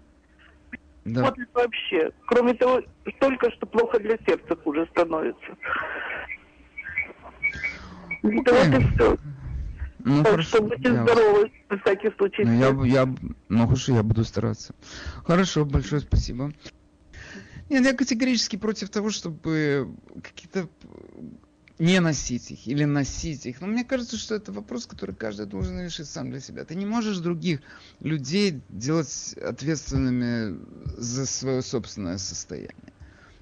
да. 1.05 1.24
вот 1.24 1.35
вообще. 1.53 2.11
Кроме 2.26 2.55
того, 2.55 2.80
только 3.18 3.51
что 3.51 3.66
плохо 3.66 3.99
для 3.99 4.16
сердца 4.26 4.57
хуже 4.64 4.87
становится. 4.93 5.57
Это 8.23 8.55
вот 8.55 8.81
и 8.81 8.95
все. 8.95 9.18
Ну, 10.05 10.23
так 10.23 10.33
хорошо. 10.33 10.49
что 10.49 10.62
будьте 10.62 10.89
я... 10.89 11.03
здоровы, 11.03 11.53
на 11.70 11.79
всякий 11.79 12.11
случай. 12.16 12.45
Ну, 12.45 12.87
я, 12.87 13.03
я, 13.03 13.14
ну, 13.49 13.66
хорошо, 13.66 13.95
я 13.95 14.03
буду 14.03 14.25
стараться. 14.25 14.75
Хорошо, 15.25 15.64
большое 15.64 16.01
спасибо. 16.01 16.53
Нет, 17.68 17.85
я 17.85 17.93
категорически 17.95 18.57
против 18.57 18.91
того, 18.91 19.11
чтобы 19.11 19.95
какие-то 20.23 20.68
не 21.79 22.01
носить 22.01 22.51
их 22.51 22.66
или 22.66 22.85
носить 22.85 23.47
их. 23.47 23.61
Но 23.61 23.66
мне 23.66 23.85
кажется, 23.85 24.16
что 24.16 24.35
это 24.35 24.53
вопрос, 24.53 24.87
который 24.87 25.14
каждый 25.14 25.47
должен 25.47 25.81
решить 25.81 26.07
сам 26.07 26.31
для 26.31 26.41
себя. 26.41 26.64
Ты 26.64 26.75
не 26.75 26.87
можешь 26.87 27.18
других 27.18 27.61
людей 28.01 28.61
делать 28.68 29.35
ответственными 29.43 30.61
за 30.97 31.27
свое 31.27 31.62
собственное 31.62 32.18
состояние. 32.18 32.91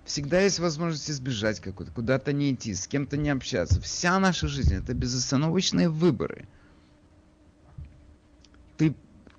Всегда 0.04 0.40
есть 0.40 0.58
возможность 0.58 1.10
избежать 1.10 1.60
какой-то, 1.60 1.92
куда-то 1.92 2.32
не 2.32 2.52
идти, 2.52 2.74
с 2.74 2.86
кем-то 2.86 3.16
не 3.16 3.30
общаться. 3.30 3.80
Вся 3.80 4.18
наша 4.18 4.48
жизнь 4.48 4.74
это 4.74 4.94
безостановочные 4.94 5.88
выборы. 5.88 6.48
Ты 8.76 8.94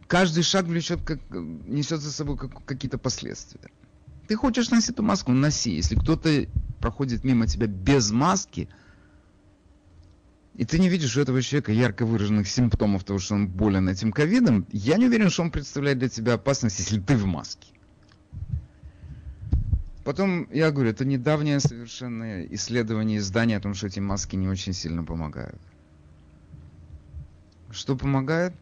каждый 0.07 0.43
шаг 0.43 0.65
влечет, 0.65 1.01
как, 1.03 1.19
несет 1.31 1.99
за 1.99 2.11
собой 2.11 2.37
как, 2.37 2.63
какие-то 2.65 2.97
последствия. 2.97 3.71
Ты 4.27 4.35
хочешь 4.35 4.69
носить 4.69 4.91
эту 4.91 5.03
маску? 5.03 5.31
Носи. 5.33 5.71
Если 5.75 5.95
кто-то 5.95 6.45
проходит 6.79 7.23
мимо 7.23 7.47
тебя 7.47 7.67
без 7.67 8.11
маски, 8.11 8.69
и 10.55 10.65
ты 10.65 10.79
не 10.79 10.89
видишь 10.89 11.17
у 11.17 11.21
этого 11.21 11.41
человека 11.41 11.71
ярко 11.71 12.05
выраженных 12.05 12.47
симптомов 12.47 13.03
того, 13.03 13.19
что 13.19 13.35
он 13.35 13.47
болен 13.47 13.89
этим 13.89 14.11
ковидом, 14.11 14.67
я 14.71 14.97
не 14.97 15.07
уверен, 15.07 15.29
что 15.29 15.41
он 15.41 15.51
представляет 15.51 15.99
для 15.99 16.07
тебя 16.07 16.33
опасность, 16.33 16.79
если 16.79 16.99
ты 16.99 17.17
в 17.17 17.25
маске. 17.25 17.67
Потом, 20.11 20.45
я 20.51 20.71
говорю, 20.71 20.89
это 20.89 21.05
недавнее 21.05 21.61
совершенно 21.61 22.45
исследование 22.47 23.19
издания 23.19 23.55
о 23.55 23.61
том, 23.61 23.73
что 23.73 23.87
эти 23.87 24.01
маски 24.01 24.35
не 24.35 24.49
очень 24.49 24.73
сильно 24.73 25.05
помогают. 25.05 25.61
Что 27.69 27.95
помогает? 27.95 28.53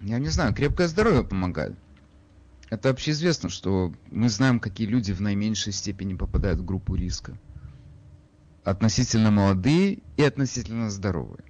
Я 0.00 0.18
не 0.20 0.28
знаю, 0.28 0.54
крепкое 0.54 0.88
здоровье 0.88 1.22
помогает. 1.22 1.76
Это 2.70 2.88
общеизвестно, 2.88 3.50
что 3.50 3.92
мы 4.10 4.30
знаем, 4.30 4.58
какие 4.58 4.86
люди 4.86 5.12
в 5.12 5.20
наименьшей 5.20 5.74
степени 5.74 6.14
попадают 6.14 6.60
в 6.60 6.64
группу 6.64 6.94
риска. 6.94 7.36
Относительно 8.64 9.30
молодые 9.30 9.98
и 10.16 10.22
относительно 10.22 10.88
здоровые. 10.88 11.44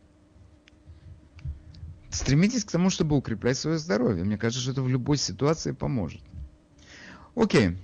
Стремитесь 2.10 2.64
к 2.64 2.72
тому, 2.72 2.90
чтобы 2.90 3.16
укреплять 3.16 3.58
свое 3.58 3.78
здоровье. 3.78 4.24
Мне 4.24 4.38
кажется, 4.38 4.60
что 4.60 4.72
это 4.72 4.82
в 4.82 4.88
любой 4.88 5.18
ситуации 5.18 5.70
поможет. 5.70 6.20
Окей. 7.36 7.78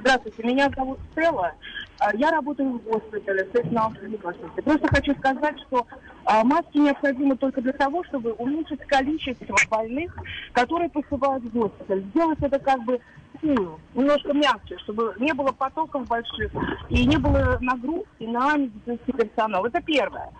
Здравствуйте, 0.00 0.42
меня 0.42 0.70
зовут 0.76 0.98
Стелла. 1.12 1.52
А, 1.98 2.14
я 2.14 2.30
работаю 2.30 2.72
в 2.72 2.82
госпитале, 2.82 3.44
в 3.44 4.62
Просто 4.62 4.88
хочу 4.88 5.14
сказать, 5.14 5.58
что 5.66 5.86
а, 6.24 6.44
маски 6.44 6.76
необходимы 6.76 7.36
только 7.36 7.62
для 7.62 7.72
того, 7.72 8.04
чтобы 8.04 8.32
уменьшить 8.32 8.80
количество 8.80 9.56
больных, 9.70 10.14
которые 10.52 10.90
поступают 10.90 11.44
в 11.44 11.50
госпиталь. 11.52 12.02
Сделать 12.10 12.38
это 12.42 12.58
как 12.58 12.82
бы 12.84 13.00
ну, 13.42 13.78
немножко 13.94 14.32
мягче, 14.32 14.78
чтобы 14.78 15.14
не 15.18 15.32
было 15.32 15.52
потоков 15.52 16.06
больших 16.06 16.52
и 16.88 17.06
не 17.06 17.16
было 17.16 17.58
нагрузки 17.60 18.24
на 18.24 18.56
медицинский 18.56 19.12
персонал. 19.12 19.64
Это 19.64 19.80
первое. 19.82 20.30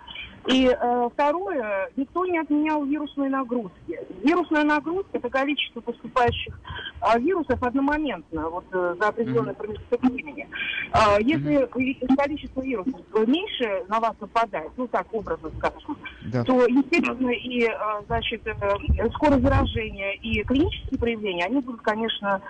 И 0.47 0.67
э, 0.67 1.09
второе, 1.11 1.89
никто 1.95 2.25
не 2.25 2.37
отменял 2.37 2.83
вирусные 2.85 3.29
нагрузки. 3.29 3.99
Вирусная 4.23 4.63
нагрузка– 4.63 5.09
это 5.13 5.29
количество 5.29 5.81
поступающих 5.81 6.59
э, 7.01 7.19
вирусов 7.19 7.61
одномоментно, 7.63 8.49
вот 8.49 8.65
э, 8.71 8.95
за 8.99 9.07
определенный 9.07 9.53
mm-hmm. 9.53 9.55
промежуток 9.55 10.03
времени. 10.03 10.47
Э, 10.93 11.17
если 11.21 11.63
mm-hmm. 11.63 12.15
количество 12.15 12.61
вирусов 12.61 13.01
меньше 13.27 13.85
на 13.87 13.99
вас 13.99 14.13
нападает, 14.19 14.71
ну 14.77 14.87
так 14.87 15.07
образно 15.13 15.49
скажем, 15.57 15.97
да. 16.25 16.43
то, 16.43 16.65
естественно, 16.67 17.31
и, 17.31 17.63
э, 17.63 17.71
значит, 18.05 18.45
э, 18.45 19.09
скорость 19.15 19.41
заражения 19.41 20.13
и 20.13 20.43
клинические 20.43 20.99
проявления, 20.99 21.45
они 21.45 21.61
будут, 21.61 21.81
конечно, 21.81 22.41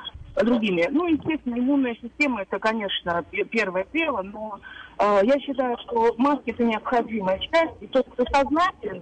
другими. 0.43 0.88
Ну, 0.91 1.07
естественно, 1.07 1.55
иммунная 1.57 1.95
система 2.01 2.41
это, 2.41 2.59
конечно, 2.59 3.23
первое 3.51 3.86
дело, 3.93 4.21
но 4.21 4.59
э, 4.99 5.19
я 5.23 5.39
считаю, 5.39 5.77
что 5.79 6.13
маски 6.17 6.51
это 6.51 6.63
необходимая 6.63 7.39
часть, 7.39 7.81
и 7.81 7.88
тот, 7.88 8.07
кто 8.09 8.25
сознателен, 8.25 9.01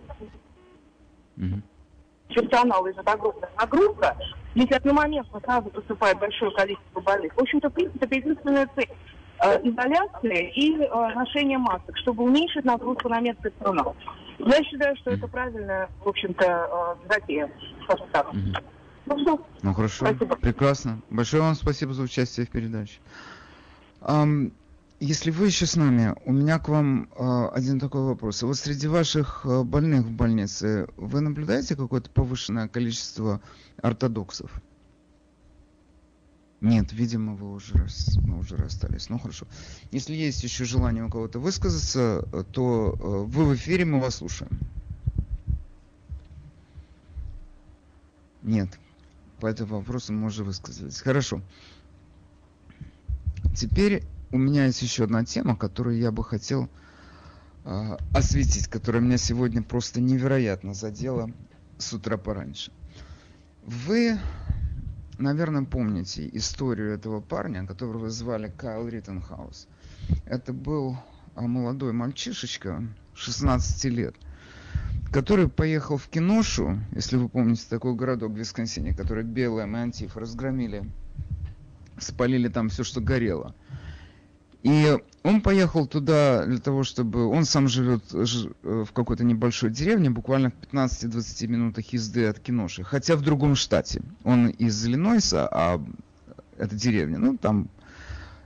mm-hmm. 1.37 1.61
персонал 2.29 2.85
из-за 2.87 3.01
огромная 3.01 3.49
нагрузка, 3.57 4.15
если 4.55 4.75
одномоментно 4.75 5.39
сразу 5.39 5.69
поступает 5.69 6.19
большое 6.19 6.51
количество 6.51 7.01
больных, 7.01 7.33
в 7.35 7.41
общем-то, 7.41 7.69
в 7.69 7.73
принципе, 7.73 8.05
это 8.05 8.15
единственная 8.15 8.69
цель 8.75 8.89
э, 9.43 9.67
изоляции 9.67 10.51
и 10.55 10.77
э, 10.77 11.13
ношение 11.15 11.57
масок, 11.57 11.97
чтобы 11.97 12.23
уменьшить 12.23 12.65
нагрузку 12.65 13.09
на 13.09 13.19
медперсонал. 13.19 13.95
Я 14.39 14.63
считаю, 14.63 14.95
что 14.97 15.11
это 15.11 15.27
правильная, 15.27 15.89
в 16.03 16.09
общем-то, 16.09 16.45
э, 16.45 17.07
затея. 17.09 17.49
Mm-hmm. 17.87 18.63
Ну, 19.05 19.45
ну 19.61 19.73
хорошо, 19.73 20.05
спасибо. 20.05 20.35
прекрасно. 20.35 21.01
Большое 21.09 21.43
вам 21.43 21.55
спасибо 21.55 21.93
за 21.93 22.03
участие 22.03 22.45
в 22.45 22.49
передаче. 22.49 22.99
Um, 24.01 24.53
если 24.99 25.31
вы 25.31 25.47
еще 25.47 25.65
с 25.65 25.75
нами, 25.75 26.15
у 26.25 26.31
меня 26.31 26.59
к 26.59 26.69
вам 26.69 27.09
uh, 27.15 27.49
один 27.49 27.79
такой 27.79 28.03
вопрос. 28.03 28.43
Вот 28.43 28.57
среди 28.57 28.87
ваших 28.87 29.45
uh, 29.45 29.63
больных 29.63 30.05
в 30.05 30.11
больнице 30.11 30.87
вы 30.95 31.19
наблюдаете 31.21 31.75
какое-то 31.75 32.09
повышенное 32.09 32.67
количество 32.67 33.41
ортодоксов? 33.81 34.51
Нет, 36.61 36.93
видимо, 36.93 37.35
вы 37.35 37.51
уже, 37.51 37.73
раз, 37.73 38.17
мы 38.23 38.39
уже 38.39 38.55
расстались. 38.55 39.09
Ну 39.09 39.19
хорошо. 39.19 39.45
Если 39.91 40.13
есть 40.13 40.43
еще 40.43 40.63
желание 40.63 41.03
у 41.03 41.09
кого-то 41.09 41.39
высказаться, 41.39 42.25
то 42.53 42.95
uh, 42.97 43.25
вы 43.25 43.45
в 43.45 43.55
эфире, 43.55 43.83
мы 43.83 43.99
вас 43.99 44.15
слушаем. 44.15 44.51
Нет 48.41 48.69
по 49.43 49.47
этому 49.47 49.79
вопросу 49.79 50.13
мы 50.13 50.27
уже. 50.27 50.45
Хорошо. 51.03 51.41
Теперь 53.53 54.05
у 54.31 54.37
меня 54.37 54.67
есть 54.67 54.81
еще 54.81 55.03
одна 55.03 55.25
тема, 55.25 55.57
которую 55.57 55.97
я 55.97 56.13
бы 56.13 56.23
хотел 56.23 56.69
э, 57.65 57.97
осветить, 58.13 58.69
которая 58.69 59.01
меня 59.01 59.17
сегодня 59.17 59.61
просто 59.61 59.99
невероятно 59.99 60.73
задела 60.73 61.29
с 61.77 61.91
утра 61.91 62.15
пораньше. 62.15 62.71
Вы, 63.65 64.17
наверное, 65.17 65.65
помните 65.65 66.29
историю 66.31 66.93
этого 66.93 67.19
парня, 67.19 67.67
которого 67.67 68.09
звали 68.09 68.49
Кайл 68.49 68.87
Риттенхаус. 68.87 69.67
Это 70.23 70.53
был 70.53 70.95
а, 71.35 71.41
молодой 71.41 71.91
мальчишечка, 71.91 72.81
16 73.13 73.83
лет– 73.91 74.15
который 75.13 75.47
поехал 75.47 75.97
в 75.97 76.07
Киношу, 76.07 76.79
если 76.95 77.17
вы 77.17 77.29
помните 77.29 77.63
такой 77.69 77.93
городок 77.93 78.33
в 78.33 78.35
Висконсине, 78.35 78.95
который 78.95 79.23
белые 79.23 79.67
и 79.67 80.07
разгромили, 80.15 80.89
спалили 81.99 82.47
там 82.47 82.69
все, 82.69 82.83
что 82.83 82.99
горело. 82.99 83.53
И 84.63 84.97
он 85.21 85.41
поехал 85.41 85.85
туда 85.85 86.45
для 86.45 86.57
того, 86.57 86.83
чтобы... 86.83 87.27
Он 87.27 87.45
сам 87.45 87.67
живет 87.67 88.01
в 88.11 88.87
какой-то 88.93 89.23
небольшой 89.23 89.69
деревне, 89.69 90.09
буквально 90.09 90.49
в 90.49 90.73
15-20 90.73 91.47
минутах 91.47 91.85
езды 91.93 92.25
от 92.25 92.39
Киноши, 92.39 92.83
хотя 92.83 93.15
в 93.15 93.21
другом 93.21 93.55
штате. 93.55 94.01
Он 94.23 94.47
из 94.47 94.83
Иллинойса, 94.85 95.47
а 95.51 95.79
это 96.57 96.75
деревня. 96.75 97.19
Ну, 97.19 97.37
там 97.37 97.69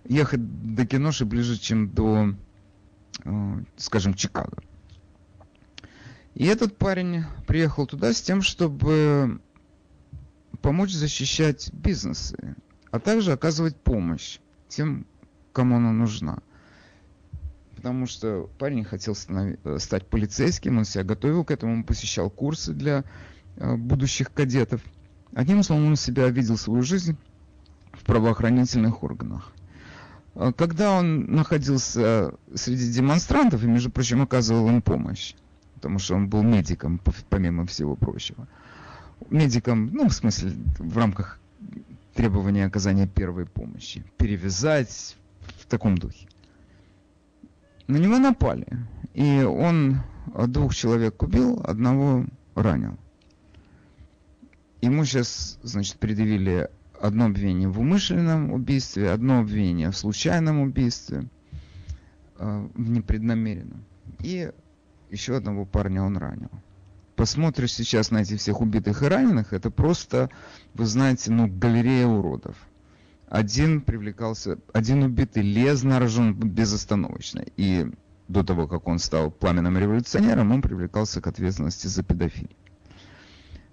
ехать 0.06 0.76
до 0.76 0.86
Киноши 0.86 1.24
ближе, 1.24 1.58
чем 1.58 1.90
до, 1.90 2.34
э, 3.24 3.64
скажем, 3.78 4.16
Чикаго. 4.16 4.58
И 6.38 6.46
этот 6.46 6.78
парень 6.78 7.24
приехал 7.48 7.88
туда 7.88 8.14
с 8.14 8.22
тем, 8.22 8.42
чтобы 8.42 9.42
помочь 10.62 10.92
защищать 10.92 11.70
бизнесы 11.74 12.56
а 12.92 13.00
также 13.00 13.32
оказывать 13.32 13.76
помощь 13.76 14.40
тем, 14.68 15.06
кому 15.54 15.78
она 15.78 15.92
нужна. 15.92 16.40
Потому 17.76 18.08
что 18.08 18.50
парень 18.58 18.84
хотел 18.84 19.16
стать 19.16 20.08
полицейским, 20.08 20.80
он 20.80 20.86
себя 20.86 21.04
готовил 21.04 21.46
к 21.46 21.52
этому, 21.52 21.74
он 21.74 21.84
посещал 21.84 22.30
курсы 22.30 22.74
для 22.74 23.04
будущих 23.56 24.34
кадетов. 24.34 24.82
Одним 25.34 25.62
словом, 25.64 25.88
он 25.88 25.96
себя 25.96 26.28
видел 26.30 26.58
свою 26.58 26.82
жизнь 26.82 27.18
в 27.92 28.04
правоохранительных 28.04 29.04
органах. 29.04 29.54
А 30.34 30.54
когда 30.54 30.92
он 30.92 31.32
находился 31.32 32.34
среди 32.56 32.92
демонстрантов 32.92 33.64
и, 33.64 33.68
между 33.68 33.92
прочим, 33.92 34.22
оказывал 34.22 34.68
им 34.70 34.82
помощь, 34.82 35.36
потому 35.78 36.00
что 36.00 36.16
он 36.16 36.28
был 36.28 36.42
медиком, 36.42 37.00
помимо 37.30 37.68
всего 37.68 37.96
прочего. 37.96 38.48
Медиком, 39.30 39.92
ну, 39.94 40.10
в 40.10 40.14
смысле, 40.14 40.52
в 40.80 40.98
рамках 40.98 41.40
требования 42.16 42.66
оказания 42.66 43.08
первой 43.08 43.46
помощи. 43.46 44.04
Перевязать 44.18 45.16
в 45.60 45.68
таком 45.68 46.00
духе. 46.00 46.28
На 47.86 47.98
него 47.98 48.18
напали. 48.18 48.66
И 49.14 49.44
он 49.44 50.02
двух 50.48 50.74
человек 50.74 51.22
убил, 51.22 51.62
одного 51.64 52.26
ранил. 52.56 52.98
Ему 54.82 55.06
сейчас, 55.06 55.60
значит, 55.62 55.98
предъявили 55.98 56.70
одно 57.00 57.26
обвинение 57.26 57.70
в 57.70 57.80
умышленном 57.80 58.52
убийстве, 58.52 59.12
одно 59.12 59.40
обвинение 59.40 59.92
в 59.92 59.98
случайном 59.98 60.60
убийстве, 60.62 61.26
э, 62.40 62.68
в 62.74 62.90
непреднамеренном. 62.90 63.84
И 64.20 64.52
еще 65.10 65.36
одного 65.38 65.66
парня 65.66 66.04
он 66.04 66.18
ранил. 66.18 66.50
Посмотришь 67.16 67.74
сейчас 67.74 68.12
на 68.12 68.22
этих 68.22 68.40
всех 68.40 68.62
убитых 68.62 69.02
и 69.02 69.08
раненых, 69.08 69.54
это 69.54 69.72
просто, 69.72 70.30
вы 70.76 70.86
знаете, 70.86 71.32
ну, 71.32 71.48
галерея 71.48 72.06
уродов. 72.06 72.56
Один 73.28 73.82
привлекался, 73.82 74.58
один 74.72 75.04
убитый 75.04 75.44
лез 75.44 75.84
на 75.84 76.00
рожон 76.00 76.34
безостановочно. 76.34 77.44
И 77.58 77.88
до 78.28 78.44
того, 78.44 78.68
как 78.68 78.88
он 78.88 79.00
стал 79.00 79.32
пламенным 79.32 79.78
революционером, 79.78 80.52
он 80.52 80.62
привлекался 80.62 81.20
к 81.20 81.28
ответственности 81.28 81.88
за 81.88 82.04
педофилию. 82.04 82.56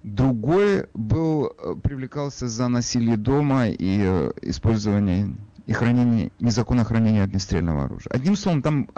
Другой 0.02 0.86
был, 0.92 1.46
э, 1.46 1.74
привлекался 1.82 2.48
за 2.48 2.68
насилие 2.68 3.16
дома 3.16 3.68
и 3.68 4.00
э, 4.02 4.32
использование 4.42 5.34
и 5.66 5.72
хранение, 5.72 6.30
незаконное 6.40 6.84
хранение 6.84 7.24
огнестрельного 7.24 7.84
оружия. 7.84 8.12
Одним 8.12 8.36
словом, 8.36 8.62
там 8.62 8.88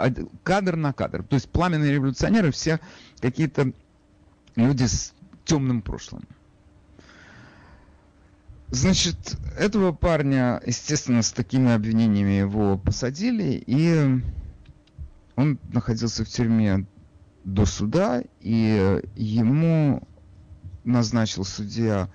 кадр 0.43 0.75
на 0.75 0.93
кадр. 0.93 1.23
То 1.23 1.35
есть 1.35 1.49
пламенные 1.49 1.93
революционеры 1.93 2.51
все 2.51 2.79
какие-то 3.19 3.71
люди 4.55 4.83
с 4.83 5.13
темным 5.45 5.81
прошлым. 5.81 6.23
Значит, 8.69 9.37
этого 9.57 9.93
парня, 9.93 10.61
естественно, 10.65 11.21
с 11.21 11.31
такими 11.31 11.71
обвинениями 11.71 12.31
его 12.31 12.77
посадили, 12.77 13.63
и 13.65 14.21
он 15.37 15.57
находился 15.71 16.25
в 16.25 16.27
тюрьме 16.27 16.85
до 17.45 17.65
суда, 17.65 18.23
и 18.41 19.01
ему 19.15 20.05
назначил 20.83 21.45
судья 21.45 22.09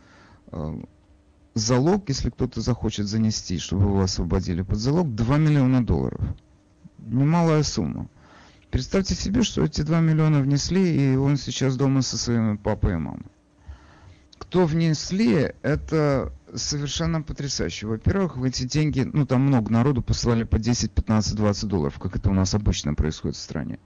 э, 0.48 0.82
залог, 1.54 2.08
если 2.08 2.30
кто-то 2.30 2.60
захочет 2.60 3.06
занести, 3.06 3.58
чтобы 3.58 3.84
его 3.84 4.02
освободили 4.02 4.62
под 4.62 4.78
залог, 4.78 5.14
2 5.14 5.38
миллиона 5.38 5.84
долларов. 5.84 6.20
Немалая 6.98 7.62
сумма. 7.62 8.08
Представьте 8.70 9.14
себе, 9.14 9.42
что 9.42 9.64
эти 9.64 9.82
2 9.82 10.00
миллиона 10.00 10.40
внесли, 10.40 11.12
и 11.12 11.16
он 11.16 11.36
сейчас 11.36 11.76
дома 11.76 12.02
со 12.02 12.16
своими 12.16 12.56
папой 12.56 12.92
и 12.92 12.96
мамой. 12.96 13.26
Кто 14.38 14.66
внесли, 14.66 15.52
это 15.62 16.32
совершенно 16.54 17.22
потрясающе. 17.22 17.86
Во-первых, 17.86 18.36
в 18.36 18.44
эти 18.44 18.64
деньги, 18.64 19.08
ну 19.12 19.26
там 19.26 19.42
много 19.42 19.70
народу 19.70 20.02
послали 20.02 20.44
по 20.44 20.58
10, 20.58 20.90
15, 20.90 21.36
20 21.36 21.68
долларов, 21.68 21.98
как 21.98 22.16
это 22.16 22.30
у 22.30 22.34
нас 22.34 22.54
обычно 22.54 22.94
происходит 22.94 23.36
в 23.36 23.40
стране. 23.40 23.78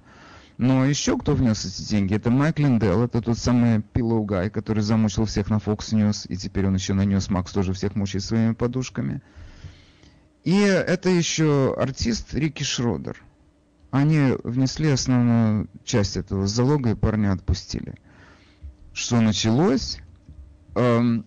Но 0.59 0.87
еще 0.87 1.19
кто 1.19 1.35
внес 1.35 1.67
эти 1.67 1.87
деньги, 1.87 2.15
это 2.15 2.31
Майк 2.31 2.59
Линдел, 2.59 3.03
это 3.05 3.21
тот 3.21 3.37
самый 3.39 3.79
Pillow 3.79 4.25
Guy, 4.25 4.49
который 4.49 4.83
замучил 4.83 5.27
всех 5.27 5.51
на 5.51 5.57
Fox 5.57 5.93
News, 5.93 6.27
и 6.29 6.37
теперь 6.37 6.67
он 6.67 6.75
еще 6.75 6.95
на 6.95 7.03
Newsmax 7.05 7.53
тоже 7.53 7.75
всех 7.75 7.95
мучает 7.95 8.25
своими 8.25 8.55
подушками. 8.55 9.21
И 10.45 10.59
это 10.59 11.11
еще 11.11 11.75
артист 11.77 12.33
Рики 12.33 12.63
Шродер. 12.63 13.23
Они 13.91 14.35
внесли 14.45 14.91
основную 14.91 15.69
часть 15.85 16.17
этого 16.17 16.47
залога 16.47 16.91
и 16.91 16.95
парня 16.95 17.33
отпустили. 17.33 17.95
Что 18.95 19.21
началось? 19.21 19.99
Эм, 20.75 21.27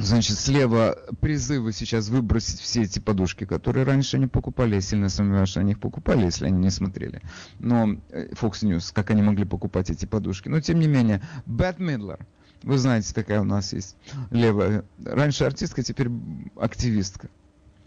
Значит, 0.00 0.38
слева 0.38 0.98
призывы 1.20 1.72
сейчас 1.72 2.08
выбросить 2.08 2.58
все 2.58 2.84
эти 2.84 2.98
подушки, 2.98 3.44
которые 3.44 3.84
раньше 3.84 4.16
они 4.16 4.26
покупали. 4.26 4.76
Я 4.76 4.80
сильно 4.80 5.10
сомневаюсь, 5.10 5.50
что 5.50 5.60
они 5.60 5.72
их 5.72 5.78
покупали, 5.78 6.24
если 6.24 6.46
они 6.46 6.58
не 6.58 6.70
смотрели. 6.70 7.20
Но 7.58 7.98
э, 8.08 8.30
Fox 8.30 8.62
News, 8.62 8.92
как 8.94 9.10
они 9.10 9.20
могли 9.20 9.44
покупать 9.44 9.90
эти 9.90 10.06
подушки. 10.06 10.48
Но 10.48 10.62
тем 10.62 10.78
не 10.78 10.88
менее, 10.88 11.20
Бет 11.44 11.78
Мидлер, 11.78 12.18
вы 12.62 12.78
знаете, 12.78 13.12
такая 13.12 13.42
у 13.42 13.44
нас 13.44 13.74
есть 13.74 13.94
левая. 14.30 14.86
Раньше 15.04 15.44
артистка, 15.44 15.82
теперь 15.82 16.08
активистка. 16.56 17.28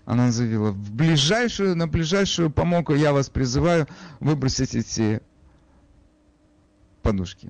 Она 0.05 0.31
заявила, 0.31 0.69
в 0.69 0.91
ближайшую, 0.93 1.75
на 1.75 1.87
ближайшую 1.87 2.51
помойку 2.51 2.93
я 2.93 3.11
вас 3.11 3.31
призываю 3.31 3.87
выбросить 4.19 4.75
эти 4.75 5.19
подушки. 7.01 7.49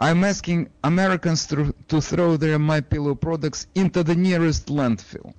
I'm 0.00 0.22
asking 0.22 0.68
Americans 0.82 1.46
to, 1.48 1.74
to 1.88 2.00
throw 2.00 2.36
their 2.36 2.58
My 2.58 2.80
Pillow 2.80 3.16
products 3.16 3.66
into 3.74 4.04
the 4.04 4.14
nearest 4.14 4.68
landfill. 4.68 5.34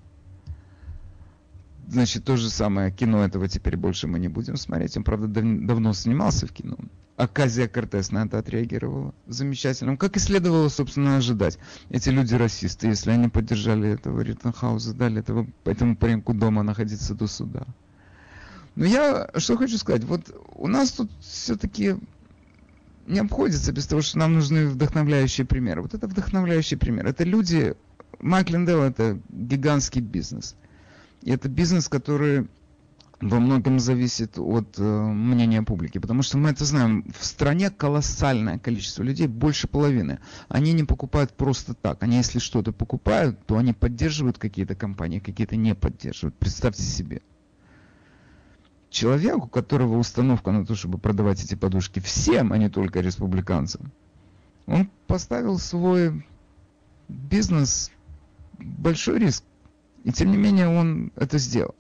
Значит, 1.88 2.26
то 2.26 2.38
же 2.38 2.50
самое 2.50 2.92
кино 2.92 3.26
этого 3.26 3.48
теперь 3.48 3.76
больше 3.76 4.08
мы 4.08 4.20
не 4.20 4.28
будем 4.28 4.58
смотреть. 4.58 4.96
Он, 4.98 5.04
правда, 5.04 5.28
дав 5.28 5.66
давно 5.66 5.94
снимался 5.94 6.46
в 6.46 6.52
кино. 6.52 6.78
Аказия 7.16 7.68
Кортес 7.68 8.12
на 8.12 8.26
это 8.26 8.38
отреагировала 8.38 9.14
замечательно. 9.28 9.98
Как 9.98 10.16
и 10.16 10.20
следовало, 10.20 10.70
собственно, 10.70 11.18
ожидать. 11.18 11.58
Эти 11.90 12.10
люди 12.10 12.36
расисты, 12.36 12.88
если 12.88 13.12
они 13.12 13.28
поддержали 13.28 13.90
этого 13.90 14.22
Риттенхауза, 14.22 14.94
дали 14.94 15.20
этого, 15.20 15.48
этому 15.66 15.96
пареньку 15.96 16.34
дома 16.34 16.64
находиться 16.64 17.16
до 17.16 17.28
суда. 17.28 17.66
Но 18.76 18.86
я 18.86 19.30
что 19.36 19.58
хочу 19.58 19.78
сказать. 19.78 20.04
Вот 20.04 20.22
у 20.56 20.68
нас 20.68 20.92
тут 20.92 21.10
все-таки 21.22 21.96
не 23.10 23.20
обходится 23.20 23.72
без 23.72 23.88
того, 23.88 24.02
что 24.02 24.20
нам 24.20 24.36
нужны 24.36 24.68
вдохновляющие 24.68 25.46
примеры. 25.46 25.82
Вот 25.82 25.94
это 25.94 26.08
вдохновляющий 26.08 26.78
пример. 26.78 27.08
Это 27.08 27.24
люди... 27.24 27.76
Майк 28.20 28.50
Линдел– 28.50 28.82
это 28.84 29.20
гигантский 29.30 30.02
бизнес. 30.02 30.56
И 31.24 31.32
это 31.32 31.48
бизнес, 31.48 31.88
который 31.88 32.48
во 33.22 33.40
многом 33.40 33.80
зависит 33.80 34.38
от 34.38 34.78
э, 34.78 34.82
мнения 34.84 35.62
публики, 35.62 35.98
потому 35.98 36.22
что 36.22 36.38
мы 36.38 36.50
это 36.50 36.64
знаем, 36.66 37.06
в 37.18 37.26
стране 37.26 37.70
колоссальное 37.70 38.60
количество 38.60 39.04
людей, 39.04 39.28
больше 39.28 39.68
половины. 39.68 40.20
Они 40.48 40.72
не 40.74 40.84
покупают 40.84 41.34
просто 41.34 41.74
так. 41.74 42.04
Они 42.04 42.18
если 42.18 42.40
что-то 42.40 42.72
покупают, 42.72 43.46
то 43.46 43.58
они 43.58 43.74
поддерживают 43.74 44.38
какие-то 44.38 44.76
компании, 44.76 45.20
какие-то 45.20 45.56
не 45.56 45.76
поддерживают. 45.76 46.36
Представьте 46.36 46.84
себе 46.84 47.22
человек, 48.90 49.38
у 49.38 49.48
которого 49.48 49.98
установка 49.98 50.52
на 50.52 50.66
то, 50.66 50.76
чтобы 50.76 50.98
продавать 50.98 51.44
эти 51.44 51.56
подушки 51.56 52.00
всем, 52.00 52.52
а 52.52 52.58
не 52.58 52.70
только 52.70 53.02
республиканцам, 53.02 53.92
он 54.66 54.90
поставил 55.08 55.58
свой 55.58 56.26
бизнес 57.08 57.92
большой 58.58 59.20
риск. 59.20 59.44
И 60.04 60.12
тем 60.12 60.32
не 60.32 60.38
менее 60.38 60.68
он 60.70 61.12
это 61.16 61.38
сделал. 61.38 61.76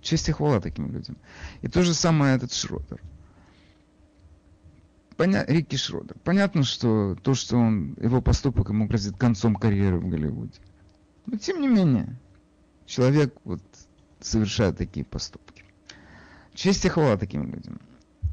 Честь 0.00 0.28
и 0.28 0.32
хвала 0.32 0.60
таким 0.60 0.92
людям. 0.92 1.16
И 1.62 1.68
то 1.68 1.82
же 1.82 1.94
самое 1.94 2.36
этот 2.36 2.52
Шродер. 2.52 3.00
Поня... 5.16 5.44
Рикки 5.46 5.76
Шродер. 5.76 6.16
Понятно, 6.24 6.64
что 6.64 7.16
то, 7.22 7.34
что 7.34 7.56
он, 7.56 7.94
его 8.00 8.20
поступок 8.20 8.70
ему 8.70 8.86
грозит 8.86 9.16
концом 9.16 9.54
карьеры 9.54 9.98
в 9.98 10.08
Голливуде. 10.08 10.58
Но 11.26 11.38
тем 11.38 11.60
не 11.60 11.68
менее, 11.68 12.16
человек 12.86 13.34
вот 13.44 13.62
совершает 14.20 14.76
такие 14.76 15.06
поступки. 15.06 15.51
Честь 16.54 16.84
и 16.84 16.88
хвала 16.88 17.16
таким 17.16 17.44
людям. 17.50 17.80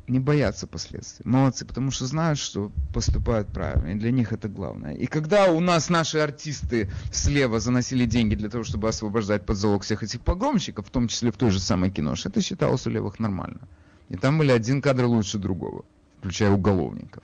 Не 0.07 0.19
боятся 0.19 0.65
последствий. 0.65 1.23
Молодцы, 1.29 1.65
потому 1.65 1.91
что 1.91 2.07
знают, 2.07 2.39
что 2.39 2.71
поступают 2.93 3.47
правильно. 3.49 3.89
И 3.89 3.99
для 3.99 4.11
них 4.11 4.33
это 4.33 4.49
главное. 4.49 4.95
И 4.95 5.05
когда 5.05 5.51
у 5.51 5.59
нас 5.59 5.89
наши 5.89 6.17
артисты 6.17 6.89
слева 7.11 7.59
заносили 7.59 8.05
деньги 8.05 8.33
для 8.33 8.49
того, 8.49 8.63
чтобы 8.63 8.89
освобождать 8.89 9.45
под 9.45 9.57
залог 9.57 9.83
всех 9.83 10.01
этих 10.01 10.21
погромщиков, 10.21 10.87
в 10.87 10.89
том 10.89 11.07
числе 11.07 11.31
в 11.31 11.37
той 11.37 11.51
же 11.51 11.59
самой 11.59 11.91
киноше, 11.91 12.29
это 12.29 12.41
считалось 12.41 12.87
у 12.87 12.89
левых 12.89 13.19
нормально. 13.19 13.61
И 14.09 14.15
там 14.15 14.39
были 14.39 14.51
один 14.51 14.81
кадр 14.81 15.05
лучше 15.05 15.37
другого, 15.37 15.85
включая 16.17 16.49
уголовников. 16.49 17.23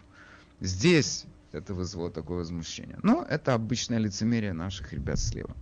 Здесь 0.61 1.25
это 1.51 1.73
вызвало 1.73 2.11
такое 2.11 2.37
возмущение. 2.37 2.99
Но 3.01 3.25
это 3.27 3.53
обычное 3.53 3.97
лицемерие 3.97 4.53
наших 4.53 4.93
ребят 4.93 5.19
слева. 5.19 5.55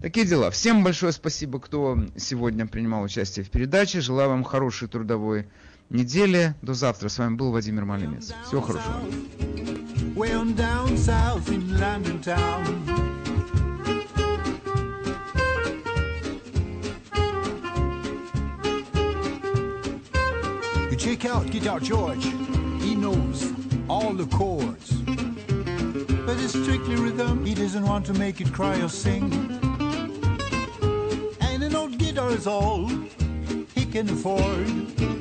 Такие 0.00 0.24
дела. 0.24 0.50
Всем 0.50 0.82
большое 0.82 1.12
спасибо, 1.12 1.60
кто 1.60 1.98
сегодня 2.16 2.66
принимал 2.66 3.02
участие 3.02 3.44
в 3.44 3.50
передаче. 3.50 4.00
Желаю 4.00 4.30
вам 4.30 4.44
хорошей 4.44 4.88
трудовой 4.88 5.46
недели. 5.90 6.54
До 6.62 6.72
завтра. 6.72 7.10
С 7.10 7.18
вами 7.18 7.34
был 7.34 7.50
Владимир 7.50 7.84
Малинец. 7.84 8.32
Всего 8.46 8.62
хорошего. 8.62 8.94
Check 21.00 21.24
out 21.24 21.50
Guitar 21.50 21.80
George. 21.80 22.26
He 22.82 22.94
knows 22.94 23.54
all 23.88 24.12
the 24.12 24.26
chords. 24.26 24.92
But 26.26 26.36
it's 26.38 26.50
strictly 26.50 26.96
rhythm. 26.96 27.42
He 27.46 27.54
doesn't 27.54 27.86
want 27.86 28.04
to 28.04 28.12
make 28.12 28.42
it 28.42 28.52
cry 28.52 28.78
or 28.82 28.90
sing. 28.90 29.69
Guitar 32.10 32.32
is 32.32 32.48
all 32.48 32.88
he 33.72 33.86
can 33.86 34.10
afford 34.10 34.66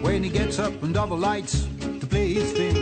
when 0.01 0.23
he 0.23 0.29
gets 0.31 0.57
up 0.57 0.73
and 0.81 0.91
double 0.91 1.17
lights 1.17 1.67
to 1.99 2.07
play 2.07 2.33
his 2.33 2.51
thing. 2.51 2.77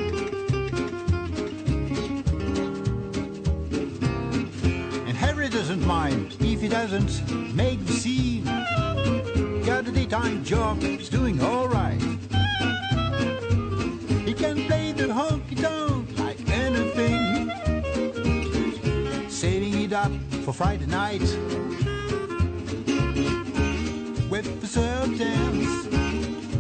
And 5.08 5.18
Harry 5.18 5.50
doesn't 5.50 5.86
mind 5.86 6.38
if 6.40 6.62
he 6.62 6.70
doesn't 6.70 7.22
make 7.54 7.86
the 7.86 7.92
scene. 7.92 8.46
Got 9.66 9.90
a 9.90 9.92
daytime 9.92 10.42
job, 10.46 10.82
he's 10.82 11.10
doing 11.10 11.42
alright. 11.42 12.02
He 14.26 14.34
can 14.34 14.68
play 14.68 14.94
the 14.94 15.08
honky 15.12 15.62
tonk 15.62 16.18
like 16.18 16.40
anything. 16.50 17.52
Saving 19.30 19.82
it 19.82 19.92
up 19.92 20.14
for 20.46 20.54
Friday 20.54 20.86
night. 20.86 21.28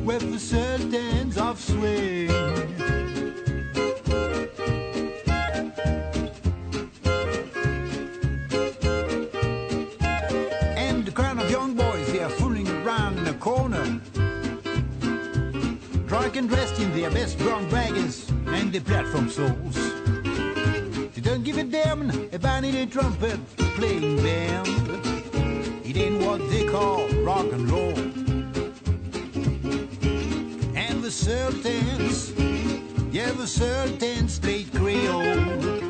With 0.07 0.31
the 0.31 0.39
sultans 0.39 1.37
of 1.37 1.59
swing. 1.59 2.29
And 10.77 11.05
the 11.05 11.11
crowd 11.11 11.39
of 11.39 11.51
young 11.51 11.75
boys, 11.75 12.11
they 12.11 12.23
are 12.23 12.29
fooling 12.29 12.69
around 12.69 13.17
in 13.17 13.25
the 13.25 13.33
corner. 13.33 13.83
Drunk 16.07 16.37
and 16.37 16.47
dressed 16.47 16.79
in 16.79 16.95
their 16.95 17.11
best 17.11 17.37
brown 17.37 17.69
baggers 17.69 18.29
and 18.47 18.71
their 18.71 18.81
platform 18.81 19.29
souls. 19.29 19.75
They 21.13 21.21
don't 21.21 21.43
give 21.43 21.57
a 21.57 21.63
damn 21.63 22.09
about 22.33 22.63
any 22.63 22.85
trumpet 22.87 23.39
playing 23.57 24.17
band. 24.23 24.67
It 25.85 25.97
ain't 25.97 26.25
what 26.25 26.39
they 26.49 26.65
call 26.65 27.07
rock 27.23 27.51
and 27.51 27.69
roll 27.69 28.06
a 31.07 31.09
certain, 31.09 33.13
you 33.13 33.21
have 33.21 33.39
a 33.39 33.47
certain 33.47 34.27
straight 34.27 34.69
Creole. 34.73 35.86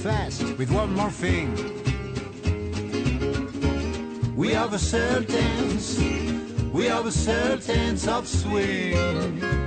Fast 0.00 0.42
with 0.56 0.70
one 0.70 0.94
more 0.94 1.10
thing. 1.10 1.54
We 4.34 4.54
are 4.54 4.66
the 4.66 4.78
sultans, 4.78 6.00
we 6.72 6.88
are 6.88 7.02
the 7.02 7.12
sultans 7.12 8.08
of 8.08 8.26
swing. 8.26 9.59